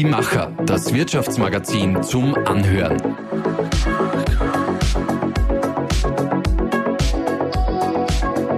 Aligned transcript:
Die 0.00 0.06
Macher, 0.06 0.50
das 0.64 0.94
Wirtschaftsmagazin 0.94 2.02
zum 2.02 2.34
Anhören. 2.46 2.98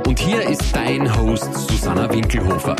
Und 0.07 0.21
hier 0.21 0.49
ist 0.49 0.63
dein 0.73 1.13
Host 1.19 1.53
Susanna 1.53 2.09
Winkelhofer. 2.13 2.77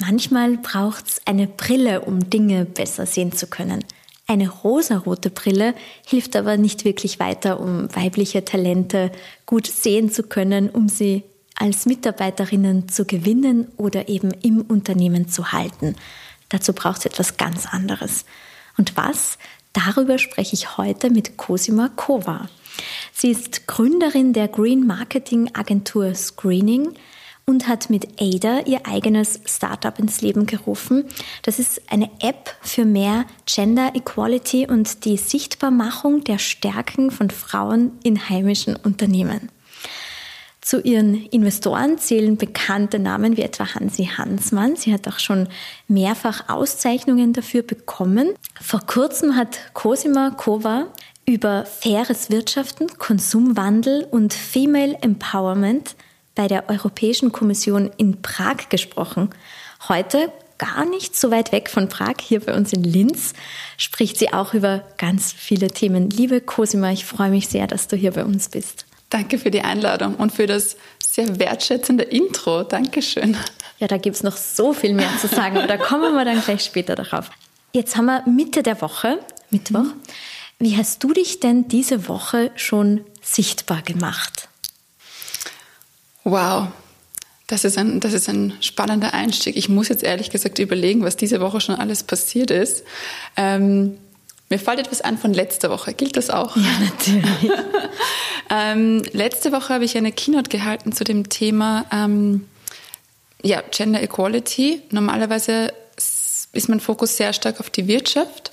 Manchmal 0.00 0.56
braucht's 0.56 1.20
eine 1.24 1.46
Brille, 1.46 2.00
um 2.00 2.28
Dinge 2.28 2.64
besser 2.64 3.06
sehen 3.06 3.30
zu 3.30 3.46
können. 3.46 3.84
Eine 4.26 4.48
rosarote 4.48 5.30
Brille 5.30 5.72
hilft 6.04 6.34
aber 6.34 6.56
nicht 6.56 6.84
wirklich 6.84 7.20
weiter, 7.20 7.60
um 7.60 7.94
weibliche 7.94 8.44
Talente 8.44 9.12
gut 9.46 9.68
sehen 9.68 10.10
zu 10.10 10.24
können, 10.24 10.68
um 10.68 10.88
sie 10.88 11.22
als 11.58 11.86
Mitarbeiterinnen 11.86 12.88
zu 12.88 13.04
gewinnen 13.04 13.68
oder 13.76 14.08
eben 14.08 14.30
im 14.42 14.62
Unternehmen 14.62 15.28
zu 15.28 15.52
halten. 15.52 15.96
Dazu 16.48 16.72
braucht 16.72 17.00
es 17.00 17.06
etwas 17.06 17.36
ganz 17.36 17.66
anderes. 17.66 18.24
Und 18.76 18.96
was? 18.96 19.38
Darüber 19.72 20.18
spreche 20.18 20.54
ich 20.54 20.78
heute 20.78 21.10
mit 21.10 21.36
Cosima 21.36 21.90
Kova. 21.94 22.48
Sie 23.12 23.30
ist 23.30 23.66
Gründerin 23.66 24.32
der 24.32 24.48
Green 24.48 24.86
Marketing 24.86 25.50
Agentur 25.54 26.14
Screening 26.14 26.94
und 27.44 27.66
hat 27.66 27.90
mit 27.90 28.20
Ada 28.20 28.60
ihr 28.66 28.86
eigenes 28.86 29.40
Startup 29.46 29.98
ins 29.98 30.20
Leben 30.20 30.46
gerufen. 30.46 31.04
Das 31.42 31.58
ist 31.58 31.80
eine 31.90 32.10
App 32.20 32.54
für 32.60 32.84
mehr 32.84 33.24
Gender 33.46 33.94
Equality 33.94 34.66
und 34.68 35.04
die 35.04 35.16
Sichtbarmachung 35.16 36.22
der 36.24 36.38
Stärken 36.38 37.10
von 37.10 37.30
Frauen 37.30 37.92
in 38.02 38.28
heimischen 38.28 38.76
Unternehmen. 38.76 39.50
Zu 40.68 40.82
ihren 40.82 41.24
Investoren 41.28 41.96
zählen 41.96 42.36
bekannte 42.36 42.98
Namen 42.98 43.38
wie 43.38 43.40
etwa 43.40 43.74
Hansi 43.74 44.04
Hansmann. 44.04 44.76
Sie 44.76 44.92
hat 44.92 45.08
auch 45.08 45.18
schon 45.18 45.48
mehrfach 45.86 46.50
Auszeichnungen 46.50 47.32
dafür 47.32 47.62
bekommen. 47.62 48.34
Vor 48.60 48.80
kurzem 48.80 49.34
hat 49.34 49.60
Cosima 49.72 50.28
Kova 50.28 50.88
über 51.24 51.64
faires 51.64 52.28
Wirtschaften, 52.28 52.86
Konsumwandel 52.98 54.06
und 54.10 54.34
Female 54.34 54.98
Empowerment 55.00 55.96
bei 56.34 56.48
der 56.48 56.68
Europäischen 56.68 57.32
Kommission 57.32 57.90
in 57.96 58.20
Prag 58.20 58.68
gesprochen. 58.68 59.30
Heute 59.88 60.30
gar 60.58 60.84
nicht 60.84 61.16
so 61.16 61.30
weit 61.30 61.50
weg 61.50 61.70
von 61.70 61.88
Prag, 61.88 62.16
hier 62.20 62.40
bei 62.40 62.54
uns 62.54 62.74
in 62.74 62.84
Linz, 62.84 63.32
spricht 63.78 64.18
sie 64.18 64.34
auch 64.34 64.52
über 64.52 64.84
ganz 64.98 65.32
viele 65.32 65.68
Themen. 65.68 66.10
Liebe 66.10 66.42
Cosima, 66.42 66.92
ich 66.92 67.06
freue 67.06 67.30
mich 67.30 67.48
sehr, 67.48 67.66
dass 67.66 67.88
du 67.88 67.96
hier 67.96 68.10
bei 68.10 68.26
uns 68.26 68.50
bist. 68.50 68.84
Danke 69.10 69.38
für 69.38 69.50
die 69.50 69.62
Einladung 69.62 70.14
und 70.16 70.32
für 70.32 70.46
das 70.46 70.76
sehr 71.00 71.38
wertschätzende 71.38 72.04
Intro. 72.04 72.62
Dankeschön. 72.62 73.36
Ja, 73.78 73.86
da 73.86 73.96
gibt 73.96 74.16
es 74.16 74.22
noch 74.22 74.36
so 74.36 74.72
viel 74.72 74.92
mehr 74.92 75.10
zu 75.20 75.28
sagen, 75.28 75.56
aber 75.56 75.66
da 75.66 75.76
kommen 75.76 76.14
wir 76.14 76.24
dann 76.24 76.42
gleich 76.42 76.64
später 76.64 76.94
darauf. 76.94 77.30
Jetzt 77.72 77.96
haben 77.96 78.06
wir 78.06 78.26
Mitte 78.28 78.62
der 78.62 78.80
Woche, 78.80 79.18
Mittwoch. 79.50 79.86
Wie 80.58 80.76
hast 80.76 81.04
du 81.04 81.12
dich 81.12 81.40
denn 81.40 81.68
diese 81.68 82.08
Woche 82.08 82.50
schon 82.56 83.04
sichtbar 83.22 83.82
gemacht? 83.82 84.48
Wow, 86.24 86.68
das 87.46 87.64
ist, 87.64 87.78
ein, 87.78 88.00
das 88.00 88.12
ist 88.12 88.28
ein 88.28 88.54
spannender 88.60 89.14
Einstieg. 89.14 89.56
Ich 89.56 89.68
muss 89.68 89.88
jetzt 89.88 90.02
ehrlich 90.02 90.30
gesagt 90.30 90.58
überlegen, 90.58 91.02
was 91.02 91.16
diese 91.16 91.40
Woche 91.40 91.60
schon 91.60 91.76
alles 91.76 92.02
passiert 92.02 92.50
ist. 92.50 92.84
Ähm, 93.36 93.96
mir 94.50 94.58
fällt 94.58 94.78
etwas 94.78 95.02
an 95.02 95.18
von 95.18 95.34
letzter 95.34 95.70
Woche. 95.70 95.92
Gilt 95.92 96.16
das 96.16 96.30
auch? 96.30 96.56
Ja, 96.56 96.62
natürlich. 96.80 97.52
ähm, 98.50 99.02
letzte 99.12 99.52
Woche 99.52 99.74
habe 99.74 99.84
ich 99.84 99.96
eine 99.96 100.12
Keynote 100.12 100.48
gehalten 100.48 100.92
zu 100.92 101.04
dem 101.04 101.28
Thema 101.28 101.84
ähm, 101.92 102.46
ja, 103.42 103.62
Gender 103.70 104.02
Equality. 104.02 104.82
Normalerweise 104.90 105.72
ist 106.52 106.68
mein 106.68 106.80
Fokus 106.80 107.16
sehr 107.16 107.32
stark 107.32 107.60
auf 107.60 107.70
die 107.70 107.86
Wirtschaft. 107.88 108.50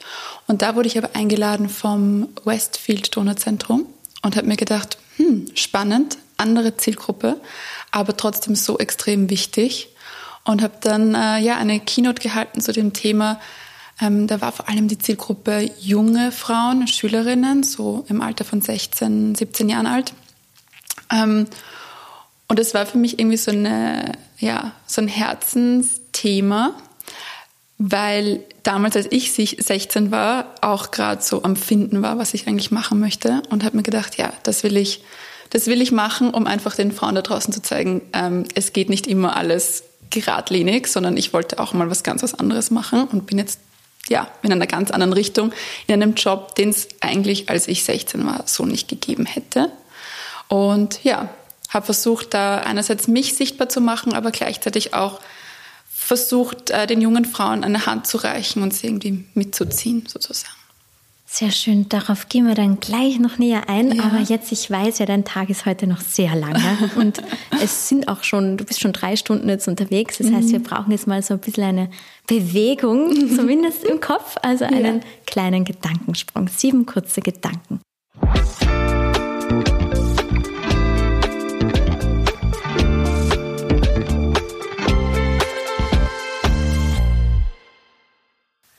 Und 0.48 0.62
da 0.62 0.76
wurde 0.76 0.88
ich 0.88 0.98
aber 0.98 1.16
eingeladen 1.16 1.70
vom 1.70 2.30
Westfield 2.44 3.16
Donauzentrum 3.16 3.86
und 4.22 4.36
habe 4.36 4.48
mir 4.48 4.58
gedacht, 4.58 4.98
hm, 5.18 5.48
spannend, 5.56 6.18
andere 6.38 6.76
Zielgruppe, 6.76 7.40
aber 7.92 8.18
trotzdem 8.18 8.56
so 8.56 8.78
extrem 8.78 9.30
wichtig. 9.30 9.90
Und 10.44 10.62
habe 10.62 10.76
dann 10.82 11.16
äh, 11.16 11.40
ja 11.40 11.58
eine 11.58 11.80
Keynote 11.80 12.22
gehalten 12.22 12.62
zu 12.62 12.72
dem 12.72 12.94
Thema 12.94 13.40
ähm, 14.02 14.28
da 14.28 14.42
war 14.42 14.52
vor 14.52 14.68
allem 14.68 14.88
die 14.88 14.98
Zielgruppe 14.98 15.72
junge 15.80 16.32
Frauen, 16.32 16.88
Schülerinnen, 16.88 17.64
so 17.64 18.06
im 18.10 18.22
Alter 18.22 18.44
von 18.44 18.62
16, 18.62 19.36
17 19.36 19.70
Jahren 19.70 19.88
alt. 19.88 20.14
Ähm, 21.12 21.48
und 22.48 22.60
es 22.60 22.74
war 22.74 22.86
für 22.86 22.98
mich 22.98 23.20
irgendwie 23.20 23.38
so, 23.38 23.52
eine, 23.52 24.12
ja, 24.38 24.74
so 24.86 25.02
ein 25.02 25.08
Herzensthema, 25.08 26.74
weil 27.78 28.44
damals, 28.64 28.96
als 28.96 29.08
ich 29.10 29.32
16 29.32 30.12
war, 30.12 30.54
auch 30.62 30.92
gerade 30.92 31.22
so 31.22 31.44
am 31.44 31.56
Finden 31.56 32.02
war, 32.02 32.18
was 32.18 32.34
ich 32.34 32.48
eigentlich 32.48 32.72
machen 32.72 33.00
möchte 33.00 33.44
und 33.50 33.64
habe 33.64 33.78
mir 33.78 33.84
gedacht, 33.84 34.18
ja, 34.18 34.34
das 34.44 34.64
will 34.64 34.78
ich, 34.78 35.04
das 35.50 35.68
will 35.68 35.82
ich 35.82 35.92
machen, 35.92 36.32
um 36.32 36.48
einfach 36.48 36.76
den 36.76 36.92
Frauen 36.92 37.16
da 37.16 37.22
draußen 37.22 37.54
zu 37.54 37.62
zeigen, 37.62 38.02
ähm, 38.14 38.44
es 38.56 38.74
geht 38.74 38.90
nicht 38.90 39.08
immer 39.08 39.36
alles 39.38 39.84
geradlinig, 40.10 40.88
sondern 40.88 41.18
ich 41.18 41.34
wollte 41.34 41.60
auch 41.60 41.74
mal 41.74 41.90
was 41.90 42.04
ganz 42.04 42.24
was 42.24 42.34
anderes 42.34 42.72
machen 42.72 43.06
und 43.06 43.26
bin 43.26 43.38
jetzt 43.38 43.60
ja, 44.10 44.28
in 44.44 44.52
einer 44.52 44.68
ganz 44.68 44.92
anderen 44.92 45.14
Richtung, 45.14 45.52
in 45.88 45.94
einem 45.94 46.14
Job, 46.14 46.56
den 46.56 46.70
es 46.70 46.88
eigentlich, 47.02 47.50
als 47.50 47.68
ich 47.68 47.84
16 47.84 48.26
war, 48.26 48.44
so 48.46 48.66
nicht 48.66 48.88
gegeben 48.88 49.26
hätte. 49.26 49.72
Und 50.48 51.04
ja, 51.04 51.30
habe 51.70 51.86
versucht, 51.86 52.34
da 52.34 52.60
einerseits 52.60 53.08
mich 53.08 53.36
sichtbar 53.36 53.70
zu 53.70 53.82
machen, 53.82 54.14
aber 54.14 54.32
gleichzeitig 54.32 54.94
auch 54.94 55.20
versucht, 55.90 56.70
äh, 56.70 56.86
den 56.88 57.02
jungen 57.02 57.26
Frauen 57.26 57.64
eine 57.64 57.86
Hand 57.86 58.06
zu 58.06 58.18
reichen 58.18 58.62
und 58.62 58.74
sie 58.74 58.88
irgendwie 58.88 59.26
mitzuziehen, 59.34 60.06
sozusagen. 60.08 60.54
Sehr 61.28 61.50
schön, 61.50 61.90
darauf 61.90 62.30
gehen 62.30 62.48
wir 62.48 62.54
dann 62.54 62.80
gleich 62.80 63.20
noch 63.20 63.40
näher 63.40 63.68
ein. 63.68 63.92
Ja. 63.92 64.04
Aber 64.04 64.20
jetzt, 64.20 64.52
ich 64.52 64.70
weiß 64.70 65.00
ja, 65.00 65.08
dein 65.08 65.26
Tag 65.26 65.50
ist 65.50 65.66
heute 65.66 65.88
noch 65.88 66.00
sehr 66.00 66.36
lange 66.36 66.92
und 66.96 67.22
es 67.62 67.90
sind 67.90 68.08
auch 68.08 68.24
schon, 68.24 68.58
du 68.58 68.64
bist 68.64 68.80
schon 68.80 68.94
drei 68.94 69.16
Stunden 69.16 69.50
jetzt 69.50 69.68
unterwegs. 69.68 70.20
Das 70.20 70.32
heißt, 70.32 70.52
wir 70.52 70.60
mhm. 70.60 70.64
brauchen 70.64 70.92
jetzt 70.92 71.08
mal 71.08 71.22
so 71.24 71.34
ein 71.34 71.40
bisschen 71.40 71.64
eine 71.64 71.90
Bewegung, 72.28 73.12
zumindest 73.36 73.84
im 73.84 74.00
Kopf, 74.00 74.36
also 74.44 74.66
einen 74.66 74.98
ja. 74.98 75.04
kleinen 75.26 75.66
Gedankensprung. 75.66 76.48
Sieben 76.48 76.86
kurze 76.86 77.22
Gedanken. 77.22 77.82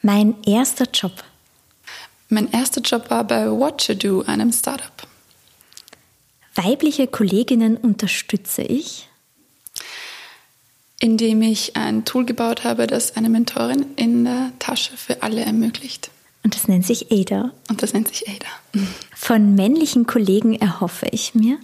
Mein 0.01 0.37
erster 0.47 0.87
Job 0.95 1.13
mein 2.29 2.51
erster 2.51 2.81
Job 2.81 3.11
war 3.11 3.25
bei 3.25 3.47
Watchado, 3.51 4.23
einem 4.23 4.53
Startup. 4.53 5.07
Weibliche 6.55 7.07
Kolleginnen 7.07 7.77
unterstütze 7.77 8.63
ich? 8.63 9.09
Indem 10.99 11.43
ich 11.43 11.77
ein 11.77 12.05
Tool 12.05 12.25
gebaut 12.25 12.65
habe, 12.65 12.87
das 12.87 13.17
eine 13.17 13.29
Mentorin 13.29 13.87
in 13.97 14.25
der 14.25 14.53
Tasche 14.59 14.97
für 14.97 15.23
alle 15.23 15.43
ermöglicht. 15.43 16.11
Und 16.43 16.55
das 16.55 16.69
nennt 16.69 16.87
sich 16.87 17.13
Ada. 17.13 17.53
Und 17.69 17.83
das 17.83 17.93
nennt 17.93 18.09
sich 18.09 18.27
Ada. 18.29 18.47
Von 19.15 19.55
männlichen 19.55 20.07
Kollegen 20.07 20.55
erhoffe 20.55 21.07
ich 21.11 21.35
mir? 21.35 21.59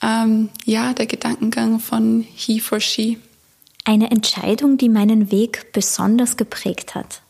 Ähm, 0.00 0.50
ja, 0.64 0.94
der 0.94 1.06
Gedankengang 1.06 1.80
von 1.80 2.24
He 2.34 2.60
for 2.60 2.78
She. 2.78 3.18
Eine 3.84 4.12
Entscheidung, 4.12 4.78
die 4.78 4.88
meinen 4.88 5.32
Weg 5.32 5.72
besonders 5.72 6.36
geprägt 6.36 6.94
hat 6.94 7.22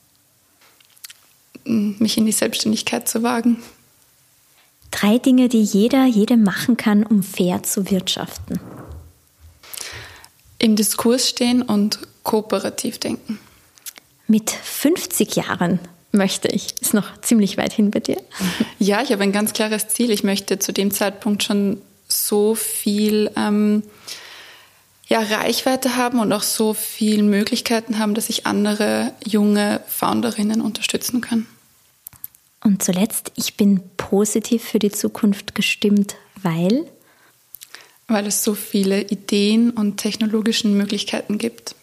mich 1.69 2.17
in 2.17 2.27
die 2.27 2.33
Selbstständigkeit 2.33 3.09
zu 3.09 3.23
wagen. 3.23 3.63
Drei 4.91 5.19
Dinge, 5.19 5.49
die 5.49 5.63
jeder, 5.63 6.07
jede 6.07 6.37
machen 6.37 6.77
kann, 6.77 7.05
um 7.05 7.23
fair 7.23 7.63
zu 7.63 7.91
wirtschaften. 7.91 8.59
Im 10.59 10.77
Diskurs 10.77 11.29
stehen 11.29 11.63
und 11.63 12.01
kooperativ 12.23 12.99
denken. 12.99 13.39
Mit 14.27 14.51
50 14.51 15.37
Jahren 15.37 15.79
möchte 16.11 16.49
ich. 16.49 16.75
Ist 16.81 16.95
noch 16.95 17.21
ziemlich 17.21 17.57
weit 17.57 17.73
hin 17.73 17.91
bei 17.91 18.01
dir. 18.01 18.21
Ja, 18.79 19.03
ich 19.03 19.13
habe 19.13 19.23
ein 19.23 19.33
ganz 19.33 19.53
klares 19.53 19.89
Ziel. 19.89 20.11
Ich 20.11 20.25
möchte 20.25 20.59
zu 20.59 20.73
dem 20.73 20.91
Zeitpunkt 20.91 21.43
schon 21.43 21.81
so 22.09 22.55
viel 22.55 23.31
ähm, 23.37 23.83
ja, 25.09 25.21
Reichweite 25.21 25.97
haben 25.97 26.21
und 26.21 26.33
auch 26.33 26.43
so 26.43 26.75
viele 26.75 27.23
Möglichkeiten 27.23 27.99
haben, 27.99 28.15
dass 28.15 28.29
ich 28.29 28.47
andere 28.47 29.13
junge 29.27 29.81
Founderinnen 29.89 30.61
unterstützen 30.61 31.21
kann. 31.21 31.47
Und 32.65 32.83
zuletzt, 32.83 33.33
ich 33.37 33.57
bin 33.57 33.83
positiv 33.97 34.65
für 34.65 34.79
die 34.79 34.91
Zukunft 34.91 35.55
gestimmt, 35.55 36.17
weil? 36.43 36.87
Weil 38.09 38.27
es 38.27 38.43
so 38.43 38.55
viele 38.55 39.03
Ideen 39.03 39.71
und 39.71 39.99
technologischen 39.99 40.77
Möglichkeiten 40.77 41.39
gibt. 41.39 41.75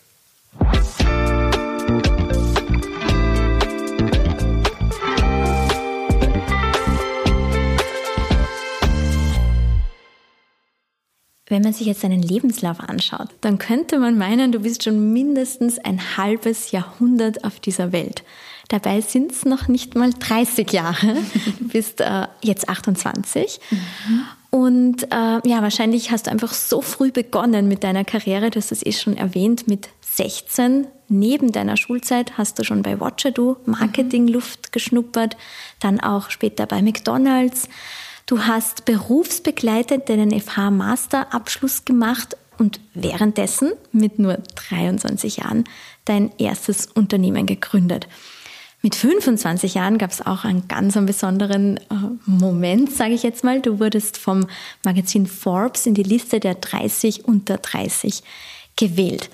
Wenn 11.48 11.62
man 11.62 11.74
sich 11.74 11.88
jetzt 11.88 12.04
deinen 12.04 12.24
Lebenslauf 12.24 12.80
anschaut, 12.80 13.30
dann 13.42 13.60
könnte 13.60 14.00
man 14.00 14.18
meinen, 14.18 14.52
du 14.52 14.60
bist 14.60 14.84
schon 14.84 15.14
mindestens 15.14 15.78
ein 15.78 16.18
halbes 16.18 16.72
Jahrhundert 16.72 17.44
auf 17.46 17.60
dieser 17.60 17.92
Welt. 17.92 18.24
Dabei 18.70 19.02
sind 19.02 19.32
es 19.32 19.46
noch 19.46 19.68
nicht 19.68 19.96
mal 19.96 20.12
30 20.12 20.72
Jahre. 20.72 21.16
Du 21.60 21.68
bist 21.68 22.02
äh, 22.02 22.28
jetzt 22.42 22.70
28. 22.70 23.60
Mhm. 23.70 24.26
Und 24.50 25.04
äh, 25.12 25.48
ja, 25.48 25.62
wahrscheinlich 25.62 26.12
hast 26.12 26.28
du 26.28 26.32
einfach 26.32 26.54
so 26.54 26.82
früh 26.82 27.12
begonnen 27.12 27.68
mit 27.68 27.84
deiner 27.84 28.06
Karriere, 28.06 28.50
du 28.50 28.60
hast 28.60 28.72
es 28.72 28.86
eh 28.86 28.94
schon 28.94 29.18
erwähnt, 29.18 29.68
mit 29.68 29.90
16. 30.00 30.88
Neben 31.10 31.52
deiner 31.52 31.76
Schulzeit 31.76 32.38
hast 32.38 32.58
du 32.58 32.64
schon 32.64 32.82
bei 32.82 33.00
Watchado 33.02 33.58
Marketingluft 33.66 34.72
geschnuppert, 34.72 35.36
dann 35.82 36.00
auch 36.00 36.30
später 36.30 36.66
bei 36.66 36.82
McDonald's. 36.82 37.68
Du 38.26 38.44
hast 38.44 38.86
berufsbegleitend 38.86 40.08
deinen 40.08 40.32
FH-Masterabschluss 40.32 41.84
gemacht 41.84 42.38
und 42.58 42.80
währenddessen 42.94 43.74
mit 43.92 44.20
nur 44.20 44.38
23 44.70 45.38
Jahren 45.38 45.66
dein 46.06 46.32
erstes 46.38 46.88
Unternehmen 46.88 47.46
gegründet. 47.46 48.08
Mit 48.86 48.94
25 48.94 49.74
Jahren 49.74 49.98
gab 49.98 50.12
es 50.12 50.24
auch 50.24 50.44
einen 50.44 50.68
ganz 50.68 50.94
besonderen 50.94 51.78
äh, 51.78 51.82
Moment, 52.28 52.92
sage 52.92 53.16
ich 53.16 53.24
jetzt 53.24 53.44
mal. 53.44 53.60
Du 53.60 53.80
wurdest 53.80 54.16
vom 54.16 54.46
Magazin 54.84 55.26
Forbes 55.26 55.88
in 55.88 55.96
die 55.96 56.04
Liste 56.04 56.40
der 56.40 56.54
30 56.54 57.26
unter 57.26 57.58
30 57.58 58.22
gewählt. 58.76 59.32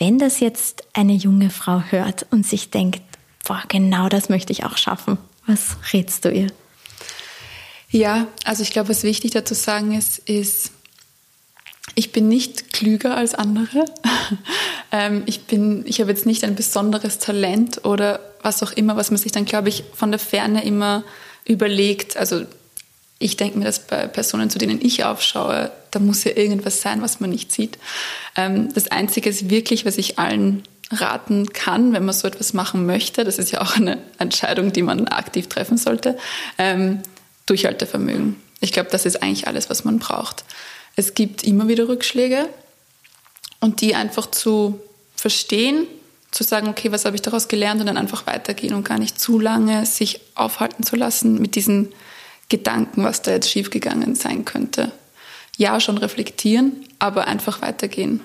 Wenn 0.00 0.18
das 0.18 0.40
jetzt 0.40 0.82
eine 0.92 1.12
junge 1.12 1.50
Frau 1.50 1.84
hört 1.88 2.26
und 2.32 2.44
sich 2.44 2.70
denkt, 2.70 3.00
boah, 3.46 3.62
genau 3.68 4.08
das 4.08 4.28
möchte 4.28 4.52
ich 4.52 4.64
auch 4.64 4.76
schaffen, 4.76 5.18
was 5.46 5.76
rätst 5.92 6.24
du 6.24 6.32
ihr? 6.32 6.48
Ja, 7.90 8.26
also 8.44 8.64
ich 8.64 8.72
glaube, 8.72 8.88
was 8.88 9.04
wichtig 9.04 9.30
dazu 9.30 9.54
sagen 9.54 9.92
ist, 9.92 10.18
ist, 10.18 10.72
ich 11.94 12.12
bin 12.12 12.28
nicht 12.28 12.72
klüger 12.72 13.16
als 13.16 13.34
andere. 13.34 13.84
ähm, 14.92 15.22
ich 15.26 15.40
ich 15.50 16.00
habe 16.00 16.10
jetzt 16.10 16.26
nicht 16.26 16.44
ein 16.44 16.54
besonderes 16.54 17.18
Talent 17.18 17.84
oder 17.84 18.20
was 18.42 18.62
auch 18.62 18.72
immer, 18.72 18.96
was 18.96 19.10
man 19.10 19.18
sich 19.18 19.32
dann, 19.32 19.44
glaube 19.44 19.68
ich, 19.68 19.84
von 19.94 20.10
der 20.10 20.20
Ferne 20.20 20.64
immer 20.64 21.04
überlegt. 21.44 22.16
Also 22.16 22.44
ich 23.18 23.36
denke 23.36 23.58
mir, 23.58 23.64
dass 23.64 23.86
bei 23.86 24.06
Personen, 24.06 24.50
zu 24.50 24.58
denen 24.58 24.80
ich 24.80 25.04
aufschaue, 25.04 25.70
da 25.90 25.98
muss 25.98 26.24
ja 26.24 26.32
irgendwas 26.32 26.80
sein, 26.80 27.02
was 27.02 27.20
man 27.20 27.30
nicht 27.30 27.52
sieht. 27.52 27.78
Ähm, 28.36 28.72
das 28.74 28.88
Einzige 28.88 29.28
ist 29.28 29.50
wirklich, 29.50 29.84
was 29.84 29.98
ich 29.98 30.18
allen 30.18 30.62
raten 30.90 31.52
kann, 31.52 31.92
wenn 31.92 32.04
man 32.04 32.14
so 32.14 32.26
etwas 32.26 32.52
machen 32.52 32.86
möchte, 32.86 33.22
das 33.24 33.38
ist 33.38 33.52
ja 33.52 33.60
auch 33.60 33.76
eine 33.76 33.98
Entscheidung, 34.18 34.72
die 34.72 34.82
man 34.82 35.06
aktiv 35.06 35.48
treffen 35.48 35.76
sollte, 35.76 36.18
ähm, 36.58 37.00
Durchhaltevermögen. 37.46 38.36
Ich 38.60 38.72
glaube, 38.72 38.90
das 38.90 39.06
ist 39.06 39.22
eigentlich 39.22 39.46
alles, 39.46 39.70
was 39.70 39.84
man 39.84 39.98
braucht. 39.98 40.44
Es 41.00 41.14
gibt 41.14 41.44
immer 41.44 41.66
wieder 41.66 41.88
Rückschläge 41.88 42.46
und 43.60 43.80
die 43.80 43.94
einfach 43.94 44.30
zu 44.30 44.78
verstehen, 45.16 45.86
zu 46.30 46.44
sagen, 46.44 46.68
okay, 46.68 46.92
was 46.92 47.06
habe 47.06 47.16
ich 47.16 47.22
daraus 47.22 47.48
gelernt 47.48 47.80
und 47.80 47.86
dann 47.86 47.96
einfach 47.96 48.26
weitergehen 48.26 48.74
und 48.74 48.84
gar 48.84 48.98
nicht 48.98 49.18
zu 49.18 49.40
lange 49.40 49.86
sich 49.86 50.20
aufhalten 50.34 50.82
zu 50.82 50.96
lassen 50.96 51.40
mit 51.40 51.54
diesen 51.54 51.88
Gedanken, 52.50 53.02
was 53.02 53.22
da 53.22 53.30
jetzt 53.30 53.48
schiefgegangen 53.48 54.14
sein 54.14 54.44
könnte. 54.44 54.92
Ja, 55.56 55.80
schon 55.80 55.96
reflektieren, 55.96 56.84
aber 56.98 57.26
einfach 57.26 57.62
weitergehen. 57.62 58.20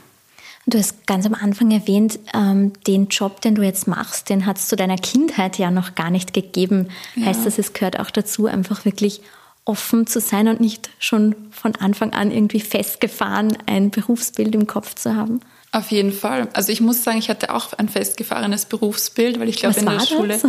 Du 0.67 0.77
hast 0.77 1.07
ganz 1.07 1.25
am 1.25 1.33
Anfang 1.33 1.71
erwähnt, 1.71 2.19
ähm, 2.33 2.73
den 2.87 3.07
Job, 3.07 3.39
den 3.39 3.55
du 3.55 3.61
jetzt 3.61 3.87
machst, 3.87 4.29
den 4.29 4.45
hat 4.45 4.57
es 4.57 4.67
zu 4.67 4.75
deiner 4.75 4.97
Kindheit 4.97 5.57
ja 5.57 5.71
noch 5.71 5.95
gar 5.95 6.09
nicht 6.09 6.33
gegeben. 6.33 6.89
Ja. 7.15 7.27
Heißt 7.27 7.45
das, 7.45 7.57
es 7.57 7.71
gehört 7.71 8.01
auch 8.01 8.11
dazu, 8.11 8.47
einfach 8.47 8.83
wirklich 8.83 9.21
offen 9.65 10.07
zu 10.07 10.19
sein 10.19 10.47
und 10.47 10.61
nicht 10.61 10.89
schon 10.99 11.35
von 11.51 11.75
Anfang 11.75 12.13
an 12.13 12.31
irgendwie 12.31 12.59
festgefahren 12.59 13.57
ein 13.65 13.89
Berufsbild 13.89 14.53
im 14.55 14.67
Kopf 14.67 14.95
zu 14.95 15.15
haben? 15.15 15.41
Auf 15.71 15.91
jeden 15.91 16.13
Fall. 16.13 16.47
Also 16.53 16.71
ich 16.71 16.79
muss 16.79 17.03
sagen, 17.03 17.17
ich 17.17 17.29
hatte 17.29 17.53
auch 17.53 17.73
ein 17.73 17.89
festgefahrenes 17.89 18.65
Berufsbild, 18.65 19.39
weil 19.39 19.49
ich 19.49 19.57
glaube 19.57 19.77
in 19.77 19.85
der 19.85 19.95
das? 19.95 20.09
Schule 20.09 20.39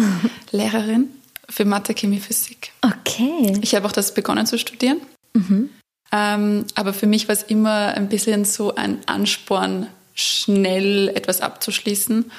Lehrerin 0.53 1.09
für 1.49 1.65
Mathe, 1.65 1.95
Chemie, 1.95 2.21
Physik. 2.21 2.73
Okay. 2.83 3.59
Ich 3.63 3.75
habe 3.75 3.87
auch 3.87 3.93
das 3.93 4.15
begonnen 4.15 4.47
zu 4.47 4.59
studieren. 4.59 5.01
Mhm. 5.33 5.71
Ähm, 6.13 6.65
aber 6.75 6.93
für 6.93 7.07
mich 7.07 7.29
war 7.29 7.35
es 7.35 7.43
immer 7.43 7.95
ein 7.95 8.09
bisschen 8.09 8.45
so 8.45 8.75
ein 8.75 8.99
Ansporn, 9.07 9.89
schnell 10.15 11.09
etwas 11.09 11.41
abzuschließen. 11.41 12.31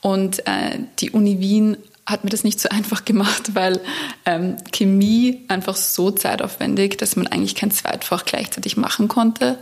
Und 0.00 0.46
äh, 0.46 0.78
die 1.00 1.10
Uni 1.10 1.40
Wien 1.40 1.76
hat 2.06 2.24
mir 2.24 2.30
das 2.30 2.44
nicht 2.44 2.60
so 2.60 2.68
einfach 2.70 3.04
gemacht, 3.04 3.54
weil 3.54 3.80
ähm, 4.24 4.56
Chemie 4.72 5.44
einfach 5.48 5.76
so 5.76 6.10
zeitaufwendig, 6.10 6.96
dass 6.98 7.16
man 7.16 7.26
eigentlich 7.26 7.54
kein 7.54 7.70
Zweitfach 7.70 8.24
gleichzeitig 8.24 8.76
machen 8.76 9.08
konnte. 9.08 9.58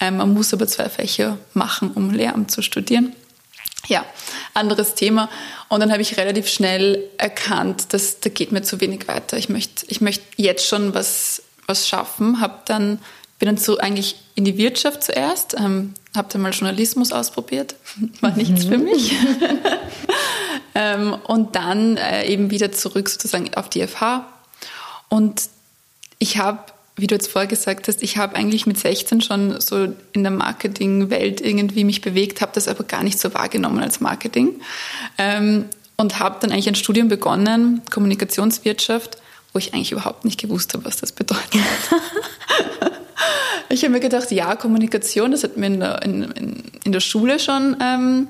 Ähm, 0.00 0.18
man 0.18 0.32
muss 0.32 0.54
aber 0.54 0.66
zwei 0.68 0.88
Fächer 0.88 1.38
machen, 1.54 1.90
um 1.90 2.10
Lehramt 2.10 2.50
zu 2.50 2.62
studieren. 2.62 3.14
Ja, 3.86 4.04
anderes 4.54 4.94
Thema. 4.94 5.30
Und 5.68 5.80
dann 5.80 5.90
habe 5.92 6.02
ich 6.02 6.16
relativ 6.16 6.48
schnell 6.48 7.04
erkannt, 7.16 7.92
dass 7.92 8.20
da 8.20 8.28
geht 8.28 8.52
mir 8.52 8.62
zu 8.62 8.80
wenig 8.80 9.08
weiter. 9.08 9.36
Ich 9.36 9.48
möchte, 9.48 9.86
ich 9.88 10.00
möchte 10.00 10.24
jetzt 10.36 10.66
schon 10.66 10.94
was, 10.94 11.42
was 11.66 11.88
schaffen. 11.88 12.40
Hab 12.40 12.66
dann, 12.66 12.98
bin 13.38 13.46
dann 13.46 13.56
so 13.56 13.78
eigentlich 13.78 14.16
in 14.34 14.44
die 14.44 14.58
Wirtschaft 14.58 15.02
zuerst, 15.02 15.54
ähm, 15.58 15.94
habe 16.14 16.28
dann 16.32 16.42
mal 16.42 16.52
Journalismus 16.52 17.12
ausprobiert, 17.12 17.76
war 18.20 18.36
nichts 18.36 18.66
mhm. 18.66 18.68
für 18.68 18.78
mich. 18.78 19.12
ähm, 20.78 21.16
und 21.26 21.56
dann 21.56 21.96
äh, 21.96 22.24
eben 22.26 22.52
wieder 22.52 22.70
zurück 22.70 23.08
sozusagen 23.08 23.52
auf 23.54 23.68
die 23.68 23.84
FH. 23.84 24.24
Und 25.08 25.48
ich 26.20 26.38
habe, 26.38 26.60
wie 26.94 27.08
du 27.08 27.16
jetzt 27.16 27.32
vorher 27.32 27.48
gesagt 27.48 27.88
hast, 27.88 28.00
ich 28.00 28.16
habe 28.16 28.36
eigentlich 28.36 28.64
mit 28.64 28.78
16 28.78 29.20
schon 29.20 29.60
so 29.60 29.88
in 30.12 30.22
der 30.22 30.30
Marketingwelt 30.30 31.40
irgendwie 31.40 31.82
mich 31.82 32.00
bewegt, 32.00 32.40
habe 32.40 32.52
das 32.54 32.68
aber 32.68 32.84
gar 32.84 33.02
nicht 33.02 33.18
so 33.18 33.34
wahrgenommen 33.34 33.82
als 33.82 34.00
Marketing. 34.00 34.60
Ähm, 35.18 35.64
und 35.96 36.20
habe 36.20 36.36
dann 36.40 36.52
eigentlich 36.52 36.68
ein 36.68 36.76
Studium 36.76 37.08
begonnen, 37.08 37.82
Kommunikationswirtschaft, 37.90 39.18
wo 39.52 39.58
ich 39.58 39.74
eigentlich 39.74 39.90
überhaupt 39.90 40.24
nicht 40.24 40.40
gewusst 40.40 40.74
habe, 40.74 40.84
was 40.84 40.98
das 40.98 41.10
bedeutet. 41.10 41.54
ich 43.68 43.82
habe 43.82 43.94
mir 43.94 44.00
gedacht, 44.00 44.30
ja, 44.30 44.54
Kommunikation, 44.54 45.32
das 45.32 45.42
hat 45.42 45.56
mir 45.56 45.66
in 45.66 45.80
der, 45.80 46.02
in, 46.02 46.62
in, 46.84 46.92
der 46.92 47.00
Schule 47.00 47.40
schon 47.40 47.76
ähm, 47.82 48.28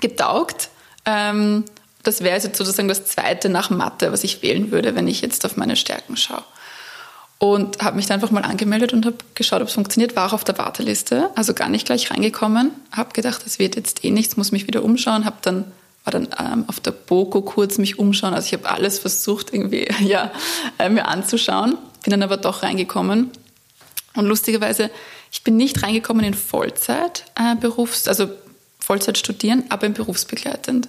getaugt. 0.00 0.70
Ähm, 1.06 1.64
das 2.02 2.20
wäre 2.20 2.34
jetzt 2.36 2.56
sozusagen 2.56 2.88
das 2.88 3.06
zweite 3.06 3.48
nach 3.48 3.70
Mathe, 3.70 4.12
was 4.12 4.24
ich 4.24 4.42
wählen 4.42 4.70
würde, 4.70 4.94
wenn 4.94 5.08
ich 5.08 5.20
jetzt 5.22 5.44
auf 5.44 5.56
meine 5.56 5.76
Stärken 5.76 6.16
schaue. 6.16 6.44
Und 7.38 7.82
habe 7.82 7.96
mich 7.96 8.06
dann 8.06 8.14
einfach 8.14 8.30
mal 8.30 8.44
angemeldet 8.44 8.92
und 8.92 9.04
habe 9.04 9.16
geschaut, 9.34 9.60
ob 9.60 9.68
es 9.68 9.74
funktioniert. 9.74 10.16
War 10.16 10.28
auch 10.28 10.32
auf 10.32 10.44
der 10.44 10.56
Warteliste, 10.56 11.30
also 11.34 11.52
gar 11.52 11.68
nicht 11.68 11.86
gleich 11.86 12.10
reingekommen. 12.10 12.70
Habe 12.92 13.12
gedacht, 13.12 13.44
das 13.44 13.58
wird 13.58 13.76
jetzt 13.76 14.04
eh 14.04 14.10
nichts, 14.10 14.36
muss 14.36 14.52
mich 14.52 14.66
wieder 14.66 14.82
umschauen. 14.82 15.24
Habe 15.24 15.36
dann 15.42 15.64
war 16.06 16.12
dann 16.12 16.28
ähm, 16.38 16.64
auf 16.68 16.78
der 16.78 16.92
Boko 16.92 17.42
kurz 17.42 17.78
mich 17.78 17.98
umschauen. 17.98 18.32
Also 18.32 18.46
ich 18.46 18.52
habe 18.52 18.70
alles 18.70 19.00
versucht 19.00 19.52
irgendwie 19.52 19.88
ja 20.00 20.30
äh, 20.78 20.88
mir 20.88 21.08
anzuschauen. 21.08 21.76
Bin 22.04 22.12
dann 22.12 22.22
aber 22.22 22.36
doch 22.36 22.62
reingekommen. 22.62 23.32
Und 24.14 24.24
lustigerweise, 24.24 24.90
ich 25.32 25.42
bin 25.42 25.56
nicht 25.56 25.82
reingekommen 25.82 26.24
in 26.24 26.32
Vollzeit 26.32 27.24
äh, 27.34 27.56
Berufs, 27.56 28.06
also 28.06 28.28
Vollzeit 28.86 29.18
studieren, 29.18 29.64
aber 29.68 29.86
im 29.86 29.94
berufsbegleitend. 29.94 30.88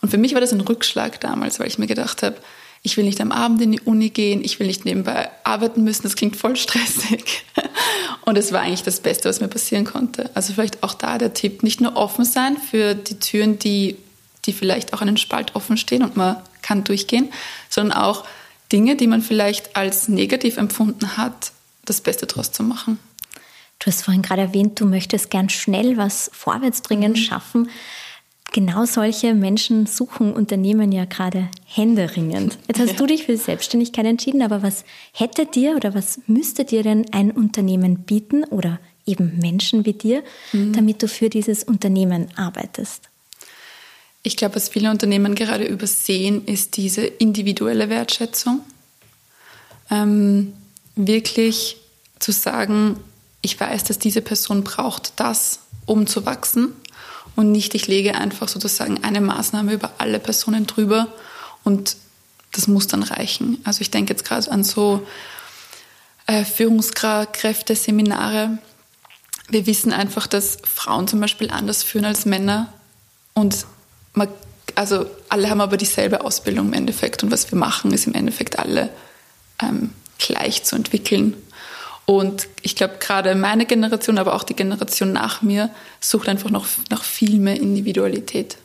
Und 0.00 0.08
für 0.10 0.18
mich 0.18 0.34
war 0.34 0.40
das 0.40 0.52
ein 0.52 0.60
Rückschlag 0.60 1.20
damals, 1.20 1.60
weil 1.60 1.68
ich 1.68 1.78
mir 1.78 1.86
gedacht 1.86 2.24
habe, 2.24 2.36
ich 2.82 2.96
will 2.96 3.04
nicht 3.04 3.20
am 3.20 3.30
Abend 3.30 3.60
in 3.62 3.70
die 3.70 3.80
Uni 3.80 4.10
gehen, 4.10 4.42
ich 4.44 4.58
will 4.58 4.66
nicht 4.66 4.84
nebenbei 4.84 5.30
arbeiten 5.44 5.84
müssen, 5.84 6.02
das 6.02 6.16
klingt 6.16 6.36
voll 6.36 6.56
stressig. 6.56 7.44
Und 8.24 8.36
es 8.36 8.52
war 8.52 8.62
eigentlich 8.62 8.82
das 8.82 9.00
Beste, 9.00 9.28
was 9.28 9.40
mir 9.40 9.48
passieren 9.48 9.84
konnte. 9.84 10.30
Also 10.34 10.52
vielleicht 10.52 10.82
auch 10.82 10.94
da 10.94 11.16
der 11.16 11.32
Tipp, 11.32 11.62
nicht 11.62 11.80
nur 11.80 11.96
offen 11.96 12.24
sein 12.24 12.56
für 12.56 12.94
die 12.94 13.20
Türen, 13.20 13.58
die, 13.58 13.96
die 14.44 14.52
vielleicht 14.52 14.92
auch 14.92 15.00
einen 15.00 15.16
Spalt 15.16 15.54
offen 15.54 15.76
stehen 15.76 16.02
und 16.02 16.16
man 16.16 16.36
kann 16.60 16.82
durchgehen, 16.82 17.30
sondern 17.68 17.98
auch 17.98 18.24
Dinge, 18.72 18.96
die 18.96 19.06
man 19.06 19.22
vielleicht 19.22 19.76
als 19.76 20.08
negativ 20.08 20.56
empfunden 20.56 21.16
hat, 21.16 21.52
das 21.84 22.00
Beste 22.00 22.26
draus 22.26 22.50
zu 22.50 22.64
machen. 22.64 22.98
Du 23.78 23.86
hast 23.86 24.02
vorhin 24.02 24.22
gerade 24.22 24.42
erwähnt, 24.42 24.80
du 24.80 24.86
möchtest 24.86 25.30
gern 25.30 25.48
schnell 25.48 25.96
was 25.96 26.30
vorwärtsbringend 26.32 27.16
mhm. 27.16 27.20
schaffen. 27.20 27.70
Genau 28.52 28.86
solche 28.86 29.34
Menschen 29.34 29.86
suchen 29.86 30.32
Unternehmen 30.32 30.90
ja 30.90 31.04
gerade 31.04 31.48
händeringend. 31.66 32.58
Jetzt 32.66 32.80
hast 32.80 32.92
ja. 32.92 32.96
du 32.96 33.06
dich 33.06 33.24
für 33.24 33.32
die 33.32 33.38
Selbstständigkeit 33.38 34.06
entschieden, 34.06 34.42
aber 34.42 34.62
was 34.62 34.84
hätte 35.12 35.44
dir 35.44 35.76
oder 35.76 35.94
was 35.94 36.20
müsste 36.26 36.64
dir 36.64 36.82
denn 36.82 37.06
ein 37.12 37.30
Unternehmen 37.30 37.98
bieten 38.04 38.44
oder 38.44 38.80
eben 39.04 39.38
Menschen 39.38 39.84
wie 39.84 39.92
dir, 39.92 40.24
mhm. 40.52 40.72
damit 40.72 41.02
du 41.02 41.08
für 41.08 41.28
dieses 41.28 41.62
Unternehmen 41.62 42.28
arbeitest? 42.36 43.08
Ich 44.22 44.36
glaube, 44.36 44.56
was 44.56 44.68
viele 44.70 44.90
Unternehmen 44.90 45.34
gerade 45.34 45.64
übersehen, 45.64 46.44
ist 46.46 46.76
diese 46.76 47.02
individuelle 47.02 47.88
Wertschätzung. 47.88 48.60
Ähm, 49.90 50.54
wirklich 50.96 51.76
zu 52.18 52.32
sagen, 52.32 52.96
ich 53.42 53.58
weiß, 53.58 53.84
dass 53.84 53.98
diese 53.98 54.22
Person 54.22 54.64
braucht 54.64 55.12
das, 55.16 55.60
um 55.86 56.06
zu 56.06 56.26
wachsen 56.26 56.72
und 57.36 57.52
nicht, 57.52 57.74
ich 57.74 57.86
lege 57.86 58.16
einfach 58.16 58.48
sozusagen 58.48 59.04
eine 59.04 59.20
Maßnahme 59.20 59.72
über 59.72 59.92
alle 59.98 60.18
Personen 60.18 60.66
drüber 60.66 61.08
und 61.64 61.96
das 62.52 62.66
muss 62.66 62.88
dann 62.88 63.02
reichen. 63.02 63.58
Also 63.64 63.82
ich 63.82 63.90
denke 63.90 64.12
jetzt 64.12 64.24
gerade 64.24 64.50
an 64.50 64.64
so 64.64 65.06
äh, 66.26 66.44
Führungskräfte-Seminare, 66.44 68.58
wir 69.50 69.66
wissen 69.66 69.92
einfach, 69.92 70.26
dass 70.26 70.58
Frauen 70.64 71.08
zum 71.08 71.20
Beispiel 71.20 71.50
anders 71.50 71.82
führen 71.82 72.04
als 72.04 72.26
Männer 72.26 72.72
und 73.34 73.66
man, 74.12 74.28
also 74.74 75.06
alle 75.28 75.48
haben 75.48 75.60
aber 75.60 75.76
dieselbe 75.76 76.22
Ausbildung 76.22 76.68
im 76.68 76.74
Endeffekt 76.74 77.22
und 77.22 77.30
was 77.30 77.50
wir 77.50 77.58
machen, 77.58 77.92
ist 77.92 78.06
im 78.06 78.14
Endeffekt 78.14 78.58
alle 78.58 78.90
ähm, 79.62 79.92
gleich 80.18 80.64
zu 80.64 80.76
entwickeln. 80.76 81.34
Und 82.08 82.48
ich 82.62 82.74
glaube, 82.74 82.94
gerade 83.00 83.34
meine 83.34 83.66
Generation, 83.66 84.16
aber 84.16 84.34
auch 84.34 84.42
die 84.42 84.56
Generation 84.56 85.12
nach 85.12 85.42
mir, 85.42 85.68
sucht 86.00 86.30
einfach 86.30 86.48
noch 86.48 86.66
nach 86.88 87.04
viel 87.04 87.38
mehr 87.38 87.60
Individualität. 87.60 88.56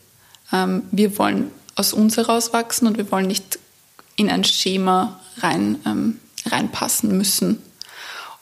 Ähm, 0.53 0.83
wir 0.91 1.17
wollen 1.17 1.51
aus 1.75 1.91
uns 1.91 2.15
herauswachsen 2.15 2.87
und 2.87 2.97
wir 2.97 3.11
wollen 3.11 3.27
nicht 3.27 3.59
in 4.15 4.29
ein 4.29 4.45
Schema 4.45 5.19
rein, 5.39 5.77
ähm, 5.85 6.21
reinpassen 6.45 7.17
müssen. 7.17 7.61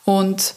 Und 0.04 0.54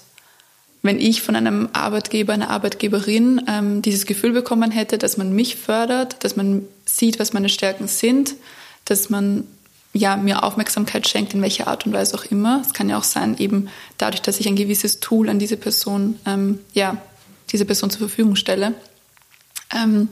wenn 0.83 0.99
ich 0.99 1.23
von 1.23 1.35
einem 1.35 1.69
Arbeitgeber, 1.73 2.33
einer 2.33 2.51
Arbeitgeberin 2.51 3.41
ähm, 3.47 3.81
dieses 3.81 4.05
Gefühl 4.05 4.33
bekommen 4.33 4.69
hätte, 4.69 4.99
dass 4.99 5.17
man 5.17 5.33
mich 5.33 5.55
fördert, 5.55 6.23
dass 6.23 6.35
man 6.35 6.67
sieht, 6.85 7.17
was 7.17 7.33
meine 7.33 7.49
Stärken 7.49 7.87
sind, 7.87 8.35
dass 8.85 9.09
man 9.09 9.47
ja, 9.95 10.17
mir 10.17 10.43
Aufmerksamkeit 10.43 11.07
schenkt, 11.07 11.33
in 11.33 11.41
welcher 11.41 11.67
Art 11.67 11.85
und 11.85 11.93
Weise 11.93 12.15
auch 12.17 12.25
immer. 12.25 12.61
Es 12.65 12.73
kann 12.73 12.89
ja 12.89 12.97
auch 12.97 13.03
sein, 13.03 13.37
eben 13.37 13.69
dadurch, 13.97 14.21
dass 14.21 14.39
ich 14.41 14.47
ein 14.47 14.57
gewisses 14.57 14.99
Tool 14.99 15.29
an 15.29 15.39
diese 15.39 15.55
Person, 15.55 16.19
ähm, 16.25 16.59
ja, 16.73 16.97
diese 17.51 17.63
Person 17.63 17.89
zur 17.89 17.99
Verfügung 17.99 18.35
stelle, 18.35 18.73
ähm, 19.73 20.09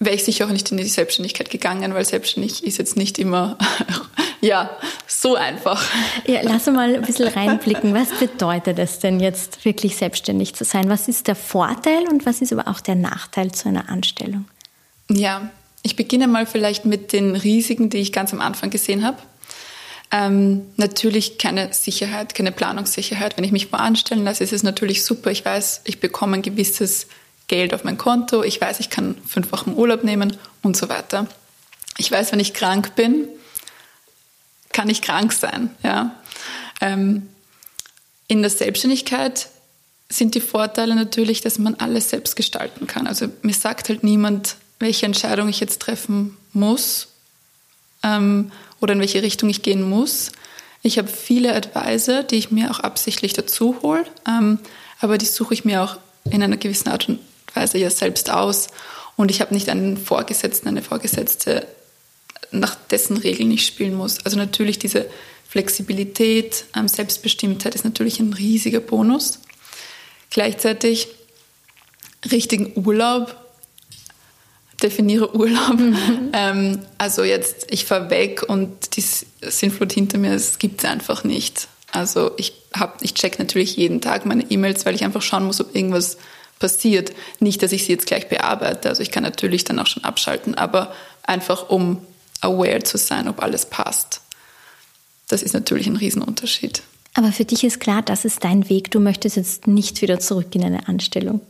wäre 0.00 0.16
ich 0.16 0.24
sicher 0.24 0.46
auch 0.46 0.50
nicht 0.50 0.70
in 0.72 0.78
die 0.78 0.84
Selbstständigkeit 0.84 1.48
gegangen, 1.48 1.94
weil 1.94 2.04
selbstständig 2.04 2.64
ist 2.64 2.78
jetzt 2.78 2.96
nicht 2.96 3.20
immer 3.20 3.56
ja, 4.40 4.70
so 5.06 5.36
einfach. 5.36 5.80
Ja, 6.26 6.40
lass 6.42 6.66
uns 6.66 6.76
mal 6.76 6.92
ein 6.92 7.02
bisschen 7.02 7.28
reinblicken. 7.28 7.94
Was 7.94 8.10
bedeutet 8.18 8.80
es 8.80 8.98
denn 8.98 9.20
jetzt 9.20 9.64
wirklich 9.64 9.96
selbstständig 9.96 10.54
zu 10.54 10.64
sein? 10.64 10.88
Was 10.88 11.06
ist 11.06 11.28
der 11.28 11.36
Vorteil 11.36 12.08
und 12.10 12.26
was 12.26 12.40
ist 12.40 12.52
aber 12.52 12.66
auch 12.66 12.80
der 12.80 12.96
Nachteil 12.96 13.52
zu 13.52 13.68
einer 13.68 13.88
Anstellung? 13.88 14.46
Ja, 15.08 15.50
ich 15.88 15.96
beginne 15.96 16.28
mal 16.28 16.44
vielleicht 16.44 16.84
mit 16.84 17.14
den 17.14 17.34
Risiken, 17.34 17.88
die 17.88 17.96
ich 17.96 18.12
ganz 18.12 18.34
am 18.34 18.42
Anfang 18.42 18.68
gesehen 18.68 19.06
habe. 19.06 19.16
Ähm, 20.10 20.66
natürlich 20.76 21.38
keine 21.38 21.72
Sicherheit, 21.72 22.34
keine 22.34 22.52
Planungssicherheit. 22.52 23.38
Wenn 23.38 23.44
ich 23.44 23.52
mich 23.52 23.72
mal 23.72 23.78
anstellen 23.78 24.22
lasse, 24.22 24.44
ist 24.44 24.52
es 24.52 24.62
natürlich 24.62 25.02
super. 25.02 25.30
Ich 25.30 25.46
weiß, 25.46 25.80
ich 25.84 25.98
bekomme 25.98 26.36
ein 26.36 26.42
gewisses 26.42 27.06
Geld 27.46 27.72
auf 27.72 27.84
mein 27.84 27.96
Konto. 27.96 28.42
Ich 28.42 28.60
weiß, 28.60 28.80
ich 28.80 28.90
kann 28.90 29.16
fünf 29.26 29.50
Wochen 29.50 29.72
Urlaub 29.72 30.04
nehmen 30.04 30.36
und 30.62 30.76
so 30.76 30.90
weiter. 30.90 31.26
Ich 31.96 32.10
weiß, 32.10 32.32
wenn 32.32 32.40
ich 32.40 32.52
krank 32.52 32.94
bin, 32.94 33.26
kann 34.74 34.90
ich 34.90 35.00
krank 35.00 35.32
sein. 35.32 35.70
Ja? 35.82 36.16
Ähm, 36.82 37.30
in 38.26 38.42
der 38.42 38.50
Selbstständigkeit 38.50 39.48
sind 40.10 40.34
die 40.34 40.42
Vorteile 40.42 40.94
natürlich, 40.94 41.40
dass 41.40 41.58
man 41.58 41.76
alles 41.76 42.10
selbst 42.10 42.36
gestalten 42.36 42.86
kann. 42.86 43.06
Also 43.06 43.28
mir 43.40 43.54
sagt 43.54 43.88
halt 43.88 44.04
niemand, 44.04 44.56
welche 44.78 45.06
Entscheidung 45.06 45.48
ich 45.48 45.60
jetzt 45.60 45.80
treffen 45.80 46.36
muss 46.52 47.08
ähm, 48.02 48.52
oder 48.80 48.94
in 48.94 49.00
welche 49.00 49.22
Richtung 49.22 49.48
ich 49.48 49.62
gehen 49.62 49.82
muss. 49.82 50.32
Ich 50.82 50.98
habe 50.98 51.08
viele 51.08 51.54
Advisor, 51.54 52.22
die 52.22 52.36
ich 52.36 52.50
mir 52.50 52.70
auch 52.70 52.80
absichtlich 52.80 53.32
dazu 53.32 53.76
hole, 53.82 54.04
ähm, 54.26 54.58
aber 55.00 55.18
die 55.18 55.26
suche 55.26 55.54
ich 55.54 55.64
mir 55.64 55.82
auch 55.82 55.96
in 56.30 56.42
einer 56.42 56.56
gewissen 56.56 56.88
Art 56.88 57.08
und 57.08 57.18
Weise 57.54 57.78
ja 57.78 57.90
selbst 57.90 58.30
aus. 58.30 58.68
Und 59.16 59.30
ich 59.30 59.40
habe 59.40 59.54
nicht 59.54 59.68
einen 59.68 59.96
Vorgesetzten, 59.96 60.68
eine 60.68 60.82
Vorgesetzte, 60.82 61.66
nach 62.50 62.76
dessen 62.90 63.16
Regeln 63.16 63.50
ich 63.50 63.66
spielen 63.66 63.94
muss. 63.94 64.24
Also 64.24 64.38
natürlich 64.38 64.78
diese 64.78 65.06
Flexibilität, 65.48 66.64
ähm, 66.76 66.88
Selbstbestimmtheit 66.88 67.74
ist 67.74 67.84
natürlich 67.84 68.20
ein 68.20 68.32
riesiger 68.32 68.80
Bonus. 68.80 69.40
Gleichzeitig 70.30 71.08
richtigen 72.30 72.72
Urlaub, 72.76 73.36
definiere 74.82 75.34
Urlaub. 75.34 75.78
Mhm. 75.78 76.30
Ähm, 76.32 76.78
also 76.98 77.24
jetzt, 77.24 77.66
ich 77.70 77.84
fahre 77.84 78.10
weg 78.10 78.44
und 78.48 78.96
die 78.96 79.00
Sinnflut 79.00 79.92
hinter 79.92 80.18
mir, 80.18 80.32
das 80.32 80.58
gibt 80.58 80.82
es 80.82 80.90
einfach 80.90 81.24
nicht. 81.24 81.68
Also 81.92 82.32
ich, 82.36 82.52
hab, 82.74 83.02
ich 83.02 83.14
check 83.14 83.38
natürlich 83.38 83.76
jeden 83.76 84.00
Tag 84.00 84.26
meine 84.26 84.50
E-Mails, 84.50 84.86
weil 84.86 84.94
ich 84.94 85.04
einfach 85.04 85.22
schauen 85.22 85.44
muss, 85.44 85.60
ob 85.60 85.74
irgendwas 85.74 86.18
passiert. 86.58 87.12
Nicht, 87.40 87.62
dass 87.62 87.72
ich 87.72 87.84
sie 87.84 87.92
jetzt 87.92 88.06
gleich 88.06 88.28
bearbeite. 88.28 88.88
Also 88.88 89.02
ich 89.02 89.10
kann 89.10 89.22
natürlich 89.22 89.64
dann 89.64 89.78
auch 89.78 89.86
schon 89.86 90.04
abschalten, 90.04 90.54
aber 90.54 90.92
einfach 91.22 91.70
um 91.70 91.98
aware 92.40 92.82
zu 92.82 92.98
sein, 92.98 93.28
ob 93.28 93.42
alles 93.42 93.66
passt. 93.66 94.20
Das 95.28 95.42
ist 95.42 95.54
natürlich 95.54 95.86
ein 95.86 95.96
Riesenunterschied. 95.96 96.82
Aber 97.14 97.32
für 97.32 97.44
dich 97.44 97.64
ist 97.64 97.80
klar, 97.80 98.02
das 98.02 98.24
ist 98.24 98.44
dein 98.44 98.68
Weg. 98.68 98.90
Du 98.90 99.00
möchtest 99.00 99.36
jetzt 99.36 99.66
nicht 99.66 100.00
wieder 100.02 100.20
zurück 100.20 100.54
in 100.54 100.64
eine 100.64 100.88
Anstellung. 100.88 101.40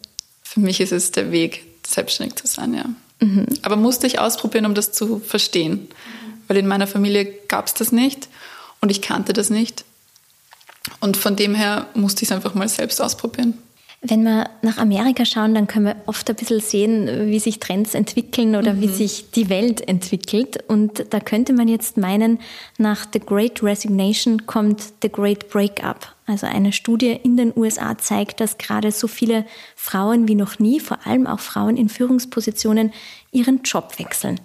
Für 0.42 0.60
mich 0.60 0.80
ist 0.80 0.92
es 0.92 1.10
der 1.10 1.30
Weg, 1.30 1.64
selbstständig 1.86 2.36
zu 2.36 2.46
sein, 2.46 2.74
ja. 2.74 2.86
Mhm. 3.20 3.46
Aber 3.62 3.76
musste 3.76 4.06
ich 4.06 4.18
ausprobieren, 4.18 4.66
um 4.66 4.74
das 4.74 4.92
zu 4.92 5.18
verstehen. 5.18 5.88
Weil 6.46 6.56
in 6.56 6.66
meiner 6.66 6.86
Familie 6.86 7.26
gab 7.48 7.66
es 7.66 7.74
das 7.74 7.92
nicht 7.92 8.28
und 8.80 8.90
ich 8.90 9.02
kannte 9.02 9.32
das 9.32 9.50
nicht. 9.50 9.84
Und 11.00 11.16
von 11.16 11.36
dem 11.36 11.54
her 11.54 11.86
musste 11.94 12.22
ich 12.22 12.30
es 12.30 12.32
einfach 12.34 12.54
mal 12.54 12.68
selbst 12.68 13.00
ausprobieren. 13.00 13.54
Wenn 14.00 14.22
wir 14.22 14.48
nach 14.62 14.78
Amerika 14.78 15.24
schauen, 15.24 15.54
dann 15.54 15.66
können 15.66 15.86
wir 15.86 15.96
oft 16.06 16.30
ein 16.30 16.36
bisschen 16.36 16.60
sehen, 16.60 17.30
wie 17.30 17.40
sich 17.40 17.58
Trends 17.58 17.94
entwickeln 17.94 18.54
oder 18.54 18.74
mhm. 18.74 18.80
wie 18.80 18.88
sich 18.88 19.32
die 19.32 19.48
Welt 19.48 19.86
entwickelt. 19.88 20.62
Und 20.68 21.12
da 21.12 21.18
könnte 21.18 21.52
man 21.52 21.66
jetzt 21.66 21.96
meinen, 21.96 22.38
nach 22.78 23.06
The 23.12 23.18
Great 23.18 23.60
Resignation 23.60 24.46
kommt 24.46 24.92
The 25.02 25.10
Great 25.10 25.48
Breakup. 25.48 26.14
Also 26.26 26.46
eine 26.46 26.72
Studie 26.72 27.18
in 27.22 27.36
den 27.36 27.52
USA 27.56 27.98
zeigt, 27.98 28.40
dass 28.40 28.56
gerade 28.56 28.92
so 28.92 29.08
viele 29.08 29.44
Frauen 29.74 30.28
wie 30.28 30.36
noch 30.36 30.60
nie, 30.60 30.78
vor 30.78 31.04
allem 31.04 31.26
auch 31.26 31.40
Frauen 31.40 31.76
in 31.76 31.88
Führungspositionen, 31.88 32.92
ihren 33.32 33.62
Job 33.62 33.98
wechseln. 33.98 34.38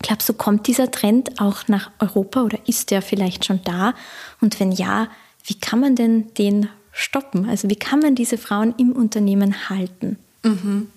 Glaubst 0.00 0.28
du, 0.28 0.34
kommt 0.34 0.66
dieser 0.66 0.90
Trend 0.90 1.40
auch 1.40 1.66
nach 1.68 1.90
Europa 1.98 2.42
oder 2.42 2.58
ist 2.66 2.90
der 2.90 3.00
vielleicht 3.00 3.46
schon 3.46 3.60
da? 3.64 3.94
Und 4.42 4.60
wenn 4.60 4.70
ja, 4.70 5.08
wie 5.44 5.54
kann 5.54 5.80
man 5.80 5.96
denn 5.96 6.34
den 6.34 6.68
stoppen? 6.96 7.48
Also 7.48 7.68
wie 7.68 7.76
kann 7.76 8.00
man 8.00 8.14
diese 8.14 8.38
Frauen 8.38 8.74
im 8.78 8.92
Unternehmen 8.92 9.68
halten? 9.68 10.18
Mhm. 10.42 10.88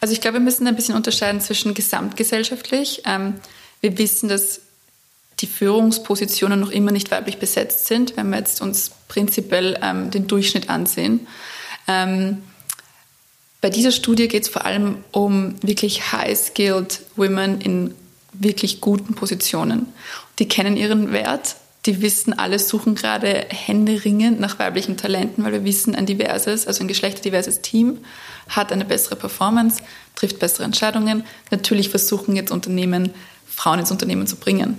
Also 0.00 0.12
ich 0.12 0.20
glaube, 0.20 0.38
wir 0.38 0.40
müssen 0.40 0.66
ein 0.66 0.76
bisschen 0.76 0.96
unterscheiden 0.96 1.40
zwischen 1.40 1.72
gesamtgesellschaftlich. 1.74 3.02
Ähm, 3.06 3.34
wir 3.80 3.96
wissen, 3.96 4.28
dass 4.28 4.60
die 5.38 5.46
Führungspositionen 5.46 6.58
noch 6.58 6.70
immer 6.70 6.90
nicht 6.90 7.10
weiblich 7.10 7.38
besetzt 7.38 7.86
sind, 7.86 8.16
wenn 8.16 8.30
wir 8.30 8.38
jetzt 8.38 8.60
uns 8.60 8.90
prinzipiell 9.08 9.78
ähm, 9.82 10.10
den 10.10 10.26
Durchschnitt 10.26 10.68
ansehen. 10.68 11.26
Ähm, 11.86 12.42
bei 13.60 13.70
dieser 13.70 13.92
Studie 13.92 14.28
geht 14.28 14.44
es 14.44 14.48
vor 14.48 14.64
allem 14.64 15.04
um 15.12 15.54
wirklich 15.62 16.12
high-skilled 16.12 17.02
Women 17.16 17.60
in 17.60 17.94
wirklich 18.32 18.80
guten 18.80 19.14
Positionen. 19.14 19.86
Die 20.38 20.48
kennen 20.48 20.76
ihren 20.76 21.12
Wert 21.12 21.56
die 21.86 22.02
wissen, 22.02 22.38
alle 22.38 22.58
suchen 22.58 22.94
gerade 22.94 23.46
händeringend 23.48 24.38
nach 24.38 24.58
weiblichen 24.58 24.96
Talenten, 24.96 25.44
weil 25.44 25.52
wir 25.52 25.64
wissen, 25.64 25.94
ein 25.94 26.06
diverses, 26.06 26.66
also 26.66 26.84
ein 26.84 26.88
geschlechterdiverses 26.88 27.62
Team 27.62 27.98
hat 28.48 28.72
eine 28.72 28.84
bessere 28.84 29.16
Performance, 29.16 29.82
trifft 30.14 30.38
bessere 30.38 30.64
Entscheidungen. 30.64 31.24
Natürlich 31.50 31.88
versuchen 31.88 32.36
jetzt 32.36 32.50
Unternehmen, 32.50 33.14
Frauen 33.46 33.78
ins 33.78 33.90
Unternehmen 33.90 34.26
zu 34.26 34.36
bringen. 34.36 34.78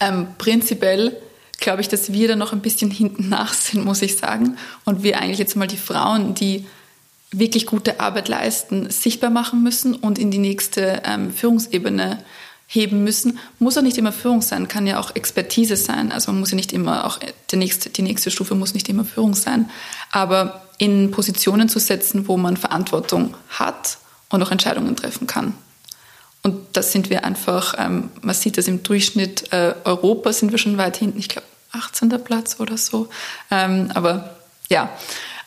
Ähm, 0.00 0.28
prinzipiell 0.38 1.16
glaube 1.60 1.80
ich, 1.80 1.88
dass 1.88 2.12
wir 2.12 2.28
da 2.28 2.36
noch 2.36 2.52
ein 2.52 2.60
bisschen 2.60 2.90
hinten 2.90 3.28
nach 3.28 3.52
sind, 3.52 3.84
muss 3.84 4.00
ich 4.00 4.16
sagen. 4.16 4.56
Und 4.84 5.02
wir 5.02 5.20
eigentlich 5.20 5.38
jetzt 5.38 5.56
mal 5.56 5.66
die 5.66 5.76
Frauen, 5.76 6.34
die 6.34 6.66
wirklich 7.30 7.66
gute 7.66 8.00
Arbeit 8.00 8.28
leisten, 8.28 8.88
sichtbar 8.90 9.30
machen 9.30 9.62
müssen 9.62 9.94
und 9.94 10.18
in 10.18 10.30
die 10.30 10.38
nächste 10.38 11.02
ähm, 11.04 11.30
Führungsebene 11.30 12.24
heben 12.70 13.02
müssen. 13.02 13.38
Muss 13.58 13.78
auch 13.78 13.82
nicht 13.82 13.96
immer 13.96 14.12
Führung 14.12 14.42
sein, 14.42 14.68
kann 14.68 14.86
ja 14.86 15.00
auch 15.00 15.16
Expertise 15.16 15.74
sein. 15.74 16.12
Also 16.12 16.30
man 16.30 16.40
muss 16.40 16.50
ja 16.50 16.56
nicht 16.56 16.72
immer, 16.72 17.06
auch 17.06 17.18
die 17.50 17.56
nächste, 17.56 17.88
die 17.88 18.02
nächste 18.02 18.30
Stufe 18.30 18.54
muss 18.54 18.74
nicht 18.74 18.88
immer 18.90 19.06
Führung 19.06 19.34
sein. 19.34 19.70
Aber 20.12 20.62
in 20.76 21.10
Positionen 21.10 21.70
zu 21.70 21.80
setzen, 21.80 22.28
wo 22.28 22.36
man 22.36 22.58
Verantwortung 22.58 23.34
hat 23.48 23.98
und 24.28 24.42
auch 24.42 24.50
Entscheidungen 24.50 24.94
treffen 24.94 25.26
kann. 25.26 25.54
Und 26.42 26.60
das 26.74 26.92
sind 26.92 27.10
wir 27.10 27.24
einfach, 27.24 27.74
ähm, 27.78 28.10
man 28.20 28.34
sieht 28.34 28.58
das 28.58 28.68
im 28.68 28.82
Durchschnitt 28.82 29.52
äh, 29.52 29.74
Europa 29.84 30.32
sind 30.32 30.52
wir 30.52 30.58
schon 30.58 30.78
weit 30.78 30.98
hinten, 30.98 31.18
ich 31.18 31.28
glaube 31.28 31.46
18. 31.72 32.10
Platz 32.22 32.60
oder 32.60 32.76
so. 32.76 33.08
Ähm, 33.50 33.90
aber 33.94 34.36
ja, 34.68 34.90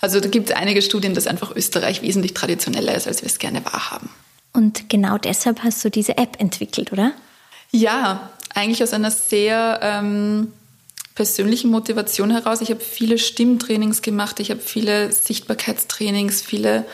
also 0.02 0.20
da 0.20 0.28
gibt 0.28 0.50
es 0.50 0.56
einige 0.56 0.82
Studien, 0.82 1.14
dass 1.14 1.28
einfach 1.28 1.56
Österreich 1.56 2.02
wesentlich 2.02 2.34
traditioneller 2.34 2.96
ist, 2.96 3.08
als 3.08 3.22
wir 3.22 3.28
es 3.28 3.40
gerne 3.40 3.64
wahrhaben. 3.64 4.10
Und 4.54 4.90
genau 4.90 5.18
deshalb 5.18 5.64
hast 5.64 5.84
du 5.84 5.90
diese 5.90 6.18
App 6.18 6.40
entwickelt, 6.40 6.92
oder? 6.92 7.14
Ja, 7.72 8.30
eigentlich 8.54 8.84
aus 8.84 8.94
einer 8.94 9.12
sehr 9.12 9.80
ähm, 9.82 10.52
persönlichen 11.16 11.72
Motivation 11.72 12.32
heraus. 12.32 12.62
Ich 12.62 12.70
habe 12.70 12.82
viele 12.82 13.18
Stimmtrainings 13.18 14.02
gemacht, 14.02 14.40
ich 14.40 14.52
habe 14.52 14.60
viele 14.60 15.12
Sichtbarkeitstrainings, 15.12 16.42
viele 16.42 16.86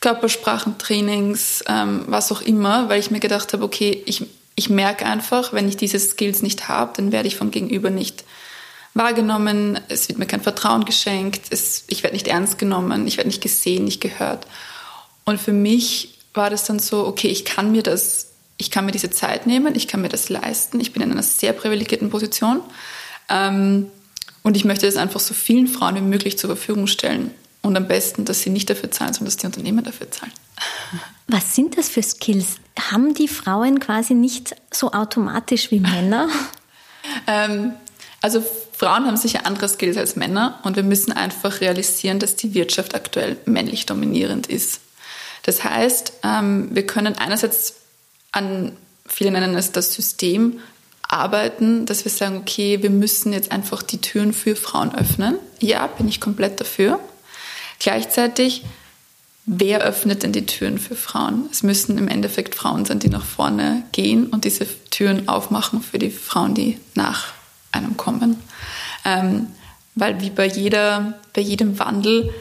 Körpersprachentrainings, 0.00 1.64
ähm, 1.68 2.04
was 2.06 2.30
auch 2.32 2.42
immer, 2.42 2.88
weil 2.88 3.00
ich 3.00 3.10
mir 3.10 3.20
gedacht 3.20 3.52
habe, 3.52 3.64
okay, 3.64 4.02
ich, 4.06 4.24
ich 4.54 4.68
merke 4.68 5.06
einfach, 5.06 5.52
wenn 5.52 5.68
ich 5.68 5.76
diese 5.76 5.98
Skills 5.98 6.42
nicht 6.42 6.68
habe, 6.68 6.92
dann 6.96 7.12
werde 7.12 7.28
ich 7.28 7.36
vom 7.36 7.50
Gegenüber 7.50 7.90
nicht 7.90 8.24
wahrgenommen, 8.92 9.78
es 9.88 10.08
wird 10.08 10.18
mir 10.18 10.26
kein 10.26 10.42
Vertrauen 10.42 10.84
geschenkt, 10.84 11.46
es, 11.50 11.84
ich 11.88 12.02
werde 12.02 12.14
nicht 12.14 12.28
ernst 12.28 12.58
genommen, 12.58 13.06
ich 13.06 13.16
werde 13.18 13.28
nicht 13.28 13.42
gesehen, 13.42 13.84
nicht 13.84 14.00
gehört. 14.00 14.46
Und 15.24 15.40
für 15.40 15.52
mich 15.52 16.15
war 16.36 16.50
das 16.50 16.64
dann 16.64 16.78
so, 16.78 17.06
okay, 17.06 17.28
ich 17.28 17.44
kann 17.44 17.72
mir 17.72 17.82
das, 17.82 18.28
ich 18.56 18.70
kann 18.70 18.86
mir 18.86 18.92
diese 18.92 19.10
Zeit 19.10 19.46
nehmen, 19.46 19.74
ich 19.74 19.88
kann 19.88 20.02
mir 20.02 20.08
das 20.08 20.28
leisten, 20.28 20.80
ich 20.80 20.92
bin 20.92 21.02
in 21.02 21.12
einer 21.12 21.22
sehr 21.22 21.52
privilegierten 21.52 22.10
Position 22.10 22.60
ähm, 23.28 23.86
und 24.42 24.56
ich 24.56 24.64
möchte 24.64 24.86
das 24.86 24.96
einfach 24.96 25.20
so 25.20 25.34
vielen 25.34 25.66
Frauen 25.66 25.96
wie 25.96 26.00
möglich 26.00 26.38
zur 26.38 26.48
Verfügung 26.48 26.86
stellen. 26.86 27.32
Und 27.62 27.76
am 27.76 27.88
besten, 27.88 28.24
dass 28.24 28.42
sie 28.42 28.50
nicht 28.50 28.70
dafür 28.70 28.92
zahlen, 28.92 29.12
sondern 29.12 29.26
dass 29.26 29.38
die 29.38 29.46
Unternehmen 29.46 29.82
dafür 29.82 30.08
zahlen. 30.08 30.32
Was 31.26 31.56
sind 31.56 31.76
das 31.76 31.88
für 31.88 32.02
Skills? 32.02 32.56
Haben 32.78 33.12
die 33.12 33.26
Frauen 33.26 33.80
quasi 33.80 34.14
nicht 34.14 34.54
so 34.72 34.92
automatisch 34.92 35.72
wie 35.72 35.80
Männer? 35.80 36.28
ähm, 37.26 37.74
also 38.20 38.44
Frauen 38.72 39.06
haben 39.06 39.16
sicher 39.16 39.46
andere 39.46 39.68
Skills 39.68 39.96
als 39.96 40.16
Männer 40.16 40.60
und 40.62 40.76
wir 40.76 40.82
müssen 40.82 41.10
einfach 41.10 41.60
realisieren, 41.60 42.18
dass 42.18 42.36
die 42.36 42.54
Wirtschaft 42.54 42.94
aktuell 42.94 43.36
männlich 43.46 43.86
dominierend 43.86 44.46
ist. 44.46 44.80
Das 45.46 45.62
heißt, 45.62 46.12
ähm, 46.24 46.68
wir 46.72 46.86
können 46.86 47.14
einerseits 47.14 47.74
an, 48.32 48.72
viele 49.06 49.30
nennen 49.30 49.54
es 49.54 49.70
das 49.70 49.94
System, 49.94 50.58
arbeiten, 51.08 51.86
dass 51.86 52.04
wir 52.04 52.10
sagen, 52.10 52.38
okay, 52.38 52.82
wir 52.82 52.90
müssen 52.90 53.32
jetzt 53.32 53.52
einfach 53.52 53.84
die 53.84 54.00
Türen 54.00 54.32
für 54.32 54.56
Frauen 54.56 54.92
öffnen. 54.92 55.38
Ja, 55.60 55.86
bin 55.86 56.08
ich 56.08 56.20
komplett 56.20 56.60
dafür. 56.60 56.98
Gleichzeitig, 57.78 58.64
wer 59.44 59.82
öffnet 59.82 60.24
denn 60.24 60.32
die 60.32 60.46
Türen 60.46 60.78
für 60.78 60.96
Frauen? 60.96 61.48
Es 61.52 61.62
müssen 61.62 61.96
im 61.96 62.08
Endeffekt 62.08 62.56
Frauen 62.56 62.84
sein, 62.84 62.98
die 62.98 63.08
nach 63.08 63.24
vorne 63.24 63.84
gehen 63.92 64.26
und 64.26 64.44
diese 64.44 64.66
Türen 64.90 65.28
aufmachen 65.28 65.80
für 65.80 66.00
die 66.00 66.10
Frauen, 66.10 66.54
die 66.54 66.80
nach 66.96 67.28
einem 67.70 67.96
kommen. 67.96 68.42
Ähm, 69.04 69.46
weil 69.94 70.20
wie 70.20 70.30
bei, 70.30 70.46
jeder, 70.46 71.20
bei 71.34 71.40
jedem 71.40 71.78
Wandel, 71.78 72.34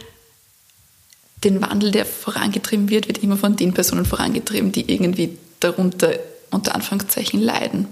den 1.44 1.62
Wandel, 1.62 1.92
der 1.92 2.06
vorangetrieben 2.06 2.90
wird, 2.90 3.08
wird 3.08 3.20
immer 3.20 3.38
von 3.38 3.56
den 3.56 3.74
Personen 3.74 4.06
vorangetrieben, 4.06 4.72
die 4.72 4.92
irgendwie 4.92 5.38
darunter 5.60 6.14
unter 6.52 6.76
Anführungszeichen 6.76 7.42
leiden. 7.42 7.88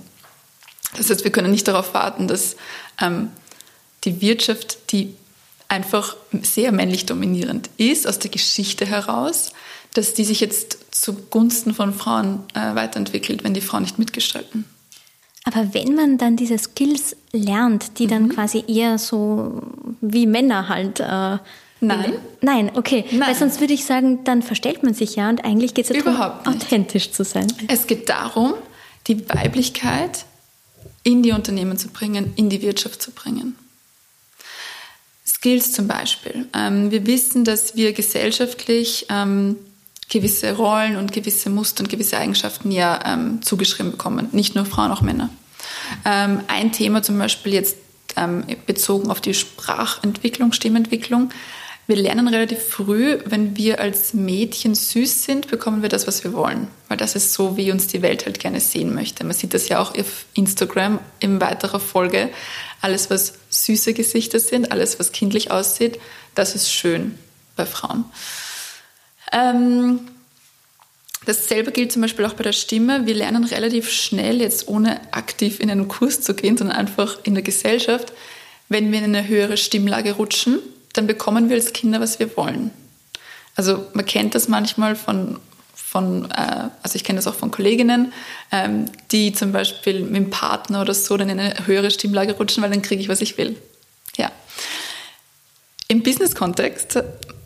Das 0.95 1.09
heißt, 1.09 1.23
wir 1.23 1.31
können 1.31 1.51
nicht 1.51 1.67
darauf 1.67 1.93
warten, 1.93 2.27
dass 2.27 2.55
ähm, 3.01 3.29
die 4.03 4.21
Wirtschaft, 4.21 4.91
die 4.91 5.15
einfach 5.67 6.15
sehr 6.43 6.71
männlich 6.71 7.05
dominierend 7.05 7.69
ist, 7.77 8.07
aus 8.07 8.19
der 8.19 8.31
Geschichte 8.31 8.85
heraus, 8.85 9.53
dass 9.93 10.13
die 10.13 10.23
sich 10.23 10.39
jetzt 10.39 10.77
zugunsten 10.91 11.73
von 11.73 11.93
Frauen 11.93 12.43
äh, 12.53 12.75
weiterentwickelt, 12.75 13.43
wenn 13.43 13.53
die 13.53 13.61
Frauen 13.61 13.83
nicht 13.83 13.99
mitgestalten. 13.99 14.65
Aber 15.45 15.73
wenn 15.73 15.95
man 15.95 16.17
dann 16.17 16.37
diese 16.37 16.57
Skills 16.57 17.15
lernt, 17.31 17.99
die 17.99 18.07
dann 18.07 18.23
mhm. 18.23 18.29
quasi 18.29 18.63
eher 18.67 18.97
so 18.97 19.61
wie 19.99 20.25
Männer 20.25 20.69
halt. 20.69 20.99
Äh, 20.99 21.39
Nein. 21.87 22.13
Nein, 22.41 22.71
okay. 22.75 23.05
Nein. 23.11 23.29
Weil 23.29 23.35
sonst 23.35 23.59
würde 23.59 23.73
ich 23.73 23.85
sagen, 23.85 24.23
dann 24.23 24.41
verstellt 24.41 24.83
man 24.83 24.93
sich 24.93 25.15
ja 25.15 25.29
und 25.29 25.43
eigentlich 25.43 25.73
geht 25.73 25.89
es 25.89 25.95
ja 25.95 26.01
darum, 26.01 26.45
authentisch 26.45 27.11
zu 27.11 27.23
sein. 27.23 27.47
Es 27.67 27.87
geht 27.87 28.09
darum, 28.09 28.53
die 29.07 29.29
Weiblichkeit 29.29 30.25
in 31.03 31.23
die 31.23 31.31
Unternehmen 31.31 31.77
zu 31.77 31.89
bringen, 31.89 32.33
in 32.35 32.49
die 32.49 32.61
Wirtschaft 32.61 33.01
zu 33.01 33.11
bringen. 33.11 33.57
Skills 35.25 35.73
zum 35.73 35.87
Beispiel. 35.87 36.47
Ähm, 36.53 36.91
wir 36.91 37.05
wissen, 37.05 37.43
dass 37.43 37.75
wir 37.75 37.91
gesellschaftlich 37.91 39.07
ähm, 39.09 39.57
gewisse 40.09 40.55
Rollen 40.55 40.95
und 40.95 41.11
gewisse 41.11 41.49
Muster 41.49 41.83
und 41.83 41.89
gewisse 41.89 42.17
Eigenschaften 42.17 42.71
ja 42.71 42.99
ähm, 43.05 43.41
zugeschrieben 43.41 43.91
bekommen. 43.91 44.29
Nicht 44.31 44.55
nur 44.55 44.65
Frauen, 44.65 44.91
auch 44.91 45.01
Männer. 45.01 45.29
Ein 46.03 46.71
Thema 46.71 47.03
zum 47.03 47.17
Beispiel 47.17 47.53
jetzt 47.53 47.77
bezogen 48.65 49.09
auf 49.09 49.21
die 49.21 49.33
Sprachentwicklung, 49.33 50.53
Stimmentwicklung. 50.53 51.31
Wir 51.85 51.97
lernen 51.97 52.29
relativ 52.29 52.59
früh, 52.59 53.19
wenn 53.25 53.57
wir 53.57 53.81
als 53.81 54.13
Mädchen 54.13 54.73
süß 54.73 55.25
sind, 55.25 55.49
bekommen 55.49 55.81
wir 55.81 55.89
das, 55.89 56.07
was 56.07 56.23
wir 56.23 56.31
wollen. 56.31 56.67
Weil 56.87 56.95
das 56.95 57.15
ist 57.15 57.33
so, 57.33 57.57
wie 57.57 57.71
uns 57.71 57.87
die 57.87 58.01
Welt 58.01 58.25
halt 58.25 58.39
gerne 58.39 58.61
sehen 58.61 58.93
möchte. 58.93 59.25
Man 59.25 59.35
sieht 59.35 59.53
das 59.53 59.67
ja 59.67 59.81
auch 59.81 59.97
auf 59.97 60.25
Instagram 60.33 60.99
in 61.19 61.41
weiterer 61.41 61.81
Folge. 61.81 62.29
Alles, 62.79 63.09
was 63.09 63.33
süße 63.49 63.93
Gesichter 63.93 64.39
sind, 64.39 64.71
alles, 64.71 64.97
was 64.97 65.11
kindlich 65.11 65.51
aussieht, 65.51 65.99
das 66.35 66.55
ist 66.55 66.71
schön 66.71 67.17
bei 67.57 67.65
Frauen. 67.65 68.05
Ähm, 69.33 69.99
Dasselbe 71.25 71.71
gilt 71.71 71.91
zum 71.91 72.01
Beispiel 72.01 72.25
auch 72.25 72.33
bei 72.33 72.43
der 72.43 72.51
Stimme. 72.51 73.05
Wir 73.05 73.15
lernen 73.15 73.45
relativ 73.45 73.89
schnell, 73.89 74.41
jetzt 74.41 74.67
ohne 74.67 74.99
aktiv 75.13 75.59
in 75.59 75.69
einen 75.69 75.87
Kurs 75.87 76.21
zu 76.21 76.33
gehen, 76.33 76.57
sondern 76.57 76.75
einfach 76.75 77.19
in 77.23 77.33
der 77.33 77.43
Gesellschaft, 77.43 78.11
wenn 78.67 78.91
wir 78.91 78.99
in 78.99 79.05
eine 79.05 79.27
höhere 79.27 79.55
Stimmlage 79.55 80.13
rutschen, 80.13 80.59
dann 80.93 81.07
bekommen 81.07 81.49
wir 81.49 81.55
als 81.55 81.73
Kinder, 81.73 81.99
was 81.99 82.19
wir 82.19 82.35
wollen. 82.37 82.71
Also 83.55 83.85
man 83.93 84.05
kennt 84.05 84.35
das 84.35 84.47
manchmal 84.47 84.95
von, 84.95 85.39
von 85.75 86.31
äh, 86.31 86.69
also 86.81 86.95
ich 86.95 87.03
kenne 87.03 87.17
das 87.17 87.27
auch 87.27 87.35
von 87.35 87.51
Kolleginnen, 87.51 88.13
ähm, 88.51 88.85
die 89.11 89.33
zum 89.33 89.51
Beispiel 89.51 90.01
mit 90.01 90.15
dem 90.15 90.29
Partner 90.29 90.81
oder 90.81 90.93
so 90.93 91.17
dann 91.17 91.29
in 91.29 91.39
eine 91.39 91.67
höhere 91.67 91.91
Stimmlage 91.91 92.33
rutschen, 92.33 92.63
weil 92.63 92.71
dann 92.71 92.81
kriege 92.81 93.01
ich, 93.01 93.09
was 93.09 93.21
ich 93.21 93.37
will. 93.37 93.55
Ja. 94.17 94.31
Im 95.87 96.01
Business-Kontext 96.01 97.03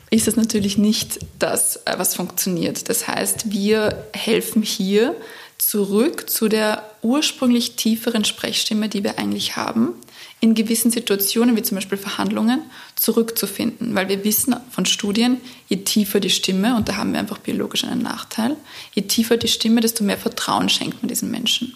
ist 0.10 0.28
es 0.28 0.36
natürlich 0.38 0.78
nicht 0.78 1.20
das, 1.40 1.78
äh, 1.86 1.96
was 1.98 2.16
funktioniert. 2.16 2.90
Das 2.90 3.08
heißt, 3.08 3.52
wir 3.52 4.06
helfen 4.14 4.62
hier 4.62 5.16
zurück 5.58 6.30
zu 6.30 6.48
der 6.48 6.90
ursprünglich 7.02 7.76
tieferen 7.76 8.24
Sprechstimme, 8.24 8.90
die 8.90 9.04
wir 9.04 9.20
eigentlich 9.20 9.58
haben, 9.58 9.94
in 10.40 10.54
gewissen 10.54 10.92
Situationen, 10.92 11.56
wie 11.56 11.64
zum 11.64 11.76
Beispiel 11.76 11.98
Verhandlungen, 11.98 12.62
zurückzufinden. 12.96 13.96
Weil 13.96 14.08
wir 14.08 14.24
wissen 14.24 14.56
von 14.70 14.86
Studien, 14.86 15.42
je 15.68 15.78
tiefer 15.78 16.20
die 16.20 16.30
Stimme, 16.30 16.76
und 16.76 16.90
da 16.90 16.98
haben 16.98 17.12
wir 17.14 17.20
einfach 17.20 17.40
biologisch 17.40 17.84
einen 17.84 18.04
Nachteil, 18.04 18.56
je 18.94 19.04
tiefer 19.04 19.38
die 19.38 19.48
Stimme, 19.48 19.82
desto 19.82 20.04
mehr 20.04 20.18
Vertrauen 20.18 20.70
schenkt 20.70 21.02
man 21.02 21.10
diesen 21.10 21.32
Menschen. 21.32 21.76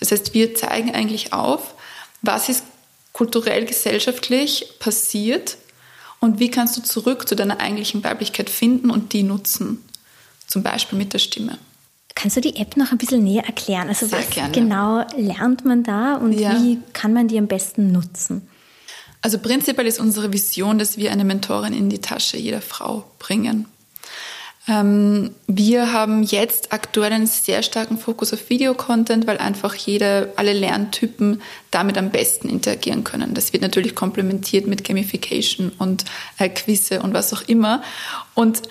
Das 0.00 0.10
heißt, 0.10 0.32
wir 0.34 0.54
zeigen 0.54 0.94
eigentlich 0.94 1.32
auf, 1.32 1.74
was 2.22 2.48
ist 2.48 2.64
kulturell, 3.12 3.66
gesellschaftlich 3.66 4.66
passiert 4.78 5.58
und 6.18 6.38
wie 6.38 6.50
kannst 6.50 6.76
du 6.76 6.82
zurück 6.82 7.28
zu 7.28 7.36
deiner 7.36 7.60
eigentlichen 7.60 8.02
Weiblichkeit 8.02 8.48
finden 8.48 8.90
und 8.90 9.12
die 9.12 9.22
nutzen. 9.22 9.84
Zum 10.46 10.62
Beispiel 10.62 10.98
mit 10.98 11.12
der 11.12 11.18
Stimme. 11.18 11.58
Kannst 12.14 12.36
du 12.36 12.40
die 12.40 12.56
App 12.56 12.76
noch 12.76 12.92
ein 12.92 12.98
bisschen 12.98 13.24
näher 13.24 13.44
erklären? 13.44 13.88
Also 13.88 14.06
Sehr 14.06 14.18
was 14.18 14.30
gerne. 14.30 14.52
genau 14.52 15.04
lernt 15.16 15.64
man 15.64 15.82
da 15.82 16.16
und 16.16 16.32
ja. 16.32 16.54
wie 16.54 16.78
kann 16.92 17.12
man 17.12 17.28
die 17.28 17.38
am 17.38 17.46
besten 17.46 17.92
nutzen? 17.92 18.48
Also 19.22 19.38
prinzipiell 19.38 19.86
ist 19.86 20.00
unsere 20.00 20.32
Vision, 20.32 20.78
dass 20.78 20.96
wir 20.96 21.12
eine 21.12 21.24
Mentorin 21.24 21.72
in 21.72 21.88
die 21.88 22.00
Tasche 22.00 22.36
jeder 22.36 22.60
Frau 22.60 23.04
bringen. 23.18 23.66
Ähm, 24.68 25.34
wir 25.48 25.92
haben 25.92 26.22
jetzt 26.22 26.72
aktuell 26.72 27.12
einen 27.12 27.26
sehr 27.26 27.62
starken 27.62 27.98
Fokus 27.98 28.32
auf 28.32 28.48
Videocontent, 28.48 29.26
weil 29.26 29.38
einfach 29.38 29.74
jede, 29.74 30.32
alle 30.36 30.52
Lerntypen 30.52 31.42
damit 31.72 31.98
am 31.98 32.10
besten 32.10 32.48
interagieren 32.48 33.02
können. 33.02 33.34
Das 33.34 33.52
wird 33.52 33.62
natürlich 33.62 33.94
komplementiert 33.96 34.68
mit 34.68 34.84
Gamification 34.84 35.72
und 35.78 36.04
äh, 36.38 36.48
Quizze 36.48 37.02
und 37.02 37.12
was 37.12 37.32
auch 37.32 37.42
immer. 37.42 37.82
Und 38.34 38.62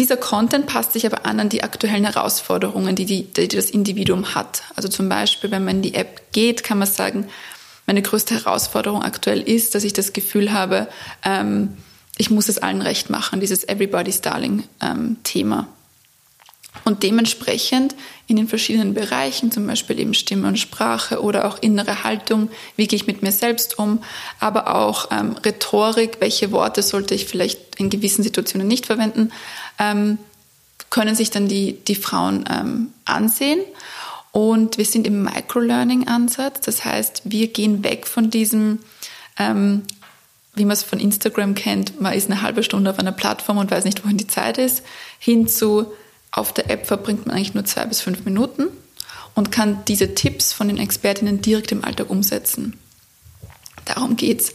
dieser 0.00 0.16
Content 0.16 0.66
passt 0.66 0.94
sich 0.94 1.04
aber 1.04 1.26
an 1.26 1.38
an 1.40 1.50
die 1.50 1.62
aktuellen 1.62 2.04
Herausforderungen, 2.04 2.96
die, 2.96 3.04
die, 3.04 3.24
die 3.24 3.48
das 3.48 3.70
Individuum 3.70 4.34
hat. 4.34 4.62
Also 4.74 4.88
zum 4.88 5.10
Beispiel, 5.10 5.50
wenn 5.50 5.64
man 5.64 5.76
in 5.76 5.82
die 5.82 5.94
App 5.94 6.32
geht, 6.32 6.64
kann 6.64 6.78
man 6.78 6.88
sagen, 6.88 7.28
meine 7.86 8.00
größte 8.00 8.34
Herausforderung 8.34 9.02
aktuell 9.02 9.42
ist, 9.42 9.74
dass 9.74 9.84
ich 9.84 9.92
das 9.92 10.14
Gefühl 10.14 10.52
habe, 10.52 10.88
ähm, 11.22 11.76
ich 12.16 12.30
muss 12.30 12.48
es 12.48 12.58
allen 12.58 12.80
recht 12.80 13.10
machen, 13.10 13.40
dieses 13.40 13.68
Everybody's 13.68 14.22
Darling 14.22 14.64
ähm. 14.80 15.18
Und 16.84 17.02
dementsprechend 17.02 17.94
in 18.26 18.36
den 18.36 18.48
verschiedenen 18.48 18.94
Bereichen, 18.94 19.50
zum 19.50 19.66
Beispiel 19.66 19.98
eben 19.98 20.14
Stimme 20.14 20.48
und 20.48 20.58
Sprache 20.58 21.20
oder 21.20 21.46
auch 21.46 21.58
innere 21.60 22.04
Haltung, 22.04 22.48
wie 22.76 22.86
gehe 22.86 22.96
ich 22.96 23.06
mit 23.06 23.22
mir 23.22 23.32
selbst 23.32 23.78
um, 23.78 24.02
aber 24.38 24.74
auch 24.74 25.08
ähm, 25.10 25.36
Rhetorik, 25.44 26.18
welche 26.20 26.52
Worte 26.52 26.82
sollte 26.82 27.14
ich 27.14 27.26
vielleicht 27.26 27.76
in 27.76 27.90
gewissen 27.90 28.22
Situationen 28.22 28.68
nicht 28.68 28.86
verwenden, 28.86 29.32
ähm, 29.80 30.18
können 30.90 31.16
sich 31.16 31.30
dann 31.30 31.48
die, 31.48 31.72
die 31.84 31.96
Frauen 31.96 32.44
ähm, 32.48 32.92
ansehen. 33.04 33.60
Und 34.32 34.78
wir 34.78 34.84
sind 34.84 35.06
im 35.08 35.24
Microlearning-Ansatz, 35.24 36.60
das 36.60 36.84
heißt, 36.84 37.22
wir 37.24 37.48
gehen 37.48 37.82
weg 37.82 38.06
von 38.06 38.30
diesem, 38.30 38.78
ähm, 39.38 39.82
wie 40.54 40.64
man 40.64 40.74
es 40.74 40.84
von 40.84 41.00
Instagram 41.00 41.56
kennt, 41.56 42.00
man 42.00 42.12
ist 42.12 42.30
eine 42.30 42.42
halbe 42.42 42.62
Stunde 42.62 42.90
auf 42.90 42.98
einer 43.00 43.10
Plattform 43.10 43.58
und 43.58 43.72
weiß 43.72 43.84
nicht, 43.84 44.04
wohin 44.04 44.18
die 44.18 44.28
Zeit 44.28 44.58
ist, 44.58 44.84
hin 45.18 45.48
zu 45.48 45.92
auf 46.30 46.52
der 46.52 46.70
App 46.70 46.86
verbringt 46.86 47.26
man 47.26 47.34
eigentlich 47.34 47.54
nur 47.54 47.64
zwei 47.64 47.86
bis 47.86 48.02
fünf 48.02 48.24
Minuten 48.24 48.68
und 49.34 49.50
kann 49.50 49.84
diese 49.88 50.14
Tipps 50.14 50.52
von 50.52 50.68
den 50.68 50.78
Expertinnen 50.78 51.42
direkt 51.42 51.72
im 51.72 51.84
Alltag 51.84 52.08
umsetzen. 52.08 52.78
Darum 53.84 54.16
geht's. 54.16 54.52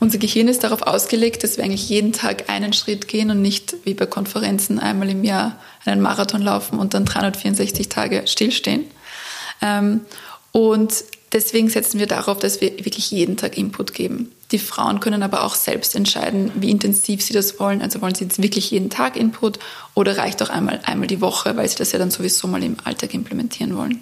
Unser 0.00 0.18
Gehirn 0.18 0.46
ist 0.46 0.62
darauf 0.62 0.82
ausgelegt, 0.82 1.42
dass 1.42 1.56
wir 1.56 1.64
eigentlich 1.64 1.88
jeden 1.88 2.12
Tag 2.12 2.48
einen 2.48 2.72
Schritt 2.72 3.08
gehen 3.08 3.30
und 3.30 3.42
nicht 3.42 3.74
wie 3.84 3.94
bei 3.94 4.06
Konferenzen 4.06 4.78
einmal 4.78 5.10
im 5.10 5.24
Jahr 5.24 5.58
einen 5.84 6.00
Marathon 6.00 6.42
laufen 6.42 6.78
und 6.78 6.94
dann 6.94 7.04
364 7.04 7.88
Tage 7.88 8.26
stillstehen. 8.26 8.84
Ähm, 9.60 10.02
und 10.52 11.04
deswegen 11.32 11.68
setzen 11.68 11.98
wir 11.98 12.06
darauf, 12.06 12.38
dass 12.38 12.60
wir 12.60 12.84
wirklich 12.84 13.10
jeden 13.10 13.36
Tag 13.36 13.58
Input 13.58 13.92
geben. 13.92 14.30
Die 14.52 14.58
Frauen 14.60 15.00
können 15.00 15.22
aber 15.22 15.42
auch 15.42 15.56
selbst 15.56 15.94
entscheiden, 15.94 16.52
wie 16.54 16.70
intensiv 16.70 17.22
sie 17.22 17.34
das 17.34 17.58
wollen. 17.58 17.82
Also 17.82 18.00
wollen 18.00 18.14
sie 18.14 18.24
jetzt 18.24 18.40
wirklich 18.40 18.70
jeden 18.70 18.90
Tag 18.90 19.16
Input 19.16 19.58
oder 19.94 20.16
reicht 20.16 20.42
auch 20.42 20.48
einmal, 20.48 20.80
einmal 20.84 21.08
die 21.08 21.20
Woche, 21.20 21.56
weil 21.56 21.68
sie 21.68 21.76
das 21.76 21.92
ja 21.92 21.98
dann 21.98 22.10
sowieso 22.10 22.46
mal 22.46 22.62
im 22.62 22.76
Alltag 22.84 23.14
implementieren 23.14 23.76
wollen. 23.76 24.00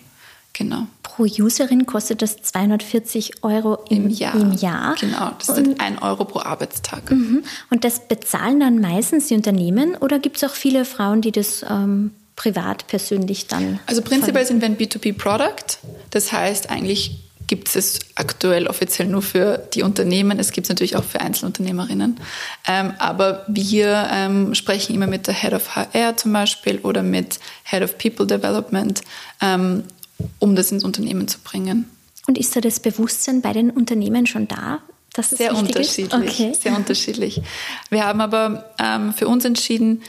Genau. 0.57 0.87
Pro 1.03 1.25
Userin 1.25 1.85
kostet 1.85 2.23
das 2.23 2.37
240 2.41 3.45
Euro 3.45 3.79
im, 3.91 4.07
Im, 4.07 4.11
Jahr. 4.11 4.35
im 4.35 4.53
Jahr. 4.53 4.95
Genau, 4.99 5.33
das 5.39 5.51
und, 5.51 5.79
ein 5.81 5.99
Euro 5.99 6.25
pro 6.25 6.41
Arbeitstag. 6.41 7.11
Mhm. 7.11 7.45
Und 7.69 7.85
das 7.85 8.09
bezahlen 8.09 8.61
dann 8.61 8.81
meistens 8.81 9.29
die 9.29 9.35
Unternehmen 9.35 9.97
oder 9.97 10.19
gibt 10.19 10.39
es 10.39 10.45
auch 10.45 10.55
viele 10.55 10.87
Frauen, 10.87 11.21
die 11.21 11.31
das 11.31 11.63
ähm, 11.69 12.13
privat, 12.37 12.87
persönlich 12.87 13.49
dann? 13.49 13.81
Also 13.85 14.01
prinzipiell 14.01 14.47
sind 14.47 14.63
wir 14.63 14.69
ein 14.69 14.79
B2B-Product. 14.79 15.79
Das 16.11 16.33
heißt, 16.33 16.71
eigentlich 16.71 17.27
gibt 17.47 17.75
es 17.77 18.01
aktuell 18.15 18.67
offiziell 18.67 19.09
nur 19.09 19.23
für 19.23 19.59
die 19.75 19.83
Unternehmen. 19.83 20.39
Es 20.39 20.53
gibt 20.53 20.67
es 20.67 20.69
natürlich 20.69 20.97
auch 20.97 21.05
für 21.05 21.21
Einzelunternehmerinnen. 21.21 22.19
Ähm, 22.67 22.93
aber 22.99 23.45
wir 23.49 24.09
ähm, 24.13 24.55
sprechen 24.55 24.95
immer 24.95 25.07
mit 25.07 25.27
der 25.27 25.35
Head 25.35 25.53
of 25.53 25.77
HR 25.77 26.17
zum 26.17 26.33
Beispiel 26.33 26.79
oder 26.79 27.03
mit 27.03 27.39
Head 27.65 27.83
of 27.83 27.99
People 27.99 28.27
Development, 28.27 29.01
ähm, 29.41 29.85
um 30.39 30.57
das 30.57 30.73
ins 30.73 30.85
Unternehmen 30.85 31.29
zu 31.29 31.39
bringen. 31.41 31.89
Und 32.27 32.39
ist 32.39 32.57
da 32.57 32.61
das 32.61 32.81
Bewusstsein 32.81 33.41
bei 33.41 33.53
den 33.53 33.71
Unternehmen 33.71 34.27
schon 34.27 34.49
da? 34.49 34.81
Dass 35.13 35.33
es 35.33 35.39
sehr 35.39 35.55
unterschiedlich. 35.55 36.13
Okay. 36.13 36.53
Sehr 36.61 36.77
unterschiedlich. 36.77 37.41
Wir 37.89 38.05
haben 38.05 38.21
aber 38.21 38.71
ähm, 38.79 39.15
für 39.15 39.29
uns 39.29 39.45
entschieden, 39.45 40.03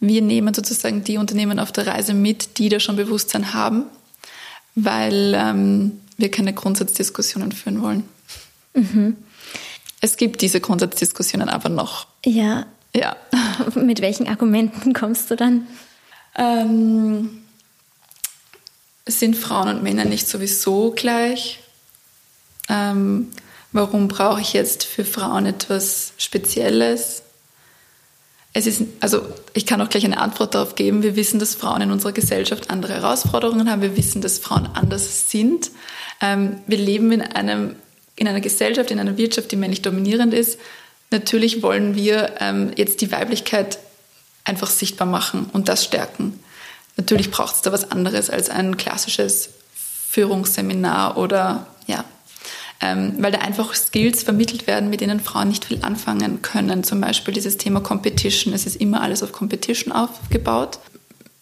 wir 0.00 0.22
nehmen 0.22 0.54
sozusagen 0.54 1.02
die 1.02 1.18
Unternehmen 1.18 1.58
auf 1.58 1.72
der 1.72 1.86
Reise 1.86 2.14
mit, 2.14 2.58
die 2.58 2.68
da 2.68 2.78
schon 2.78 2.96
Bewusstsein 2.96 3.54
haben, 3.54 3.84
weil 4.74 5.34
ähm, 5.36 6.00
wir 6.16 6.30
keine 6.30 6.52
Grundsatzdiskussionen 6.52 7.52
führen 7.52 7.82
wollen. 7.82 8.04
Mhm. 8.74 9.16
Es 10.00 10.16
gibt 10.16 10.42
diese 10.42 10.60
Grundsatzdiskussionen 10.60 11.48
aber 11.48 11.68
noch. 11.68 12.06
Ja. 12.24 12.66
Ja. 12.94 13.16
Mit 13.74 14.00
welchen 14.02 14.28
Argumenten 14.28 14.92
kommst 14.92 15.30
du 15.30 15.36
dann? 15.36 15.66
Ähm, 16.36 17.43
sind 19.06 19.36
Frauen 19.36 19.68
und 19.68 19.82
Männer 19.82 20.04
nicht 20.04 20.28
sowieso 20.28 20.92
gleich? 20.92 21.60
Ähm, 22.68 23.30
warum 23.72 24.08
brauche 24.08 24.40
ich 24.40 24.52
jetzt 24.52 24.84
für 24.84 25.04
Frauen 25.04 25.46
etwas 25.46 26.12
Spezielles? 26.16 27.22
Es 28.52 28.66
ist, 28.66 28.82
also 29.00 29.26
ich 29.52 29.66
kann 29.66 29.80
auch 29.80 29.88
gleich 29.88 30.04
eine 30.04 30.18
Antwort 30.18 30.54
darauf 30.54 30.76
geben. 30.76 31.02
Wir 31.02 31.16
wissen, 31.16 31.40
dass 31.40 31.54
Frauen 31.54 31.82
in 31.82 31.90
unserer 31.90 32.12
Gesellschaft 32.12 32.70
andere 32.70 32.94
Herausforderungen 32.94 33.68
haben. 33.70 33.82
Wir 33.82 33.96
wissen, 33.96 34.22
dass 34.22 34.38
Frauen 34.38 34.68
anders 34.74 35.30
sind. 35.30 35.70
Ähm, 36.20 36.60
wir 36.66 36.78
leben 36.78 37.10
in, 37.12 37.22
einem, 37.22 37.76
in 38.16 38.28
einer 38.28 38.40
Gesellschaft, 38.40 38.90
in 38.90 39.00
einer 39.00 39.18
Wirtschaft, 39.18 39.50
die 39.50 39.56
männlich 39.56 39.82
dominierend 39.82 40.32
ist. 40.32 40.58
Natürlich 41.10 41.62
wollen 41.62 41.96
wir 41.96 42.36
ähm, 42.38 42.70
jetzt 42.76 43.00
die 43.00 43.12
Weiblichkeit 43.12 43.78
einfach 44.44 44.70
sichtbar 44.70 45.06
machen 45.06 45.50
und 45.52 45.68
das 45.68 45.84
stärken. 45.84 46.38
Natürlich 46.96 47.30
braucht 47.30 47.56
es 47.56 47.62
da 47.62 47.72
was 47.72 47.90
anderes 47.90 48.30
als 48.30 48.50
ein 48.50 48.76
klassisches 48.76 49.50
Führungsseminar 49.74 51.16
oder 51.16 51.66
ja, 51.86 52.04
ähm, 52.80 53.14
weil 53.18 53.32
da 53.32 53.38
einfach 53.38 53.74
Skills 53.74 54.22
vermittelt 54.22 54.66
werden, 54.66 54.90
mit 54.90 55.00
denen 55.00 55.20
Frauen 55.20 55.48
nicht 55.48 55.64
viel 55.64 55.82
anfangen 55.82 56.42
können. 56.42 56.84
Zum 56.84 57.00
Beispiel 57.00 57.34
dieses 57.34 57.56
Thema 57.56 57.80
Competition. 57.80 58.54
Es 58.54 58.66
ist 58.66 58.76
immer 58.76 59.00
alles 59.00 59.22
auf 59.22 59.32
Competition 59.32 59.92
aufgebaut. 59.92 60.78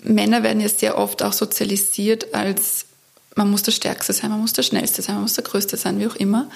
Männer 0.03 0.43
werden 0.43 0.61
ja 0.61 0.69
sehr 0.69 0.99
oft 0.99 1.23
auch 1.23 1.33
sozialisiert 1.33 2.35
als 2.35 2.87
man 3.35 3.51
muss 3.51 3.63
der 3.63 3.73
Stärkste 3.73 4.13
sein, 4.13 4.31
man 4.31 4.41
muss 4.41 4.53
der 4.53 4.63
Schnellste 4.63 5.03
sein, 5.03 5.15
man 5.15 5.23
muss 5.23 5.35
der 5.35 5.45
Größte 5.45 5.77
sein, 5.77 5.99
wie 5.99 6.07
auch 6.07 6.17
immer. 6.17 6.49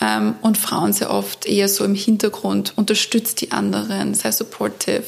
Ähm, 0.00 0.34
und 0.42 0.58
Frauen 0.58 0.92
sehr 0.92 1.10
oft 1.10 1.46
eher 1.46 1.68
so 1.68 1.84
im 1.84 1.94
Hintergrund, 1.94 2.72
unterstützt 2.76 3.40
die 3.40 3.52
anderen, 3.52 4.14
sei 4.14 4.32
supportive. 4.32 5.04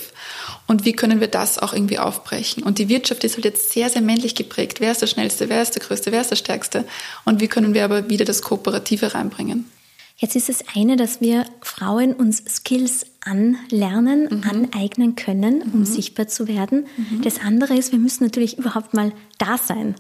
Und 0.66 0.85
wie 0.85 0.92
können 0.92 1.20
wir 1.20 1.29
das 1.29 1.59
auch 1.59 1.72
irgendwie 1.72 1.98
aufbrechen? 1.98 2.62
Und 2.62 2.79
die 2.79 2.88
Wirtschaft 2.88 3.24
ist 3.24 3.35
halt 3.35 3.44
jetzt 3.44 3.72
sehr, 3.72 3.90
sehr 3.90 4.03
männlich 4.03 4.35
geprägt. 4.35 4.81
Wer 4.81 4.92
ist 4.92 5.03
der 5.03 5.07
Schnellste, 5.07 5.48
wer 5.48 5.62
ist 5.62 5.74
der 5.74 5.83
Größte, 5.83 6.11
wer 6.11 6.20
ist 6.20 6.31
der 6.31 6.37
Stärkste? 6.37 6.85
Und 7.24 7.40
wie 7.40 7.48
können 7.48 7.74
wir 7.74 7.85
aber 7.85 8.09
wieder 8.09 8.24
das 8.24 8.42
Kooperative 8.42 9.14
reinbringen? 9.14 9.70
Jetzt 10.16 10.37
ist 10.37 10.48
es 10.48 10.64
eine, 10.74 10.96
dass 10.96 11.20
wir 11.20 11.44
Frauen 11.61 12.12
uns 12.14 12.42
Skills 12.48 13.05
anlernen, 13.25 14.29
mhm. 14.31 14.43
aneignen 14.49 15.17
können, 15.17 15.63
um 15.63 15.81
mhm. 15.81 15.85
sichtbar 15.85 16.29
zu 16.29 16.47
werden. 16.47 16.87
Mhm. 16.97 17.23
Das 17.23 17.41
andere 17.41 17.75
ist, 17.75 17.93
wir 17.93 17.99
müssen 17.99 18.25
natürlich 18.25 18.59
überhaupt 18.59 18.95
mal 18.95 19.13
da 19.39 19.59
sein. 19.59 19.95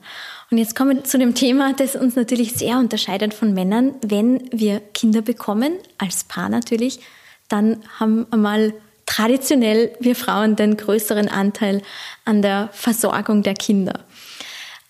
Und 0.50 0.58
jetzt 0.58 0.76
kommen 0.76 0.98
wir 0.98 1.04
zu 1.04 1.18
dem 1.18 1.34
Thema, 1.34 1.72
das 1.72 1.96
uns 1.96 2.16
natürlich 2.16 2.52
sehr 2.52 2.78
unterscheidet 2.78 3.34
von 3.34 3.54
Männern. 3.54 3.94
Wenn 4.02 4.48
wir 4.52 4.80
Kinder 4.80 5.22
bekommen, 5.22 5.72
als 5.98 6.24
Paar 6.24 6.48
natürlich, 6.48 7.00
dann 7.48 7.80
haben 7.98 8.26
wir 8.30 8.38
mal 8.38 8.74
traditionell 9.06 9.92
wir 10.00 10.16
Frauen 10.16 10.56
den 10.56 10.76
größeren 10.76 11.28
Anteil 11.28 11.82
an 12.24 12.42
der 12.42 12.70
Versorgung 12.72 13.42
der 13.42 13.54
Kinder. 13.54 14.04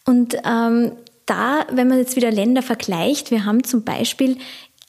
Und 0.05 0.37
ähm, 0.45 0.93
da, 1.27 1.67
wenn 1.71 1.89
man 1.89 1.99
jetzt 1.99 2.17
wieder 2.17 2.31
Länder 2.31 2.63
vergleicht, 2.63 3.31
wir 3.31 3.45
haben 3.45 3.65
zum 3.65 3.85
Beispiel 3.85 4.39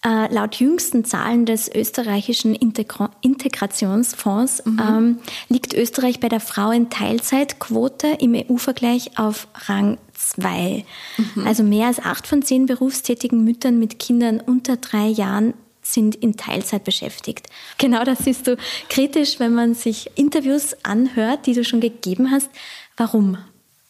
äh, 0.06 0.32
laut 0.32 0.56
jüngsten 0.56 1.04
Zahlen 1.04 1.46
des 1.46 1.74
österreichischen 1.74 2.54
Integra 2.54 3.10
Integrationsfonds 3.22 4.64
mhm. 4.66 4.80
ähm, 4.80 5.18
liegt 5.50 5.74
Österreich 5.74 6.20
bei 6.20 6.30
der 6.30 6.40
Frauenteilzeitquote 6.40 8.18
im 8.20 8.36
EU-Vergleich 8.36 9.18
auf 9.18 9.48
Rang 9.68 9.98
2. 10.14 10.86
Mhm. 11.18 11.48
Also 11.48 11.64
mehr 11.64 11.88
als 11.88 12.00
acht 12.00 12.28
von 12.28 12.44
zehn 12.44 12.68
berufstätigen 12.68 13.44
Müttern 13.44 13.80
mit 13.80 13.98
Kindern 13.98 14.40
unter 14.40 14.78
drei 14.78 15.08
Jahren 15.08 15.56
sind 15.82 16.16
in 16.16 16.38
Teilzeit 16.38 16.84
beschäftigt. 16.84 17.48
Genau 17.78 18.04
das 18.04 18.20
siehst 18.20 18.48
du 18.48 18.58
kritisch, 18.90 19.40
wenn 19.40 19.54
man 19.54 19.76
sich 19.76 20.12
Interviews 20.16 20.76
anhört, 20.84 21.46
die 21.46 21.54
du 21.54 21.64
schon 21.64 21.82
gegeben 21.82 22.32
hast. 22.32 22.50
Warum? 22.98 23.38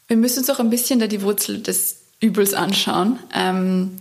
Wir 0.07 0.17
müssen 0.17 0.39
uns 0.39 0.49
auch 0.49 0.59
ein 0.59 0.69
bisschen 0.69 0.99
da 0.99 1.07
die 1.07 1.21
Wurzel 1.21 1.61
des 1.61 2.01
Übels 2.19 2.53
anschauen. 2.53 3.19
Ähm, 3.33 3.99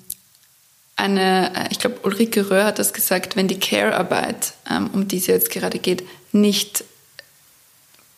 eine, 0.96 1.54
äh, 1.54 1.68
ich 1.70 1.78
glaube, 1.78 2.00
Ulrike 2.02 2.50
Röhr 2.50 2.64
hat 2.64 2.78
das 2.78 2.92
gesagt, 2.92 3.36
wenn 3.36 3.48
die 3.48 3.58
Care-Arbeit, 3.58 4.54
ähm, 4.70 4.90
um 4.92 5.08
die 5.08 5.18
es 5.18 5.26
jetzt 5.26 5.50
gerade 5.50 5.78
geht, 5.78 6.04
nicht 6.32 6.84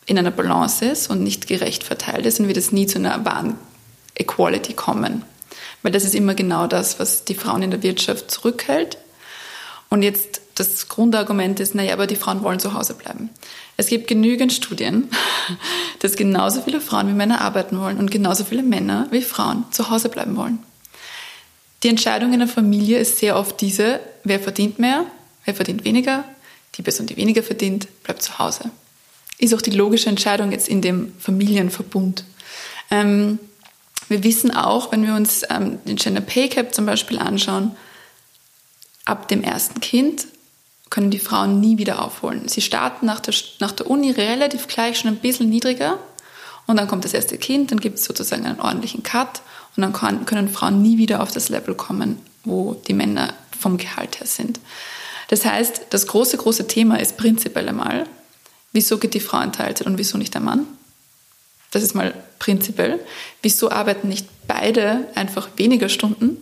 in 0.07 0.19
einer 0.19 0.31
Balance 0.31 0.85
ist 0.85 1.11
und 1.11 1.23
nicht 1.23 1.49
gerecht 1.49 1.83
verteilt 1.83 2.27
ist, 2.27 2.39
dann 2.39 2.49
wird 2.49 2.57
es 2.57 2.73
nie 2.73 2.87
zu 2.87 2.99
einer 2.99 3.25
wahren 3.25 3.59
Equality 4.15 4.73
kommen. 4.75 5.25
Weil 5.83 5.93
das 5.93 6.05
ist 6.05 6.15
immer 6.15 6.35
genau 6.35 6.67
das, 6.67 6.99
was 6.99 7.25
die 7.25 7.35
Frauen 7.35 7.63
in 7.63 7.71
der 7.71 7.83
Wirtschaft 7.83 8.31
zurückhält. 8.31 8.99
Und 9.89 10.03
jetzt 10.03 10.41
das 10.55 10.89
Grundargument 10.89 11.61
ist, 11.61 11.75
naja, 11.75 11.93
aber 11.93 12.07
die 12.07 12.17
Frauen 12.17 12.43
wollen 12.43 12.59
zu 12.59 12.73
Hause 12.73 12.95
bleiben. 12.95 13.31
Es 13.77 13.89
gibt 13.89 14.09
genügend 14.09 14.53
Studien, 14.53 15.09
dass 16.01 16.17
genauso 16.17 16.63
viele 16.63 16.81
Frauen 16.81 17.09
wie 17.09 17.13
Männer 17.13 17.41
arbeiten 17.41 17.79
wollen 17.79 17.99
und 17.99 18.11
genauso 18.11 18.45
viele 18.45 18.63
Männer 18.63 19.07
wie 19.11 19.23
Frauen 19.23 19.65
zu 19.71 19.91
Hause 19.91 20.09
bleiben 20.09 20.37
wollen. 20.37 20.61
Die 21.83 21.89
Entscheidung 21.89 22.33
in 22.33 22.41
der 22.41 22.49
Familie 22.49 22.99
ist 22.99 23.19
sehr 23.19 23.37
oft 23.37 23.61
diese, 23.61 24.01
wer 24.25 24.41
verdient 24.41 24.79
mehr, 24.79 25.07
wer 25.45 25.55
verdient 25.55 25.85
weniger, 25.85 26.25
die 26.75 26.83
Person, 26.83 27.07
die 27.07 27.17
weniger 27.17 27.43
verdient, 27.43 27.89
bleibt 28.03 28.23
zu 28.23 28.39
Hause. 28.39 28.71
Ist 29.39 29.55
auch 29.55 29.63
die 29.63 29.71
logische 29.71 30.09
Entscheidung 30.09 30.53
jetzt 30.53 30.69
in 30.69 30.81
dem 30.81 31.13
Familienverbund. 31.19 32.25
Ähm, 32.91 33.39
wir 34.09 34.23
wissen 34.23 34.55
auch, 34.55 34.93
wenn 34.93 35.07
wir 35.07 35.15
uns 35.15 35.43
ähm, 35.51 35.79
den 35.85 35.97
Gender 35.97 36.21
Pay 36.21 36.49
Cap 36.49 36.75
zum 36.75 36.87
Beispiel 36.87 37.19
anschauen, 37.19 37.77
ab 39.05 39.29
dem 39.29 39.43
ersten 39.43 39.81
Kind 39.81 40.27
können 40.89 41.11
die 41.11 41.19
Frauen 41.19 41.61
nie 41.61 41.79
wieder 41.79 42.03
aufholen. 42.03 42.49
Sie 42.49 42.61
starten 42.61 43.07
nach 43.07 43.21
der, 43.21 43.35
nach 43.59 43.73
der 43.73 43.91
Uni 43.91 44.13
relativ 44.13 44.69
gleich 44.69 44.99
schon 44.99 45.11
ein 45.11 45.17
bisschen 45.17 45.51
niedriger 45.51 45.99
und 46.67 46.77
dann 46.77 46.89
kommt 46.89 47.05
das 47.05 47.15
erste 47.15 47.39
Kind, 47.39 47.71
dann 47.71 47.81
gibt 47.81 47.99
es 47.99 48.05
sozusagen 48.05 48.47
einen 48.47 48.61
ordentlichen 48.61 49.03
Cut 49.03 49.43
und 49.77 49.83
dann 49.83 49.93
kann, 49.93 50.25
können 50.25 50.49
Frauen 50.49 50.83
nie 50.83 50.99
wieder 50.99 51.23
auf 51.23 51.33
das 51.33 51.49
Level 51.49 51.75
kommen, 51.75 52.19
wo 52.45 52.75
die 52.75 52.95
Männer 52.95 53.35
vom 53.59 53.77
Gehalt 53.77 54.21
her 54.21 54.27
sind. 54.27 54.61
Das 55.29 55.45
heißt, 55.45 55.87
das 55.91 56.07
große, 56.07 56.37
große 56.37 56.67
Thema 56.67 57.01
ist 57.01 57.17
prinzipiell 57.17 57.69
einmal, 57.69 58.07
wieso 58.73 58.99
geht 58.99 59.15
die 59.15 59.21
Frau 59.21 59.41
in 59.41 59.53
Teilzeit 59.53 59.87
und 59.87 59.99
wieso 59.99 60.19
nicht 60.19 60.35
der 60.35 60.41
Mann? 60.41 60.67
Das 61.73 61.83
ist 61.83 61.95
mal 61.95 62.15
prinzipiell. 62.39 63.01
Wieso 63.43 63.71
arbeiten 63.71 64.09
nicht 64.09 64.27
beide 64.47 65.09
einfach 65.15 65.49
weniger 65.57 65.89
Stunden? 65.89 66.37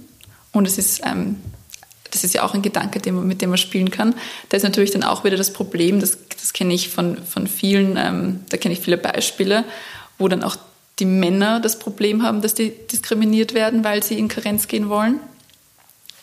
Und 0.53 0.67
es 0.67 0.79
ist, 0.79 1.01
ähm, 1.05 1.37
das 2.11 2.23
ist 2.23 2.35
ja 2.35 2.45
auch 2.45 2.55
ein 2.55 2.63
Gedanke, 2.63 3.01
den 3.01 3.27
mit 3.27 3.41
dem 3.41 3.51
man 3.51 3.59
spielen 3.59 3.91
kann. 3.91 4.15
Da 4.51 4.57
ist 4.57 4.63
natürlich 4.63 4.91
dann 4.91 5.03
auch 5.03 5.25
wieder 5.25 5.37
das 5.37 5.53
Problem, 5.53 5.99
das, 5.99 6.19
das 6.29 6.53
kenne 6.53 6.75
ich 6.75 6.91
von, 6.91 7.17
von 7.25 7.47
vielen, 7.47 7.97
ähm, 7.97 8.41
da 8.51 8.59
kenne 8.59 8.75
ich 8.75 8.81
viele 8.81 8.99
Beispiele, 8.99 9.65
wo 10.19 10.29
dann 10.29 10.45
auch 10.45 10.57
die 10.99 11.05
Männer 11.05 11.61
das 11.61 11.79
Problem 11.79 12.23
haben, 12.23 12.41
dass 12.41 12.55
die 12.55 12.71
diskriminiert 12.71 13.55
werden, 13.55 13.85
weil 13.85 14.03
sie 14.03 14.19
in 14.19 14.29
Karenz 14.29 14.69
gehen 14.69 14.89
wollen. 14.89 15.19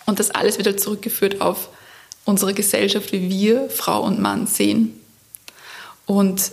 Und 0.06 0.20
das 0.20 0.32
alles 0.32 0.58
wieder 0.58 0.78
zurückgeführt 0.78 1.42
auf 1.42 1.70
unsere 2.26 2.54
Gesellschaft, 2.54 3.12
wie 3.12 3.30
wir 3.30 3.70
Frau 3.70 4.02
und 4.02 4.20
Mann 4.20 4.48
sehen. 4.48 5.00
Und 6.06 6.52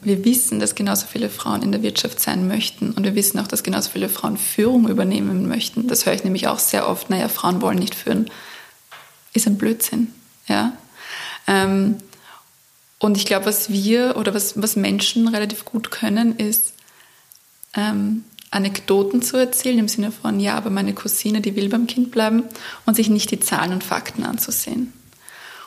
wir 0.00 0.24
wissen, 0.24 0.60
dass 0.60 0.74
genauso 0.74 1.06
viele 1.06 1.30
Frauen 1.30 1.62
in 1.62 1.72
der 1.72 1.82
Wirtschaft 1.82 2.20
sein 2.20 2.46
möchten 2.46 2.92
und 2.92 3.04
wir 3.04 3.14
wissen 3.14 3.38
auch, 3.40 3.48
dass 3.48 3.62
genauso 3.62 3.90
viele 3.90 4.08
Frauen 4.08 4.36
Führung 4.36 4.88
übernehmen 4.88 5.48
möchten. 5.48 5.88
Das 5.88 6.06
höre 6.06 6.12
ich 6.12 6.24
nämlich 6.24 6.46
auch 6.48 6.58
sehr 6.58 6.88
oft. 6.88 7.10
Naja, 7.10 7.28
Frauen 7.28 7.62
wollen 7.62 7.78
nicht 7.78 7.94
führen. 7.94 8.30
Ist 9.32 9.46
ein 9.46 9.58
Blödsinn. 9.58 10.12
Ja. 10.48 10.72
Ähm, 11.46 11.96
und 12.98 13.16
ich 13.16 13.26
glaube, 13.26 13.46
was 13.46 13.70
wir 13.70 14.16
oder 14.16 14.34
was, 14.34 14.60
was 14.60 14.76
Menschen 14.76 15.28
relativ 15.28 15.64
gut 15.64 15.90
können, 15.90 16.36
ist 16.36 16.74
ähm, 17.76 18.24
Anekdoten 18.50 19.22
zu 19.22 19.36
erzählen 19.36 19.78
im 19.78 19.88
Sinne 19.88 20.12
von, 20.12 20.40
ja, 20.40 20.56
aber 20.56 20.70
meine 20.70 20.94
Cousine, 20.94 21.40
die 21.40 21.56
will 21.56 21.68
beim 21.68 21.86
Kind 21.86 22.10
bleiben 22.10 22.44
und 22.86 22.94
sich 22.94 23.10
nicht 23.10 23.30
die 23.30 23.40
Zahlen 23.40 23.72
und 23.72 23.84
Fakten 23.84 24.24
anzusehen. 24.24 24.92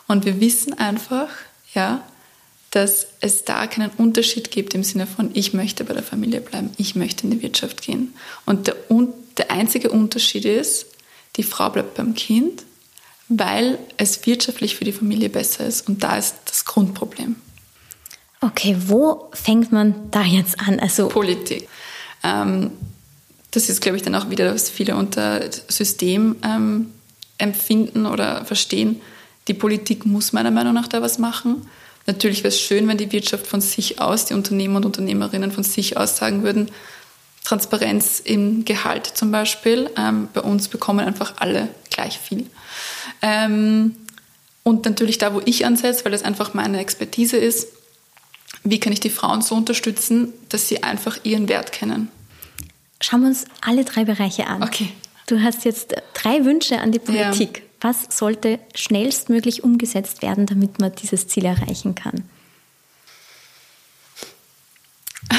Und 0.08 0.26
wir 0.26 0.39
wissen 0.39 0.74
einfach, 0.74 1.30
ja, 1.74 2.04
dass 2.72 3.08
es 3.22 3.45
da 3.45 3.67
keinen 3.67 3.91
Unterschied 3.98 4.52
gibt 4.52 4.74
im 4.74 4.84
Sinne 4.84 5.08
von, 5.08 5.32
ich 5.34 5.54
möchte 5.54 5.84
bei 5.84 5.93
der 5.93 6.04
Familie 6.04 6.41
bleiben, 6.41 6.72
ich 6.78 6.95
möchte 6.95 7.24
in 7.24 7.32
die 7.32 7.41
Wirtschaft 7.41 7.82
gehen. 7.82 8.13
Und 8.45 8.67
der, 8.67 8.76
der 9.38 9.52
einzige 9.52 9.89
Unterschied 9.89 10.45
ist, 10.45 10.86
die 11.36 11.43
Frau 11.43 11.69
bleibt 11.69 11.95
beim 11.95 12.13
Kind, 12.13 12.63
weil 13.28 13.78
es 13.98 14.26
wirtschaftlich 14.26 14.76
für 14.76 14.86
die 14.86 14.91
Familie 14.91 15.30
besser 15.30 15.65
ist. 15.65 15.88
Und 15.88 16.04
da 16.04 16.17
ist 16.17 16.36
das 16.45 16.65
Grundproblem. 16.65 17.36
Okay, 18.41 18.76
wo 18.88 19.30
fängt 19.34 19.72
man 19.72 20.10
da 20.12 20.24
jetzt 20.24 20.60
an? 20.60 20.80
Also 20.80 21.10
Politik. 21.10 21.67
Ähm, 22.23 22.71
das 23.51 23.69
ist, 23.69 23.82
glaube 23.82 23.97
ich, 23.97 24.03
dann 24.03 24.15
auch 24.15 24.29
wieder, 24.29 24.53
was 24.53 24.69
viele 24.69 24.95
unter 24.95 25.41
System 25.67 26.36
ähm, 26.43 26.91
empfinden 27.38 28.05
oder 28.05 28.45
verstehen. 28.45 29.01
Die 29.47 29.53
Politik 29.53 30.05
muss 30.05 30.34
meiner 30.34 30.51
Meinung 30.51 30.73
nach 30.73 30.88
da 30.88 31.01
was 31.01 31.17
machen. 31.17 31.67
Natürlich 32.05 32.39
wäre 32.39 32.49
es 32.49 32.60
schön, 32.60 32.88
wenn 32.88 32.97
die 32.97 33.12
Wirtschaft 33.12 33.47
von 33.47 33.62
sich 33.62 33.99
aus, 33.99 34.25
die 34.25 34.34
Unternehmer 34.34 34.77
und 34.77 34.86
Unternehmerinnen 34.86 35.51
von 35.51 35.63
sich 35.63 35.97
aus 35.97 36.17
sagen 36.17 36.43
würden, 36.43 36.69
Transparenz 37.43 38.21
im 38.23 38.65
Gehalt 38.65 39.08
zum 39.08 39.32
Beispiel. 39.32 39.89
Ähm, 39.97 40.27
bei 40.34 40.41
uns 40.41 40.67
bekommen 40.67 41.05
einfach 41.05 41.36
alle 41.38 41.69
gleich 41.89 42.19
viel. 42.19 42.45
Ähm, 43.21 43.95
und 44.63 44.86
natürlich 44.86 45.17
da, 45.17 45.34
wo 45.34 45.41
ich 45.45 45.65
ansetze, 45.65 46.05
weil 46.05 46.12
das 46.12 46.23
einfach 46.23 46.53
meine 46.53 46.79
Expertise 46.79 47.38
ist, 47.38 47.69
wie 48.63 48.80
kann 48.80 48.93
ich 48.93 49.00
die 49.00 49.10
Frauen 49.10 49.41
so 49.41 49.56
unterstützen, 49.56 50.34
dass 50.50 50.67
sie 50.67 50.84
einfach 50.84 51.19
ihren 51.24 51.48
Wert 51.50 51.72
kennen? 51.72 52.10
Schauen 53.02 53.22
wir 53.22 53.30
uns 53.30 53.45
alle 53.62 53.86
drei 53.86 54.04
Bereiche 54.04 54.48
an. 54.48 54.63
Okay. 54.63 54.91
Du 55.28 55.41
hast 55.41 55.63
jetzt 55.63 55.95
drei 56.13 56.43
Wünsche 56.43 56.80
an 56.80 56.91
die 56.91 57.00
Politik. 57.00 57.60
Ja. 57.60 57.63
Was 57.82 58.17
sollte 58.17 58.60
schnellstmöglich 58.76 59.63
umgesetzt 59.63 60.22
werden, 60.22 60.45
damit 60.45 60.80
man 60.80 60.93
dieses 60.95 61.28
Ziel 61.28 61.45
erreichen 61.45 61.95
kann? 61.95 62.24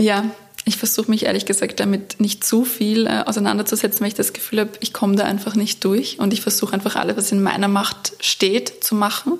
Ja, 0.00 0.28
ich 0.64 0.76
versuche 0.76 1.10
mich 1.10 1.24
ehrlich 1.24 1.46
gesagt 1.46 1.78
damit 1.78 2.20
nicht 2.20 2.44
zu 2.44 2.64
viel 2.64 3.06
äh, 3.06 3.22
auseinanderzusetzen, 3.26 4.00
weil 4.00 4.08
ich 4.08 4.14
das 4.14 4.32
Gefühl 4.32 4.60
habe, 4.60 4.72
ich 4.80 4.92
komme 4.92 5.14
da 5.14 5.24
einfach 5.24 5.54
nicht 5.54 5.84
durch 5.84 6.18
und 6.18 6.32
ich 6.32 6.40
versuche 6.40 6.72
einfach 6.72 6.96
alles, 6.96 7.16
was 7.16 7.32
in 7.32 7.42
meiner 7.42 7.68
Macht 7.68 8.12
steht, 8.20 8.82
zu 8.82 8.94
machen. 8.94 9.38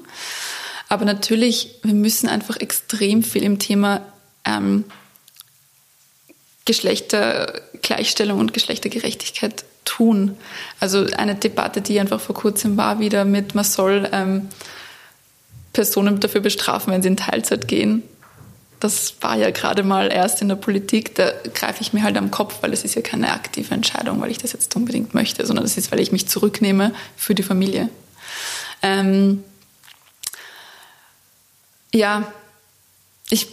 Aber 0.94 1.07
natürlich, 1.07 1.80
wir 1.83 1.92
müssen 1.92 2.28
einfach 2.28 2.57
extrem 2.57 3.24
viel 3.24 3.42
im 3.42 3.59
Thema 3.59 4.00
ähm, 4.44 4.85
Geschlechtergleichstellung 6.66 8.38
und 8.38 8.54
Geschlechtergerechtigkeit 8.54 9.64
tun. 9.85 10.37
Also 10.78 11.04
eine 11.16 11.35
Debatte, 11.35 11.80
die 11.80 11.98
einfach 11.98 12.20
vor 12.20 12.37
kurzem 12.37 12.76
war, 12.76 13.00
wieder 13.00 13.24
mit, 13.24 13.57
man 13.57 13.64
soll 13.64 14.09
ähm, 14.12 14.50
Personen 15.72 16.20
dafür 16.20 16.40
bestrafen, 16.40 16.92
wenn 16.92 17.02
sie 17.02 17.09
in 17.09 17.16
Teilzeit 17.16 17.66
gehen. 17.66 18.04
Das 18.78 19.14
war 19.20 19.37
ja 19.37 19.50
gerade 19.50 19.83
mal 19.83 20.12
erst 20.12 20.42
in 20.42 20.48
der 20.48 20.54
Politik, 20.54 21.16
da 21.16 21.33
greife 21.54 21.83
ich 21.83 21.92
mir 21.92 22.04
halt 22.04 22.16
am 22.16 22.30
Kopf, 22.30 22.59
weil 22.61 22.72
es 22.72 22.85
ist 22.85 22.94
ja 22.94 23.02
keine 23.02 23.33
aktive 23.33 23.74
Entscheidung, 23.74 24.20
weil 24.20 24.30
ich 24.30 24.38
das 24.38 24.52
jetzt 24.52 24.76
unbedingt 24.76 25.12
möchte, 25.12 25.44
sondern 25.44 25.64
das 25.64 25.76
ist, 25.76 25.90
weil 25.90 25.98
ich 25.98 26.12
mich 26.12 26.28
zurücknehme 26.28 26.92
für 27.16 27.35
die 27.35 27.42
Familie. 27.42 27.88
Ähm, 28.80 29.42
ja, 31.94 32.33
ich, 33.30 33.46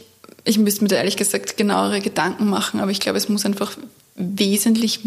ich 0.44 0.58
müsste 0.58 0.84
mir 0.84 0.90
da 0.90 0.98
ehrlich 0.98 1.18
gesagt 1.18 1.58
genauere 1.58 2.02
Gedanken 2.02 2.50
machen, 2.50 2.80
aber 2.80 2.92
ich 2.92 3.00
glaube, 3.00 3.18
es 3.18 3.30
muss 3.30 3.46
einfach 3.46 3.78
wesentlich 4.16 5.00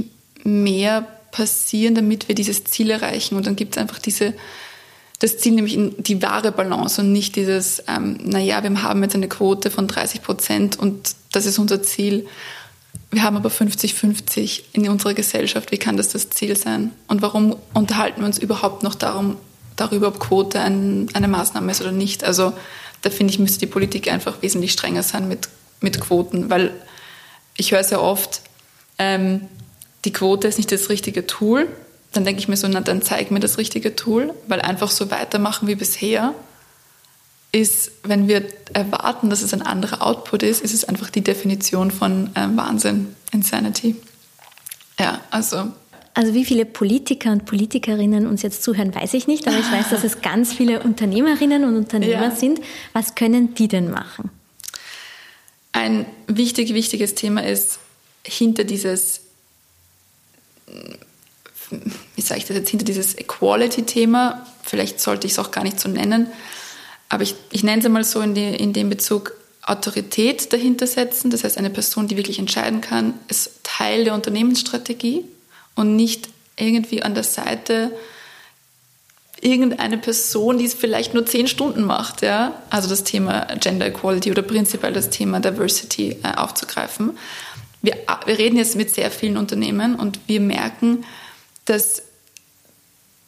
mehr 0.45 1.07
passieren, 1.31 1.95
damit 1.95 2.29
wir 2.29 2.35
dieses 2.35 2.65
Ziel 2.65 2.91
erreichen. 2.91 3.37
Und 3.37 3.47
dann 3.47 3.57
gibt 3.57 3.77
es 3.77 3.83
einfach 3.83 3.99
diese, 3.99 4.35
das 5.19 5.39
Ziel, 5.39 5.53
nämlich 5.53 5.79
die 5.99 6.23
wahre 6.23 6.53
Balance 6.53 7.01
und 7.01 7.13
nicht 7.13 7.35
dieses, 7.37 7.83
ähm, 7.89 8.19
naja, 8.23 8.63
wir 8.63 8.83
haben 8.83 9.03
jetzt 9.03 9.17
eine 9.17 9.29
Quote 9.29 9.71
von 9.71 9.89
30 9.89 10.23
Prozent 10.23 10.79
und 10.79 11.17
das 11.33 11.47
ist 11.47 11.59
unser 11.59 11.83
Ziel. 11.83 12.27
Wir 13.11 13.23
haben 13.23 13.37
aber 13.37 13.49
50-50 13.49 14.63
in 14.73 14.89
unserer 14.89 15.15
Gesellschaft. 15.15 15.73
Wie 15.73 15.79
kann 15.79 15.97
das 15.97 16.09
das 16.09 16.31
Ziel 16.31 16.57
sein? 16.57 16.93
Und 17.09 17.23
warum 17.23 17.57
unterhalten 17.73 18.21
wir 18.21 18.27
uns 18.27 18.39
überhaupt 18.39 18.83
noch 18.83 18.95
darum, 18.95 19.37
darüber, 19.77 20.09
ob 20.09 20.21
Quote 20.21 20.61
ein, 20.61 21.09
eine 21.15 21.29
Maßnahme 21.29 21.73
ist 21.73 21.81
oder 21.81 21.93
nicht? 21.93 22.23
Also 22.23 22.53
da 23.05 23.11
finde 23.11 23.33
ich, 23.33 23.39
müsste 23.39 23.61
die 23.61 23.67
Politik 23.67 24.11
einfach 24.11 24.41
wesentlich 24.43 24.73
strenger 24.73 25.03
sein 25.03 25.29
mit, 25.29 25.49
mit 25.81 26.01
Quoten, 26.01 26.51
weil 26.51 26.73
ich 27.57 27.73
höre 27.73 27.85
sehr 27.85 28.03
oft, 28.03 28.41
ähm, 28.99 29.43
die 30.05 30.13
Quote 30.13 30.49
ist 30.49 30.57
nicht 30.57 30.73
das 30.73 30.89
richtige 30.89 31.27
Tool. 31.27 31.69
Dann 32.13 32.25
denke 32.25 32.41
ich 32.41 32.49
mir 32.49 32.57
so, 32.57 32.67
na 32.69 32.81
dann 32.81 33.03
zeig 33.03 33.31
mir 33.31 33.41
das 33.41 33.59
richtige 33.59 33.95
Tool, 33.97 34.33
weil 34.49 34.61
einfach 34.61 34.91
so 34.91 35.11
weitermachen 35.11 35.69
wie 35.69 35.75
bisher 35.75 36.35
ist, 37.53 37.93
wenn 38.03 38.27
wir 38.27 38.45
erwarten, 38.73 39.31
dass 39.31 39.43
es 39.43 39.53
ein 39.55 39.63
anderer 39.63 40.05
Output 40.05 40.43
ist, 40.43 40.63
ist 40.63 40.75
es 40.75 40.85
einfach 40.85 41.11
die 41.11 41.23
Definition 41.23 41.91
von 41.91 42.31
ähm, 42.35 42.57
Wahnsinn, 42.57 43.15
Insanity. 43.33 43.97
Ja, 44.99 45.21
also 45.31 45.69
also 46.15 46.33
wie 46.33 46.45
viele 46.45 46.65
Politiker 46.65 47.33
und 47.33 47.45
Politikerinnen 47.45 48.27
uns 48.29 48.43
jetzt 48.43 48.63
zuhören, 48.63 48.95
weiß 48.95 49.15
ich 49.15 49.27
nicht, 49.27 49.49
aber 49.49 49.59
ich 49.59 49.71
weiß, 49.71 49.91
dass 49.91 50.05
es 50.05 50.23
ganz 50.23 50.53
viele 50.53 50.81
Unternehmerinnen 50.81 51.65
und 51.65 51.77
Unternehmer 51.77 52.29
ja. 52.29 52.31
sind. 52.31 52.61
Was 52.93 53.17
können 53.17 53.55
die 53.55 53.67
denn 53.67 53.91
machen? 53.91 54.31
Ein 55.73 56.07
wichtig, 56.29 56.73
wichtiges 56.73 57.17
Thema 57.17 57.45
ist 57.45 57.81
hinter 58.25 58.63
dieses, 58.63 59.23
wie 62.15 62.21
sage 62.21 62.39
ich 62.39 62.47
das 62.47 62.59
jetzt, 62.59 62.71
hinter 62.71 62.85
dieses 62.85 63.19
Equality-Thema, 63.19 64.47
vielleicht 64.63 65.01
sollte 65.01 65.27
ich 65.27 65.33
es 65.33 65.41
auch 65.41 65.51
gar 65.51 65.65
nicht 65.65 65.81
so 65.81 65.89
nennen, 65.89 66.29
aber 67.09 67.25
ich, 67.25 67.35
ich 67.51 67.65
nenne 67.65 67.81
es 67.81 67.87
einmal 67.87 68.05
so 68.05 68.21
in, 68.21 68.35
die, 68.35 68.55
in 68.55 68.73
dem 68.73 68.89
Bezug, 68.89 69.35
Autorität 69.67 70.53
dahinter 70.53 70.87
setzen, 70.87 71.31
das 71.31 71.43
heißt 71.43 71.57
eine 71.57 71.71
Person, 71.71 72.07
die 72.07 72.19
wirklich 72.19 72.39
entscheiden 72.39 72.83
kann, 72.83 73.15
ist 73.29 73.61
Teil 73.63 74.05
der 74.05 74.13
Unternehmensstrategie 74.13 75.25
und 75.75 75.97
nicht 75.97 76.29
irgendwie 76.57 77.03
an 77.03 77.15
der 77.15 77.25
Seite 77.25 77.93
irgendeine 79.41 79.99
Person, 79.99 80.59
die 80.59 80.65
es 80.65 80.75
vielleicht 80.75 81.13
nur 81.13 81.27
zehn 81.27 81.47
Stunden 81.47 81.85
macht, 81.85 82.23
ja, 82.23 82.63
also 82.71 82.89
das 82.89 83.05
Thema 83.05 83.47
Gender 83.61 83.87
Equality 83.87 84.31
oder 84.31 84.43
prinzipiell 84.43 84.93
das 84.93 85.11
Thema 85.11 85.41
Diversity 85.41 86.17
äh, 86.23 86.35
aufzugreifen. 86.37 87.19
Wir, 87.83 87.99
wir 88.25 88.39
reden 88.39 88.57
jetzt 88.57 88.77
mit 88.77 88.95
sehr 88.95 89.11
vielen 89.11 89.37
Unternehmen 89.37 89.97
und 89.97 90.19
wir 90.27 90.41
merken, 90.41 91.05
dass, 91.67 92.03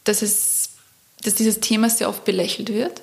dass, 0.05 0.23
es, 0.23 0.71
dass 1.23 1.35
dieses 1.35 1.61
Thema 1.61 1.91
sehr 1.91 2.09
oft 2.09 2.25
belächelt 2.25 2.73
wird 2.73 3.03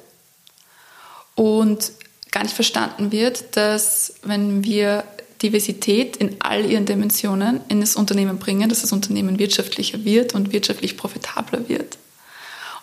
und 1.35 1.91
gar 2.31 2.41
nicht 2.41 2.55
verstanden 2.55 3.11
wird, 3.11 3.55
dass 3.55 4.15
wenn 4.23 4.63
wir 4.63 5.03
Diversität 5.43 6.17
in 6.17 6.37
all 6.39 6.65
ihren 6.65 6.85
Dimensionen 6.85 7.59
in 7.67 7.81
das 7.81 7.95
Unternehmen 7.95 8.39
bringen, 8.39 8.69
dass 8.69 8.81
das 8.81 8.93
Unternehmen 8.93 9.37
wirtschaftlicher 9.37 10.03
wird 10.05 10.33
und 10.33 10.53
wirtschaftlich 10.53 10.97
profitabler 10.97 11.69
wird. 11.69 11.97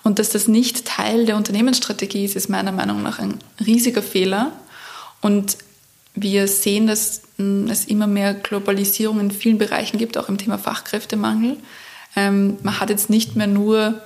Und 0.03 0.19
dass 0.19 0.31
das 0.31 0.49
nicht 0.49 0.87
Teil 0.87 1.27
der 1.27 1.37
Unternehmensstrategie 1.37 2.25
ist, 2.25 2.37
ist 2.37 2.49
meiner 2.49 2.73
Meinung 2.73 3.03
nach 3.03 3.19
ein 3.19 3.39
riesiger 3.65 4.03
Fehler. 4.03 4.53
Und 5.21 5.59
wir 6.15 6.49
sehen, 6.49 6.87
dass 6.87 7.23
es 7.39 7.85
immer 7.87 8.07
mehr 8.07 8.35
Globalisierung 8.35 9.21
in 9.21 9.31
vielen 9.31 9.59
Bereichen 9.59 9.99
gibt, 9.99 10.17
auch 10.17 10.29
im 10.29 10.39
Thema 10.39 10.59
Fachkräftemangel. 10.59 11.57
Ähm, 12.17 12.59
man 12.63 12.81
hat 12.81 12.91
jetzt 12.91 13.11
nicht 13.11 13.37
mehr 13.37 13.47
nur, 13.47 14.01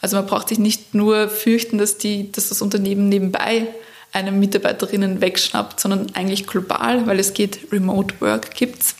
also 0.00 0.16
man 0.16 0.26
braucht 0.26 0.48
sich 0.48 0.58
nicht 0.58 0.94
nur 0.94 1.28
fürchten, 1.28 1.78
dass, 1.78 1.98
die, 1.98 2.30
dass 2.32 2.48
das 2.48 2.62
Unternehmen 2.62 3.08
nebenbei 3.08 3.68
eine 4.12 4.32
Mitarbeiterinnen 4.32 5.20
wegschnappt, 5.20 5.80
sondern 5.80 6.14
eigentlich 6.14 6.46
global, 6.46 7.06
weil 7.06 7.18
es 7.18 7.34
geht, 7.34 7.72
Remote 7.72 8.14
Work 8.20 8.54
gibt's. 8.54 8.94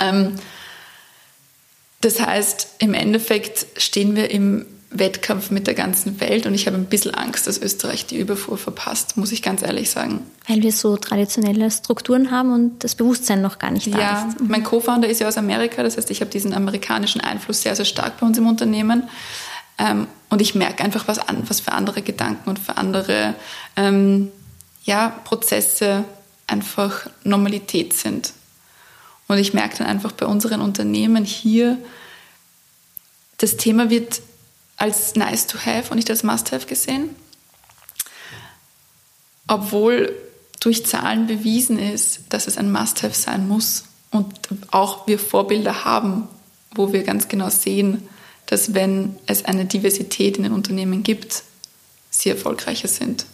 Ähm, 0.00 0.34
das 2.00 2.20
heißt, 2.20 2.76
im 2.78 2.94
Endeffekt 2.94 3.66
stehen 3.76 4.14
wir 4.14 4.30
im 4.30 4.66
Wettkampf 4.90 5.50
mit 5.50 5.66
der 5.66 5.74
ganzen 5.74 6.18
Welt 6.20 6.46
und 6.46 6.54
ich 6.54 6.66
habe 6.66 6.76
ein 6.76 6.86
bisschen 6.86 7.14
Angst, 7.14 7.46
dass 7.46 7.60
Österreich 7.60 8.06
die 8.06 8.18
Überfuhr 8.18 8.56
verpasst, 8.56 9.18
muss 9.18 9.32
ich 9.32 9.42
ganz 9.42 9.62
ehrlich 9.62 9.90
sagen. 9.90 10.22
Weil 10.46 10.62
wir 10.62 10.72
so 10.72 10.96
traditionelle 10.96 11.70
Strukturen 11.70 12.30
haben 12.30 12.52
und 12.54 12.84
das 12.84 12.94
Bewusstsein 12.94 13.42
noch 13.42 13.58
gar 13.58 13.70
nicht 13.70 13.92
da 13.92 13.98
ja, 13.98 14.28
ist. 14.28 14.40
Ja, 14.40 14.46
mein 14.48 14.64
Co-Founder 14.64 15.08
ist 15.08 15.20
ja 15.20 15.28
aus 15.28 15.36
Amerika, 15.36 15.82
das 15.82 15.98
heißt, 15.98 16.10
ich 16.10 16.22
habe 16.22 16.30
diesen 16.30 16.54
amerikanischen 16.54 17.20
Einfluss 17.20 17.62
sehr, 17.62 17.76
sehr 17.76 17.84
stark 17.84 18.18
bei 18.18 18.26
uns 18.26 18.38
im 18.38 18.46
Unternehmen. 18.46 19.08
Ähm, 19.78 20.08
und 20.28 20.42
ich 20.42 20.54
merke 20.54 20.84
einfach, 20.84 21.08
was, 21.08 21.18
an, 21.18 21.48
was 21.48 21.60
für 21.60 21.72
andere 21.72 22.02
Gedanken 22.02 22.50
und 22.50 22.58
für 22.58 22.76
andere 22.76 23.34
ähm, 23.76 24.30
ja, 24.84 25.08
Prozesse 25.24 26.04
einfach 26.46 27.08
Normalität 27.24 27.92
sind. 27.92 28.32
Und 29.28 29.38
ich 29.38 29.54
merke 29.54 29.78
dann 29.78 29.86
einfach 29.86 30.12
bei 30.12 30.26
unseren 30.26 30.60
Unternehmen 30.60 31.24
hier, 31.24 31.78
das 33.36 33.56
Thema 33.56 33.90
wird 33.90 34.20
als 34.76 35.14
nice 35.14 35.46
to 35.46 35.58
have 35.58 35.90
und 35.90 35.96
nicht 35.96 36.10
als 36.10 36.22
must 36.22 36.52
have 36.52 36.66
gesehen. 36.66 37.10
Obwohl 39.46 40.14
durch 40.60 40.86
Zahlen 40.86 41.26
bewiesen 41.26 41.78
ist, 41.78 42.20
dass 42.30 42.46
es 42.46 42.58
ein 42.58 42.72
must 42.72 43.02
have 43.02 43.14
sein 43.14 43.46
muss 43.46 43.84
und 44.10 44.34
auch 44.70 45.06
wir 45.06 45.18
Vorbilder 45.18 45.84
haben, 45.84 46.28
wo 46.74 46.92
wir 46.92 47.02
ganz 47.02 47.28
genau 47.28 47.50
sehen, 47.50 48.08
dass 48.48 48.74
wenn 48.74 49.16
es 49.26 49.44
eine 49.44 49.66
Diversität 49.66 50.38
in 50.38 50.42
den 50.42 50.52
Unternehmen 50.52 51.02
gibt, 51.02 51.44
sie 52.10 52.30
erfolgreicher 52.30 52.88
sind. 52.88 53.26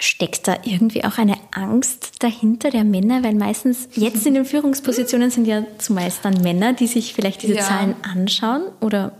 Steckt 0.00 0.48
da 0.48 0.56
irgendwie 0.64 1.04
auch 1.04 1.18
eine 1.18 1.36
Angst 1.52 2.14
dahinter 2.20 2.70
der 2.70 2.84
Männer? 2.84 3.22
Weil 3.22 3.34
meistens 3.34 3.88
jetzt 3.94 4.26
in 4.26 4.34
den 4.34 4.44
Führungspositionen 4.44 5.30
sind 5.30 5.46
ja 5.46 5.64
zumeist 5.78 6.20
dann 6.22 6.40
Männer, 6.42 6.72
die 6.72 6.86
sich 6.86 7.14
vielleicht 7.14 7.42
diese 7.42 7.54
ja. 7.54 7.62
Zahlen 7.62 7.94
anschauen 8.02 8.62
oder 8.80 9.12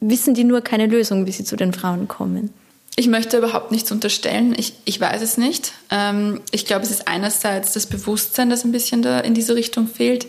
wissen 0.00 0.34
die 0.34 0.44
nur 0.44 0.60
keine 0.60 0.86
Lösung, 0.86 1.26
wie 1.26 1.32
sie 1.32 1.44
zu 1.44 1.56
den 1.56 1.72
Frauen 1.72 2.08
kommen? 2.08 2.50
Ich 2.96 3.08
möchte 3.08 3.38
überhaupt 3.38 3.70
nichts 3.70 3.92
unterstellen. 3.92 4.54
Ich, 4.58 4.72
ich 4.84 5.00
weiß 5.00 5.22
es 5.22 5.38
nicht. 5.38 5.72
Ähm, 5.90 6.40
ich 6.50 6.66
glaube, 6.66 6.82
es 6.82 6.90
ist 6.90 7.06
einerseits 7.06 7.72
das 7.72 7.86
Bewusstsein, 7.86 8.50
das 8.50 8.64
ein 8.64 8.72
bisschen 8.72 9.02
da 9.02 9.20
in 9.20 9.34
diese 9.34 9.54
Richtung 9.54 9.86
fehlt. 9.86 10.26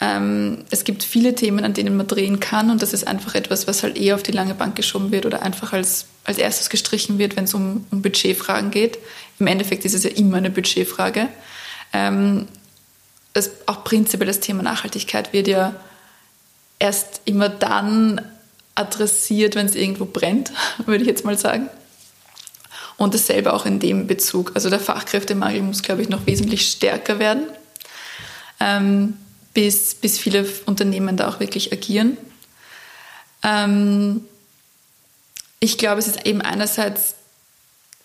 Ähm, 0.00 0.64
es 0.70 0.84
gibt 0.84 1.02
viele 1.02 1.34
Themen, 1.34 1.64
an 1.64 1.74
denen 1.74 1.96
man 1.96 2.06
drehen 2.06 2.38
kann 2.38 2.70
und 2.70 2.82
das 2.82 2.92
ist 2.92 3.06
einfach 3.06 3.34
etwas, 3.34 3.66
was 3.66 3.82
halt 3.82 3.96
eher 3.96 4.14
auf 4.14 4.22
die 4.22 4.32
lange 4.32 4.54
Bank 4.54 4.76
geschoben 4.76 5.10
wird 5.10 5.26
oder 5.26 5.42
einfach 5.42 5.72
als, 5.72 6.06
als 6.24 6.38
erstes 6.38 6.70
gestrichen 6.70 7.18
wird, 7.18 7.36
wenn 7.36 7.44
es 7.44 7.54
um, 7.54 7.84
um 7.90 8.02
Budgetfragen 8.02 8.70
geht. 8.70 8.98
Im 9.40 9.48
Endeffekt 9.48 9.84
ist 9.84 9.94
es 9.94 10.04
ja 10.04 10.10
immer 10.10 10.36
eine 10.36 10.50
Budgetfrage. 10.50 11.28
Ähm, 11.92 12.46
das, 13.32 13.50
auch 13.66 13.82
prinzipiell 13.82 14.28
das 14.28 14.40
Thema 14.40 14.62
Nachhaltigkeit 14.62 15.32
wird 15.32 15.48
ja 15.48 15.74
erst 16.78 17.22
immer 17.24 17.48
dann 17.48 18.20
adressiert, 18.76 19.56
wenn 19.56 19.66
es 19.66 19.74
irgendwo 19.74 20.04
brennt, 20.04 20.52
würde 20.86 21.02
ich 21.02 21.08
jetzt 21.08 21.24
mal 21.24 21.36
sagen. 21.36 21.68
Und 22.96 23.14
dasselbe 23.14 23.52
auch 23.52 23.66
in 23.66 23.78
dem 23.78 24.06
Bezug. 24.06 24.52
Also 24.54 24.70
der 24.70 24.80
Fachkräftemangel 24.80 25.62
muss, 25.62 25.82
glaube 25.82 26.02
ich, 26.02 26.08
noch 26.08 26.26
wesentlich 26.26 26.68
stärker 26.68 27.18
werden. 27.18 27.44
Ähm, 28.58 29.14
bis, 29.54 29.94
bis 29.94 30.18
viele 30.18 30.46
Unternehmen 30.66 31.16
da 31.16 31.28
auch 31.28 31.40
wirklich 31.40 31.72
agieren. 31.72 32.16
Ähm, 33.42 34.24
ich 35.60 35.78
glaube, 35.78 35.98
es 35.98 36.06
ist 36.06 36.26
eben 36.26 36.40
einerseits, 36.40 37.14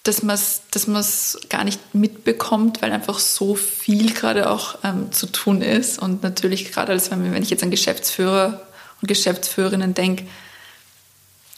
dass 0.03 0.21
man 0.23 0.35
es 0.35 0.61
dass 0.71 1.39
gar 1.49 1.63
nicht 1.63 1.95
mitbekommt, 1.95 2.81
weil 2.81 2.91
einfach 2.91 3.19
so 3.19 3.55
viel 3.55 4.13
gerade 4.13 4.49
auch 4.49 4.79
ähm, 4.83 5.11
zu 5.11 5.27
tun 5.27 5.61
ist. 5.61 5.99
Und 5.99 6.23
natürlich 6.23 6.71
gerade, 6.71 6.91
als 6.91 7.09
wenn, 7.11 7.31
wenn 7.33 7.43
ich 7.43 7.49
jetzt 7.49 7.63
an 7.63 7.71
Geschäftsführer 7.71 8.61
und 9.01 9.07
Geschäftsführerinnen 9.07 9.93
denke, 9.93 10.25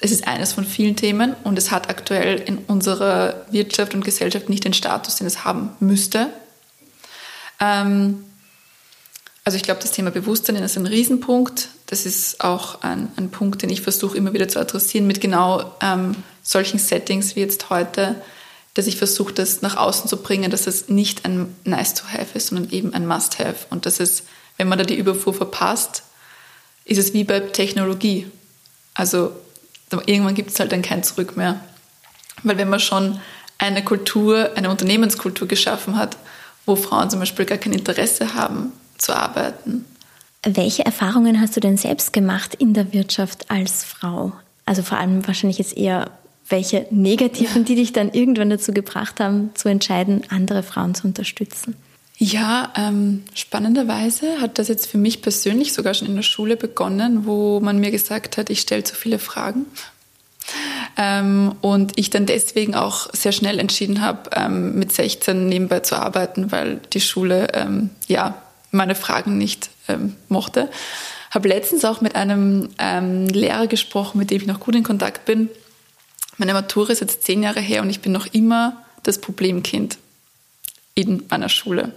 es 0.01 0.11
ist 0.11 0.27
eines 0.27 0.53
von 0.53 0.65
vielen 0.65 0.95
Themen 0.95 1.35
und 1.43 1.57
es 1.57 1.71
hat 1.71 1.89
aktuell 1.89 2.37
in 2.39 2.57
unserer 2.59 3.45
Wirtschaft 3.49 3.93
und 3.93 4.03
Gesellschaft 4.03 4.49
nicht 4.49 4.65
den 4.65 4.73
Status, 4.73 5.15
den 5.15 5.25
es 5.25 5.45
haben 5.45 5.71
müsste. 5.79 6.29
Ähm, 7.59 8.25
also 9.45 9.57
ich 9.57 9.63
glaube, 9.63 9.79
das 9.79 9.91
Thema 9.91 10.09
Bewusstsein 10.09 10.55
ist 10.55 10.75
ein 10.75 10.87
Riesenpunkt. 10.87 11.69
Das 11.85 12.07
ist 12.07 12.43
auch 12.43 12.81
ein, 12.81 13.11
ein 13.15 13.29
Punkt, 13.29 13.61
den 13.61 13.69
ich 13.69 13.81
versuche 13.81 14.17
immer 14.17 14.33
wieder 14.33 14.47
zu 14.47 14.59
adressieren 14.59 15.05
mit 15.05 15.21
genau 15.21 15.71
ähm, 15.81 16.15
solchen 16.41 16.79
Settings 16.79 17.35
wie 17.35 17.41
jetzt 17.41 17.69
heute, 17.69 18.15
dass 18.73 18.87
ich 18.87 18.97
versuche, 18.97 19.33
das 19.33 19.61
nach 19.61 19.77
außen 19.77 20.09
zu 20.09 20.17
bringen, 20.17 20.49
dass 20.49 20.65
es 20.65 20.89
nicht 20.89 21.25
ein 21.25 21.55
Nice-to-have 21.63 22.35
ist, 22.35 22.47
sondern 22.47 22.71
eben 22.71 22.95
ein 22.95 23.05
Must-have. 23.05 23.67
Und 23.69 23.85
dass 23.85 23.99
es, 23.99 24.23
wenn 24.57 24.67
man 24.67 24.79
da 24.79 24.83
die 24.83 24.97
Überfuhr 24.97 25.33
verpasst, 25.33 26.01
ist 26.83 26.97
es 26.97 27.13
wie 27.13 27.23
bei 27.23 27.39
Technologie. 27.39 28.25
Also 28.95 29.31
irgendwann 30.07 30.33
gibt 30.33 30.49
es 30.49 30.59
halt 30.59 30.71
dann 30.71 30.81
kein 30.81 31.03
Zurück 31.03 31.37
mehr. 31.37 31.59
Weil 32.41 32.57
wenn 32.57 32.69
man 32.69 32.79
schon 32.79 33.19
eine 33.59 33.83
Kultur, 33.83 34.53
eine 34.55 34.71
Unternehmenskultur 34.71 35.47
geschaffen 35.47 35.97
hat, 35.97 36.17
wo 36.65 36.75
Frauen 36.75 37.11
zum 37.11 37.19
Beispiel 37.19 37.45
gar 37.45 37.59
kein 37.59 37.73
Interesse 37.73 38.33
haben, 38.33 38.73
zu 39.05 39.15
arbeiten. 39.15 39.85
Welche 40.43 40.85
Erfahrungen 40.85 41.41
hast 41.41 41.55
du 41.55 41.59
denn 41.59 41.77
selbst 41.77 42.13
gemacht 42.13 42.53
in 42.55 42.73
der 42.73 42.93
Wirtschaft 42.93 43.49
als 43.49 43.83
Frau? 43.83 44.33
Also 44.65 44.83
vor 44.83 44.97
allem 44.97 45.25
wahrscheinlich 45.25 45.57
jetzt 45.57 45.75
eher 45.75 46.11
welche 46.47 46.85
negativen, 46.91 47.65
die 47.65 47.75
dich 47.75 47.93
dann 47.93 48.11
irgendwann 48.11 48.49
dazu 48.49 48.71
gebracht 48.71 49.19
haben, 49.19 49.51
zu 49.55 49.69
entscheiden, 49.69 50.23
andere 50.29 50.63
Frauen 50.63 50.93
zu 50.93 51.07
unterstützen? 51.07 51.75
Ja, 52.17 52.71
ähm, 52.77 53.23
spannenderweise 53.33 54.39
hat 54.39 54.57
das 54.57 54.69
jetzt 54.69 54.87
für 54.87 54.97
mich 54.97 55.21
persönlich 55.21 55.73
sogar 55.73 55.93
schon 55.93 56.07
in 56.07 56.15
der 56.15 56.21
Schule 56.21 56.55
begonnen, 56.55 57.25
wo 57.25 57.59
man 57.59 57.79
mir 57.79 57.91
gesagt 57.91 58.37
hat, 58.37 58.49
ich 58.49 58.61
stelle 58.61 58.83
zu 58.83 58.95
viele 58.95 59.19
Fragen. 59.19 59.65
Ähm, 60.95 61.55
und 61.61 61.93
ich 61.95 62.11
dann 62.11 62.25
deswegen 62.25 62.75
auch 62.75 63.09
sehr 63.13 63.31
schnell 63.31 63.59
entschieden 63.59 63.99
habe, 64.01 64.29
ähm, 64.33 64.77
mit 64.77 64.93
16 64.93 65.49
nebenbei 65.49 65.81
zu 65.81 65.95
arbeiten, 65.95 66.51
weil 66.51 66.79
die 66.93 67.01
Schule 67.01 67.47
ähm, 67.53 67.89
ja 68.07 68.41
meine 68.71 68.95
Fragen 68.95 69.37
nicht 69.37 69.69
ähm, 69.87 70.15
mochte. 70.29 70.69
Habe 71.31 71.49
letztens 71.49 71.83
auch 71.85 72.01
mit 72.01 72.15
einem 72.15 72.69
ähm, 72.77 73.27
Lehrer 73.27 73.67
gesprochen, 73.67 74.17
mit 74.17 74.31
dem 74.31 74.41
ich 74.41 74.47
noch 74.47 74.59
gut 74.59 74.75
in 74.75 74.83
Kontakt 74.83 75.25
bin. 75.25 75.49
Meine 76.37 76.53
Matura 76.53 76.91
ist 76.91 77.01
jetzt 77.01 77.23
zehn 77.23 77.43
Jahre 77.43 77.61
her 77.61 77.81
und 77.81 77.89
ich 77.89 78.01
bin 78.01 78.11
noch 78.11 78.27
immer 78.27 78.83
das 79.03 79.19
Problemkind 79.19 79.97
in 80.93 81.23
meiner 81.29 81.49
Schule. 81.49 81.93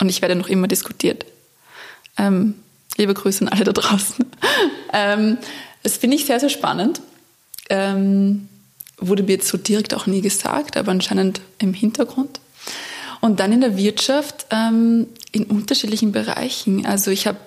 Und 0.00 0.08
ich 0.08 0.22
werde 0.22 0.34
noch 0.34 0.48
immer 0.48 0.68
diskutiert. 0.68 1.26
Ähm, 2.16 2.54
liebe 2.96 3.14
Grüße 3.14 3.44
an 3.44 3.48
alle 3.48 3.64
da 3.64 3.72
draußen. 3.72 4.26
ähm, 4.92 5.38
das 5.82 5.96
finde 5.96 6.16
ich 6.16 6.26
sehr, 6.26 6.40
sehr 6.40 6.48
spannend. 6.48 7.00
Ähm, 7.68 8.48
wurde 8.98 9.22
mir 9.22 9.32
jetzt 9.32 9.48
so 9.48 9.56
direkt 9.56 9.94
auch 9.94 10.06
nie 10.06 10.20
gesagt, 10.20 10.76
aber 10.76 10.90
anscheinend 10.90 11.40
im 11.58 11.74
Hintergrund. 11.74 12.40
Und 13.20 13.40
dann 13.40 13.52
in 13.52 13.60
der 13.60 13.76
Wirtschaft 13.76 14.46
ähm, 14.50 15.08
in 15.32 15.44
unterschiedlichen 15.44 16.12
Bereichen. 16.12 16.86
Also 16.86 17.10
ich 17.10 17.26
habe, 17.26 17.38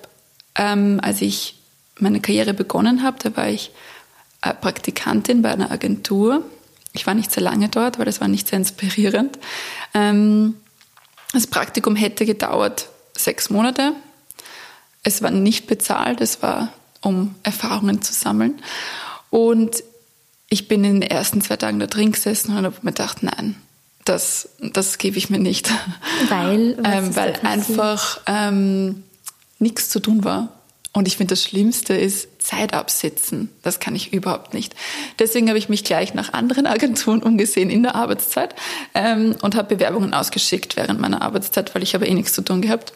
ähm, 0.54 1.00
als 1.02 1.20
ich 1.20 1.56
meine 1.98 2.20
Karriere 2.20 2.54
begonnen 2.54 3.02
habe, 3.02 3.18
da 3.20 3.36
war 3.36 3.48
ich 3.48 3.70
äh, 4.42 4.54
Praktikantin 4.54 5.42
bei 5.42 5.50
einer 5.50 5.70
Agentur. 5.70 6.44
Ich 6.92 7.06
war 7.06 7.14
nicht 7.14 7.32
sehr 7.32 7.42
lange 7.42 7.68
dort, 7.68 7.98
weil 7.98 8.04
das 8.04 8.20
war 8.20 8.28
nicht 8.28 8.48
sehr 8.48 8.58
inspirierend. 8.58 9.38
Ähm, 9.94 10.54
das 11.32 11.48
Praktikum 11.48 11.96
hätte 11.96 12.24
gedauert 12.26 12.88
sechs 13.16 13.50
Monate. 13.50 13.92
Es 15.02 15.22
war 15.22 15.30
nicht 15.30 15.66
bezahlt, 15.66 16.20
es 16.20 16.42
war, 16.42 16.72
um 17.00 17.34
Erfahrungen 17.42 18.00
zu 18.00 18.12
sammeln. 18.12 18.62
Und 19.30 19.82
ich 20.48 20.68
bin 20.68 20.84
in 20.84 21.00
den 21.00 21.10
ersten 21.10 21.40
zwei 21.40 21.56
Tagen 21.56 21.80
da 21.80 21.86
drin 21.86 22.12
gesessen 22.12 22.56
und 22.56 22.64
habe 22.64 22.76
mir 22.82 22.92
gedacht, 22.92 23.22
nein, 23.22 23.56
das, 24.04 24.50
das 24.60 24.98
gebe 24.98 25.18
ich 25.18 25.30
mir 25.30 25.38
nicht. 25.38 25.70
Weil? 26.28 26.78
ähm, 26.84 27.16
weil 27.16 27.34
einfach 27.42 28.20
ähm, 28.26 29.02
nichts 29.58 29.88
zu 29.88 30.00
tun 30.00 30.24
war. 30.24 30.48
Und 30.92 31.08
ich 31.08 31.16
finde, 31.16 31.32
das 31.32 31.42
Schlimmste 31.42 31.94
ist 31.94 32.28
Zeit 32.40 32.72
absitzen. 32.72 33.50
Das 33.62 33.80
kann 33.80 33.96
ich 33.96 34.12
überhaupt 34.12 34.54
nicht. 34.54 34.76
Deswegen 35.18 35.48
habe 35.48 35.58
ich 35.58 35.68
mich 35.68 35.82
gleich 35.82 36.14
nach 36.14 36.32
anderen 36.32 36.66
Agenturen 36.68 37.22
umgesehen 37.22 37.68
in 37.68 37.82
der 37.82 37.96
Arbeitszeit 37.96 38.54
ähm, 38.94 39.34
und 39.42 39.56
habe 39.56 39.74
Bewerbungen 39.74 40.14
ausgeschickt 40.14 40.76
während 40.76 41.00
meiner 41.00 41.22
Arbeitszeit, 41.22 41.74
weil 41.74 41.82
ich 41.82 41.94
habe 41.94 42.06
eh 42.06 42.14
nichts 42.14 42.32
zu 42.32 42.42
tun 42.42 42.62
gehabt. 42.62 42.92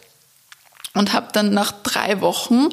Und 0.94 1.12
habe 1.12 1.28
dann 1.32 1.52
nach 1.52 1.72
drei 1.82 2.20
Wochen 2.20 2.68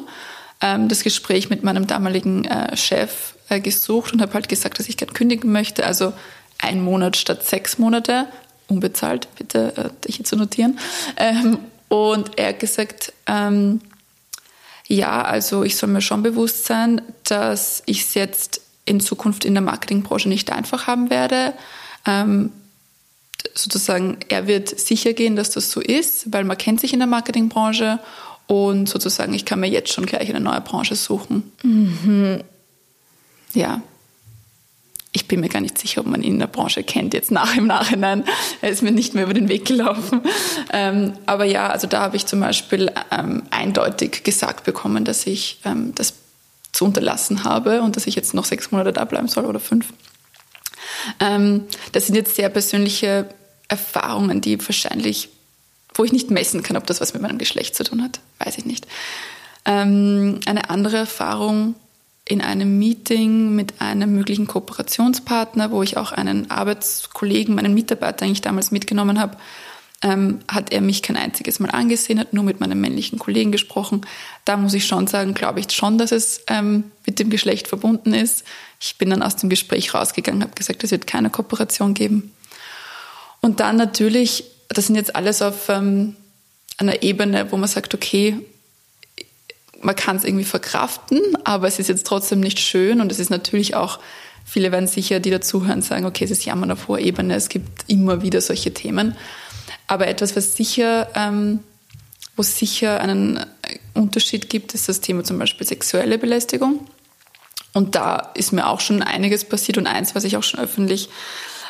ähm, 0.60 0.88
das 0.88 1.02
Gespräch 1.02 1.50
mit 1.50 1.64
meinem 1.64 1.86
damaligen 1.86 2.44
äh, 2.44 2.76
Chef 2.76 3.34
äh, 3.48 3.60
gesucht 3.60 4.12
und 4.12 4.22
habe 4.22 4.34
halt 4.34 4.48
gesagt, 4.48 4.78
dass 4.78 4.88
ich 4.88 4.96
gerne 4.96 5.12
kündigen 5.12 5.52
möchte. 5.52 5.86
Also 5.86 6.12
ein 6.58 6.82
Monat 6.82 7.16
statt 7.16 7.46
sechs 7.46 7.78
Monate, 7.78 8.26
unbezahlt, 8.68 9.28
bitte 9.36 9.92
äh, 10.06 10.12
hier 10.12 10.24
zu 10.24 10.36
notieren. 10.36 10.78
Ähm, 11.16 11.58
und 11.88 12.38
er 12.38 12.48
hat 12.48 12.60
gesagt, 12.60 13.12
ähm, 13.26 13.80
ja, 14.88 15.22
also 15.22 15.62
ich 15.62 15.76
soll 15.76 15.88
mir 15.88 16.00
schon 16.00 16.22
bewusst 16.22 16.64
sein, 16.66 17.02
dass 17.24 17.82
ich 17.86 18.02
es 18.02 18.14
jetzt 18.14 18.60
in 18.84 19.00
Zukunft 19.00 19.44
in 19.44 19.54
der 19.54 19.62
Marketingbranche 19.62 20.28
nicht 20.28 20.52
einfach 20.52 20.86
haben 20.86 21.10
werde. 21.10 21.52
Ähm, 22.06 22.52
sozusagen, 23.54 24.18
er 24.28 24.46
wird 24.46 24.78
sicher 24.78 25.12
gehen, 25.12 25.36
dass 25.36 25.50
das 25.50 25.70
so 25.70 25.80
ist, 25.80 26.32
weil 26.32 26.44
man 26.44 26.58
kennt 26.58 26.80
sich 26.80 26.92
in 26.92 27.00
der 27.00 27.08
Marketingbranche 27.08 27.98
und 28.46 28.88
sozusagen, 28.88 29.34
ich 29.34 29.44
kann 29.44 29.60
mir 29.60 29.68
jetzt 29.68 29.92
schon 29.92 30.06
gleich 30.06 30.28
eine 30.28 30.40
neue 30.40 30.60
Branche 30.60 30.94
suchen. 30.94 31.50
Mhm. 31.62 32.42
Ja, 33.54 33.82
ich 35.16 35.28
bin 35.28 35.40
mir 35.40 35.48
gar 35.48 35.60
nicht 35.60 35.78
sicher, 35.78 36.02
ob 36.02 36.06
man 36.06 36.22
ihn 36.22 36.34
in 36.34 36.38
der 36.38 36.46
Branche 36.46 36.82
kennt, 36.82 37.14
jetzt 37.14 37.30
nach 37.30 37.56
im 37.56 37.66
Nachhinein. 37.66 38.24
Er 38.60 38.68
ist 38.68 38.82
mir 38.82 38.92
nicht 38.92 39.14
mehr 39.14 39.24
über 39.24 39.32
den 39.32 39.48
Weg 39.48 39.64
gelaufen. 39.64 40.20
Ähm, 40.72 41.14
aber 41.24 41.44
ja, 41.46 41.68
also 41.68 41.86
da 41.86 42.02
habe 42.02 42.16
ich 42.16 42.26
zum 42.26 42.40
Beispiel 42.40 42.92
ähm, 43.10 43.44
eindeutig 43.50 44.24
gesagt 44.24 44.64
bekommen, 44.64 45.06
dass 45.06 45.26
ich 45.26 45.60
ähm, 45.64 45.94
das 45.94 46.14
zu 46.72 46.84
unterlassen 46.84 47.44
habe 47.44 47.80
und 47.80 47.96
dass 47.96 48.06
ich 48.06 48.14
jetzt 48.14 48.34
noch 48.34 48.44
sechs 48.44 48.70
Monate 48.70 48.92
da 48.92 49.06
bleiben 49.06 49.28
soll 49.28 49.46
oder 49.46 49.58
fünf. 49.58 49.86
Ähm, 51.18 51.64
das 51.92 52.06
sind 52.06 52.14
jetzt 52.14 52.36
sehr 52.36 52.50
persönliche 52.50 53.28
Erfahrungen, 53.68 54.42
die 54.42 54.60
wahrscheinlich 54.60 55.30
wo 55.94 56.04
ich 56.04 56.12
nicht 56.12 56.30
messen 56.30 56.62
kann, 56.62 56.76
ob 56.76 56.86
das 56.86 57.00
was 57.00 57.14
mit 57.14 57.22
meinem 57.22 57.38
Geschlecht 57.38 57.74
zu 57.74 57.82
tun 57.82 58.02
hat. 58.02 58.20
Weiß 58.38 58.58
ich 58.58 58.66
nicht. 58.66 58.86
Ähm, 59.64 60.40
eine 60.44 60.68
andere 60.68 60.98
Erfahrung 60.98 61.74
in 62.28 62.40
einem 62.40 62.78
Meeting 62.78 63.54
mit 63.54 63.80
einem 63.80 64.14
möglichen 64.14 64.46
Kooperationspartner, 64.48 65.70
wo 65.70 65.82
ich 65.82 65.96
auch 65.96 66.10
einen 66.12 66.50
Arbeitskollegen, 66.50 67.54
meinen 67.54 67.74
Mitarbeiter 67.74 68.24
eigentlich 68.24 68.40
damals 68.40 68.72
mitgenommen 68.72 69.20
habe, 69.20 69.36
ähm, 70.02 70.40
hat 70.48 70.72
er 70.72 70.80
mich 70.80 71.02
kein 71.02 71.16
einziges 71.16 71.60
Mal 71.60 71.70
angesehen, 71.70 72.18
hat 72.18 72.32
nur 72.32 72.44
mit 72.44 72.60
meinem 72.60 72.80
männlichen 72.80 73.18
Kollegen 73.18 73.52
gesprochen. 73.52 74.04
Da 74.44 74.56
muss 74.56 74.74
ich 74.74 74.86
schon 74.86 75.06
sagen, 75.06 75.34
glaube 75.34 75.60
ich 75.60 75.70
schon, 75.70 75.98
dass 75.98 76.12
es 76.12 76.42
ähm, 76.48 76.90
mit 77.06 77.18
dem 77.18 77.30
Geschlecht 77.30 77.68
verbunden 77.68 78.12
ist. 78.12 78.44
Ich 78.80 78.98
bin 78.98 79.08
dann 79.08 79.22
aus 79.22 79.36
dem 79.36 79.48
Gespräch 79.48 79.94
rausgegangen, 79.94 80.42
habe 80.42 80.54
gesagt, 80.54 80.84
es 80.84 80.90
wird 80.90 81.06
keine 81.06 81.30
Kooperation 81.30 81.94
geben. 81.94 82.34
Und 83.40 83.60
dann 83.60 83.76
natürlich, 83.76 84.44
das 84.68 84.86
sind 84.86 84.96
jetzt 84.96 85.14
alles 85.14 85.40
auf 85.40 85.68
ähm, 85.68 86.16
einer 86.76 87.02
Ebene, 87.02 87.50
wo 87.52 87.56
man 87.56 87.68
sagt, 87.68 87.94
okay, 87.94 88.36
man 89.82 89.96
kann 89.96 90.16
es 90.16 90.24
irgendwie 90.24 90.44
verkraften, 90.44 91.20
aber 91.44 91.68
es 91.68 91.78
ist 91.78 91.88
jetzt 91.88 92.06
trotzdem 92.06 92.40
nicht 92.40 92.58
schön 92.58 93.00
und 93.00 93.12
es 93.12 93.18
ist 93.18 93.30
natürlich 93.30 93.74
auch, 93.74 93.98
viele 94.44 94.72
werden 94.72 94.86
sicher, 94.86 95.20
die 95.20 95.30
dazuhören, 95.30 95.82
sagen, 95.82 96.06
okay, 96.06 96.24
es 96.24 96.30
ist 96.30 96.44
Jammern 96.44 96.70
auf 96.70 96.88
hoher 96.88 96.98
Ebene, 96.98 97.34
es 97.34 97.48
gibt 97.48 97.84
immer 97.88 98.22
wieder 98.22 98.40
solche 98.40 98.72
Themen. 98.72 99.16
Aber 99.86 100.08
etwas, 100.08 100.36
was 100.36 100.56
sicher, 100.56 101.08
ähm, 101.14 101.60
wo 102.34 102.42
es 102.42 102.58
sicher 102.58 103.00
einen 103.00 103.44
Unterschied 103.94 104.50
gibt, 104.50 104.74
ist 104.74 104.88
das 104.88 105.00
Thema 105.00 105.24
zum 105.24 105.38
Beispiel 105.38 105.66
sexuelle 105.66 106.18
Belästigung. 106.18 106.86
Und 107.72 107.94
da 107.94 108.32
ist 108.34 108.52
mir 108.52 108.66
auch 108.66 108.80
schon 108.80 109.02
einiges 109.02 109.44
passiert 109.44 109.78
und 109.78 109.86
eins, 109.86 110.14
was 110.14 110.24
ich 110.24 110.36
auch 110.36 110.42
schon 110.42 110.60
öffentlich 110.60 111.08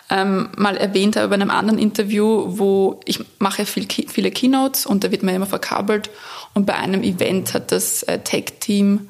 ähm, 0.09 0.49
mal 0.57 0.77
erwähnt 0.77 1.17
habe 1.17 1.29
bei 1.29 1.35
einem 1.35 1.51
anderen 1.51 1.79
Interview, 1.79 2.45
wo 2.59 3.01
ich 3.05 3.21
mache 3.39 3.67
viel, 3.67 3.87
viele 4.09 4.31
Keynotes 4.31 4.87
und 4.87 5.03
da 5.03 5.11
wird 5.11 5.23
man 5.23 5.35
immer 5.35 5.47
verkabelt. 5.47 6.11
Und 6.55 6.65
bei 6.65 6.75
einem 6.75 7.03
Event 7.03 7.55
hat 7.55 7.73
das 7.73 8.03
äh, 8.05 8.21
Tech-Team 8.21 9.09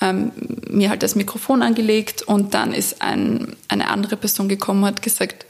ähm, 0.00 0.32
mir 0.68 0.90
halt 0.90 1.02
das 1.02 1.14
Mikrofon 1.14 1.62
angelegt 1.62 2.22
und 2.22 2.54
dann 2.54 2.72
ist 2.72 3.02
ein, 3.02 3.56
eine 3.68 3.88
andere 3.90 4.16
Person 4.16 4.48
gekommen 4.48 4.82
und 4.82 4.88
hat 4.88 5.02
gesagt, 5.02 5.46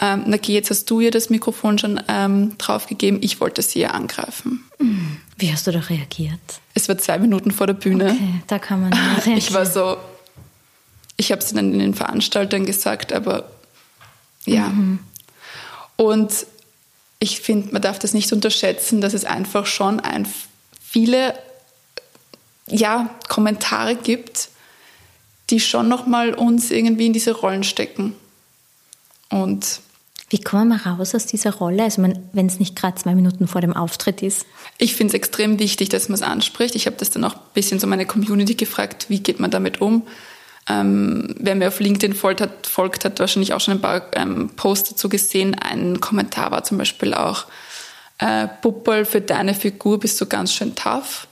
ähm, 0.00 0.24
Naki, 0.26 0.52
jetzt 0.52 0.70
hast 0.70 0.88
du 0.90 1.00
ihr 1.00 1.10
das 1.10 1.28
Mikrofon 1.28 1.78
schon 1.78 2.00
ähm, 2.08 2.56
draufgegeben, 2.58 3.20
ich 3.22 3.40
wollte 3.40 3.62
sie 3.62 3.80
ja 3.80 3.90
angreifen. 3.90 4.64
Wie 5.36 5.52
hast 5.52 5.66
du 5.66 5.72
da 5.72 5.80
reagiert? 5.80 6.38
Es 6.74 6.88
war 6.88 6.98
zwei 6.98 7.18
Minuten 7.18 7.50
vor 7.50 7.66
der 7.66 7.74
Bühne. 7.74 8.12
Okay, 8.12 8.42
da 8.46 8.58
kann 8.58 8.80
man 8.80 8.92
reagieren. 9.16 9.38
Ich 9.38 9.52
war 9.52 9.66
so, 9.66 9.96
ich 11.16 11.32
habe 11.32 11.40
es 11.40 11.52
dann 11.52 11.76
den 11.78 11.94
Veranstaltern 11.94 12.64
gesagt, 12.64 13.12
aber 13.12 13.50
ja. 14.48 14.68
Mhm. 14.68 14.98
Und 15.96 16.46
ich 17.18 17.40
finde, 17.40 17.72
man 17.72 17.82
darf 17.82 17.98
das 17.98 18.14
nicht 18.14 18.32
unterschätzen, 18.32 19.00
dass 19.00 19.14
es 19.14 19.24
einfach 19.24 19.66
schon 19.66 20.00
ein, 20.00 20.26
viele 20.80 21.34
ja, 22.66 23.10
Kommentare 23.28 23.96
gibt, 23.96 24.48
die 25.50 25.60
schon 25.60 25.88
nochmal 25.88 26.34
uns 26.34 26.70
irgendwie 26.70 27.06
in 27.06 27.12
diese 27.12 27.32
Rollen 27.32 27.64
stecken. 27.64 28.14
Und 29.30 29.80
wie 30.30 30.40
kommen 30.40 30.68
wir 30.68 30.86
raus 30.86 31.14
aus 31.14 31.24
dieser 31.24 31.54
Rolle, 31.54 31.84
also 31.84 32.02
wenn 32.02 32.46
es 32.46 32.58
nicht 32.58 32.76
gerade 32.76 32.96
zwei 32.96 33.14
Minuten 33.14 33.48
vor 33.48 33.62
dem 33.62 33.74
Auftritt 33.74 34.22
ist? 34.22 34.44
Ich 34.76 34.94
finde 34.94 35.12
es 35.12 35.14
extrem 35.14 35.58
wichtig, 35.58 35.88
dass 35.88 36.08
man 36.08 36.16
es 36.16 36.22
anspricht. 36.22 36.74
Ich 36.74 36.86
habe 36.86 36.96
das 36.96 37.10
dann 37.10 37.24
auch 37.24 37.34
ein 37.34 37.40
bisschen 37.54 37.80
so 37.80 37.86
meine 37.86 38.04
Community 38.04 38.54
gefragt, 38.54 39.06
wie 39.08 39.20
geht 39.20 39.40
man 39.40 39.50
damit 39.50 39.80
um? 39.80 40.06
Ähm, 40.68 41.34
wer 41.38 41.54
mir 41.54 41.68
auf 41.68 41.80
LinkedIn 41.80 42.14
folgt 42.14 42.40
hat, 42.40 42.66
folgt, 42.66 43.04
hat 43.04 43.20
wahrscheinlich 43.20 43.54
auch 43.54 43.60
schon 43.60 43.74
ein 43.74 43.80
paar 43.80 44.02
ähm, 44.14 44.50
Posts 44.56 44.90
dazu 44.90 45.08
gesehen. 45.08 45.54
Ein 45.54 46.00
Kommentar 46.00 46.50
war 46.50 46.64
zum 46.64 46.78
Beispiel 46.78 47.14
auch, 47.14 47.46
äh, 48.18 48.48
Puppel, 48.60 49.04
für 49.04 49.20
deine 49.20 49.54
Figur 49.54 50.00
bist 50.00 50.20
du 50.20 50.26
ganz 50.26 50.52
schön 50.52 50.74
tough. 50.74 51.26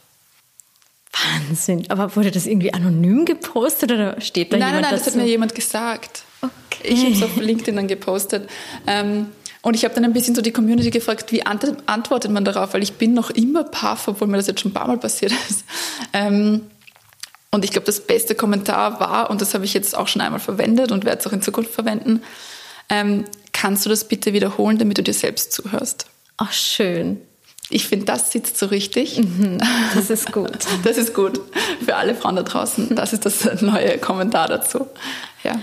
Wahnsinn. 1.12 1.84
Aber 1.88 2.14
wurde 2.16 2.30
das 2.30 2.46
irgendwie 2.46 2.72
anonym 2.72 3.24
gepostet 3.24 3.90
oder 3.90 4.20
steht 4.20 4.52
da 4.52 4.56
nein, 4.56 4.68
jemand 4.68 4.72
Nein, 4.72 4.82
nein, 4.82 4.90
dazu? 4.92 5.04
das 5.04 5.14
hat 5.14 5.22
mir 5.22 5.28
jemand 5.28 5.54
gesagt. 5.54 6.22
Okay. 6.42 6.92
Ich 6.92 7.04
habe 7.04 7.12
es 7.12 7.22
auf 7.22 7.36
LinkedIn 7.36 7.76
dann 7.76 7.88
gepostet. 7.88 8.48
Ähm, 8.86 9.28
und 9.62 9.74
ich 9.74 9.84
habe 9.84 9.94
dann 9.94 10.04
ein 10.04 10.12
bisschen 10.12 10.34
so 10.34 10.42
die 10.42 10.52
Community 10.52 10.90
gefragt, 10.90 11.32
wie 11.32 11.44
antwortet 11.44 12.30
man 12.30 12.44
darauf, 12.44 12.72
weil 12.72 12.84
ich 12.84 12.92
bin 12.92 13.14
noch 13.14 13.30
immer 13.30 13.64
paff, 13.64 14.06
obwohl 14.06 14.28
mir 14.28 14.36
das 14.36 14.46
jetzt 14.46 14.60
schon 14.60 14.70
ein 14.70 14.74
paar 14.74 14.86
Mal 14.86 14.98
passiert 14.98 15.32
ist. 15.48 15.64
Ähm, 16.12 16.62
und 17.56 17.64
ich 17.64 17.70
glaube, 17.70 17.86
das 17.86 18.00
beste 18.00 18.34
Kommentar 18.34 19.00
war, 19.00 19.30
und 19.30 19.40
das 19.40 19.54
habe 19.54 19.64
ich 19.64 19.72
jetzt 19.72 19.96
auch 19.96 20.08
schon 20.08 20.20
einmal 20.20 20.40
verwendet 20.40 20.92
und 20.92 21.06
werde 21.06 21.20
es 21.20 21.26
auch 21.26 21.32
in 21.32 21.40
Zukunft 21.40 21.72
verwenden, 21.72 22.22
ähm, 22.90 23.24
kannst 23.52 23.86
du 23.86 23.88
das 23.88 24.06
bitte 24.06 24.34
wiederholen, 24.34 24.76
damit 24.76 24.98
du 24.98 25.02
dir 25.02 25.14
selbst 25.14 25.54
zuhörst? 25.54 26.06
Ach, 26.36 26.52
schön. 26.52 27.18
Ich 27.70 27.88
finde, 27.88 28.04
das 28.04 28.30
sitzt 28.30 28.58
so 28.58 28.66
richtig. 28.66 29.16
Mhm, 29.16 29.56
das 29.94 30.10
ist 30.10 30.32
gut. 30.32 30.58
das 30.84 30.98
ist 30.98 31.14
gut. 31.14 31.40
Für 31.82 31.96
alle 31.96 32.14
Frauen 32.14 32.36
da 32.36 32.42
draußen. 32.42 32.94
Das 32.94 33.14
ist 33.14 33.24
das 33.24 33.62
neue 33.62 33.96
Kommentar 33.96 34.48
dazu. 34.48 34.86
Ja. 35.42 35.58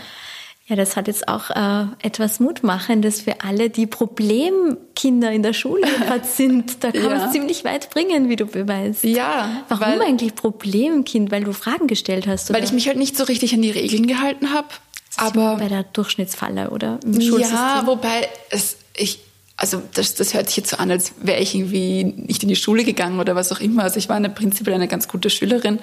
Ja, 0.66 0.78
das 0.78 0.96
hat 0.96 1.08
jetzt 1.08 1.28
auch 1.28 1.50
äh, 1.50 1.88
etwas 2.02 2.40
Mutmachendes 2.40 3.22
für 3.22 3.42
alle, 3.42 3.70
die 3.70 3.86
Problemkinder 3.86 5.30
in 5.32 5.44
der 5.44 5.52
Schule 5.52 5.86
sind. 6.24 6.84
Da 6.84 6.92
kann 6.92 7.04
ja. 7.04 7.10
man 7.10 7.28
es 7.28 7.32
ziemlich 7.34 7.66
weit 7.66 7.90
bringen, 7.90 8.30
wie 8.30 8.38
du 8.38 8.46
beweist. 8.46 9.04
Ja. 9.04 9.64
Warum 9.68 10.00
weil, 10.00 10.02
eigentlich 10.02 10.36
Problemkind? 10.36 11.32
Weil 11.32 11.44
du 11.44 11.52
Fragen 11.52 11.88
gestellt 11.88 12.28
hast? 12.28 12.50
Oder? 12.50 12.60
Weil 12.60 12.66
ich 12.66 12.72
mich 12.72 12.88
halt 12.88 12.98
nicht 12.98 13.18
so 13.18 13.26
richtig 13.26 13.54
an 13.54 13.62
die 13.62 13.72
Regeln 13.72 14.08
gehalten 14.08 14.54
habe. 14.54 14.70
Aber 15.18 15.58
bei 15.58 15.68
der 15.68 15.84
Durchschnittsfalle 15.84 16.70
oder 16.70 17.00
im 17.04 17.20
Ja, 17.20 17.84
wobei 17.86 18.30
es 18.50 18.78
ich 18.96 19.20
also 19.56 19.82
das, 19.94 20.16
das 20.16 20.34
hört 20.34 20.48
sich 20.48 20.58
jetzt 20.58 20.72
so 20.72 20.78
an, 20.78 20.90
als 20.90 21.14
wäre 21.22 21.40
ich 21.40 21.54
irgendwie 21.54 22.04
nicht 22.04 22.42
in 22.42 22.50
die 22.50 22.56
Schule 22.56 22.84
gegangen 22.84 23.20
oder 23.20 23.36
was 23.36 23.52
auch 23.52 23.60
immer. 23.60 23.84
Also 23.84 23.98
ich 23.98 24.10
war 24.10 24.16
eine, 24.16 24.30
prinzipiell 24.30 24.76
eine 24.76 24.88
ganz 24.88 25.08
gute 25.08 25.30
Schülerin. 25.30 25.80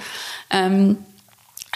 Ähm, 0.50 0.98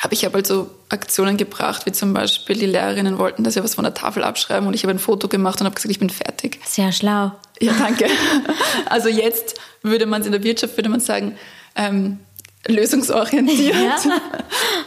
aber 0.05 0.13
ich 0.13 0.27
habe 0.27 0.35
halt 0.35 0.47
so 0.47 0.69
Aktionen 0.91 1.39
gebracht, 1.39 1.87
wie 1.87 1.93
zum 1.93 2.13
Beispiel 2.13 2.57
die 2.57 2.67
Lehrerinnen 2.67 3.17
wollten, 3.17 3.43
dass 3.43 3.55
wir 3.55 3.65
was 3.65 3.75
von 3.75 3.85
der 3.85 3.95
Tafel 3.95 4.23
abschreiben 4.23 4.69
und 4.69 4.75
ich 4.75 4.83
habe 4.83 4.91
ein 4.91 4.99
Foto 4.99 5.29
gemacht 5.29 5.59
und 5.61 5.65
habe 5.65 5.75
gesagt, 5.75 5.91
ich 5.91 5.99
bin 5.99 6.11
fertig. 6.11 6.61
Sehr 6.67 6.93
schlau. 6.93 7.33
Ja, 7.59 7.73
danke. 7.73 8.07
Also 8.87 9.09
jetzt 9.09 9.59
würde 9.81 10.05
man 10.05 10.21
es 10.21 10.27
in 10.27 10.33
der 10.33 10.45
Wirtschaft, 10.45 10.77
würde 10.77 10.91
man 10.91 11.01
sagen, 11.01 11.39
ähm, 11.75 12.19
lösungsorientiert. 12.67 13.75
Ja. 13.75 13.97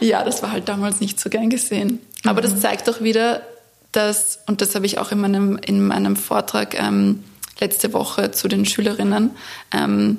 ja, 0.00 0.24
das 0.24 0.40
war 0.40 0.52
halt 0.52 0.68
damals 0.68 1.00
nicht 1.00 1.18
so 1.18 1.30
gern 1.30 1.50
gesehen. 1.50 1.98
Aber 2.24 2.40
mhm. 2.40 2.44
das 2.44 2.60
zeigt 2.60 2.86
doch 2.86 3.00
wieder, 3.00 3.42
dass, 3.90 4.38
und 4.46 4.60
das 4.60 4.76
habe 4.76 4.86
ich 4.86 4.98
auch 4.98 5.10
in 5.10 5.20
meinem, 5.20 5.58
in 5.66 5.84
meinem 5.84 6.14
Vortrag 6.14 6.80
ähm, 6.80 7.24
letzte 7.58 7.92
Woche 7.92 8.30
zu 8.30 8.46
den 8.46 8.66
Schülerinnen 8.66 9.32
ähm, 9.72 10.18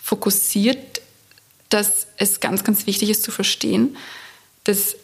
fokussiert, 0.00 1.00
dass 1.68 2.06
es 2.16 2.38
ganz, 2.38 2.62
ganz 2.62 2.86
wichtig 2.86 3.10
ist 3.10 3.24
zu 3.24 3.32
verstehen, 3.32 3.96
dass 4.66 4.96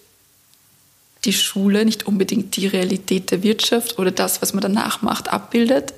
die 1.25 1.33
Schule 1.33 1.85
nicht 1.85 2.07
unbedingt 2.07 2.57
die 2.57 2.67
Realität 2.67 3.31
der 3.31 3.43
Wirtschaft 3.43 3.99
oder 3.99 4.11
das, 4.11 4.43
was 4.43 4.55
man 4.55 4.61
danach 4.61 5.03
macht, 5.03 5.33
abbildet. 5.33 5.95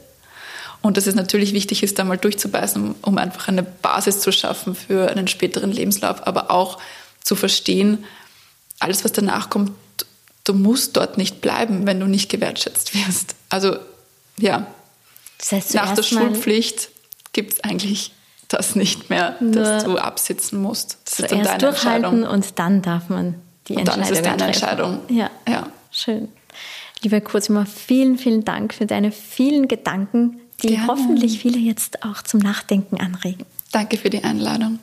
Und 0.82 0.98
dass 0.98 1.06
es 1.06 1.14
natürlich 1.14 1.54
wichtig 1.54 1.82
ist, 1.82 1.98
da 1.98 2.04
mal 2.04 2.18
durchzubeißen, 2.18 2.94
um 3.00 3.18
einfach 3.18 3.48
eine 3.48 3.62
Basis 3.62 4.20
zu 4.20 4.32
schaffen 4.32 4.74
für 4.74 5.10
einen 5.10 5.28
späteren 5.28 5.72
Lebenslauf, 5.72 6.26
aber 6.26 6.50
auch 6.50 6.78
zu 7.22 7.36
verstehen, 7.36 8.04
alles, 8.80 9.02
was 9.02 9.12
danach 9.12 9.48
kommt, 9.48 9.72
du 10.44 10.52
musst 10.52 10.96
dort 10.98 11.16
nicht 11.16 11.40
bleiben, 11.40 11.86
wenn 11.86 12.00
du 12.00 12.06
nicht 12.06 12.28
gewertschätzt 12.28 12.94
wirst. 12.94 13.34
Also 13.48 13.78
ja, 14.38 14.66
das 15.38 15.52
heißt, 15.52 15.74
nach 15.74 15.94
der 15.94 16.02
Schulpflicht 16.02 16.90
gibt 17.32 17.54
es 17.54 17.60
eigentlich 17.64 18.12
das 18.48 18.76
nicht 18.76 19.08
mehr, 19.08 19.36
dass 19.40 19.84
du 19.84 19.96
absitzen 19.96 20.60
musst. 20.60 20.98
Das 21.04 21.20
ist 21.20 21.32
dann 21.32 21.44
deine 21.44 21.58
durchhalten 21.58 22.04
Entscheidung. 22.04 22.34
und 22.34 22.58
dann 22.58 22.82
darf 22.82 23.08
man 23.08 23.36
die 23.68 23.74
und 23.74 23.80
Entscheidung 23.80 24.02
dann 24.02 24.12
ist 24.12 24.18
es 24.18 24.22
deine. 24.22 24.44
Entscheidung. 24.44 25.00
Ja. 25.08 25.30
ja, 25.48 25.66
schön. 25.90 26.28
Lieber 27.02 27.20
Kurzimmer, 27.20 27.66
vielen, 27.66 28.18
vielen 28.18 28.44
Dank 28.44 28.72
für 28.72 28.86
deine 28.86 29.12
vielen 29.12 29.68
Gedanken, 29.68 30.40
die 30.62 30.68
Gerne. 30.68 30.86
hoffentlich 30.86 31.38
viele 31.38 31.58
jetzt 31.58 32.04
auch 32.04 32.22
zum 32.22 32.40
Nachdenken 32.40 32.98
anregen. 32.98 33.44
Danke 33.72 33.98
für 33.98 34.10
die 34.10 34.24
Einladung. 34.24 34.78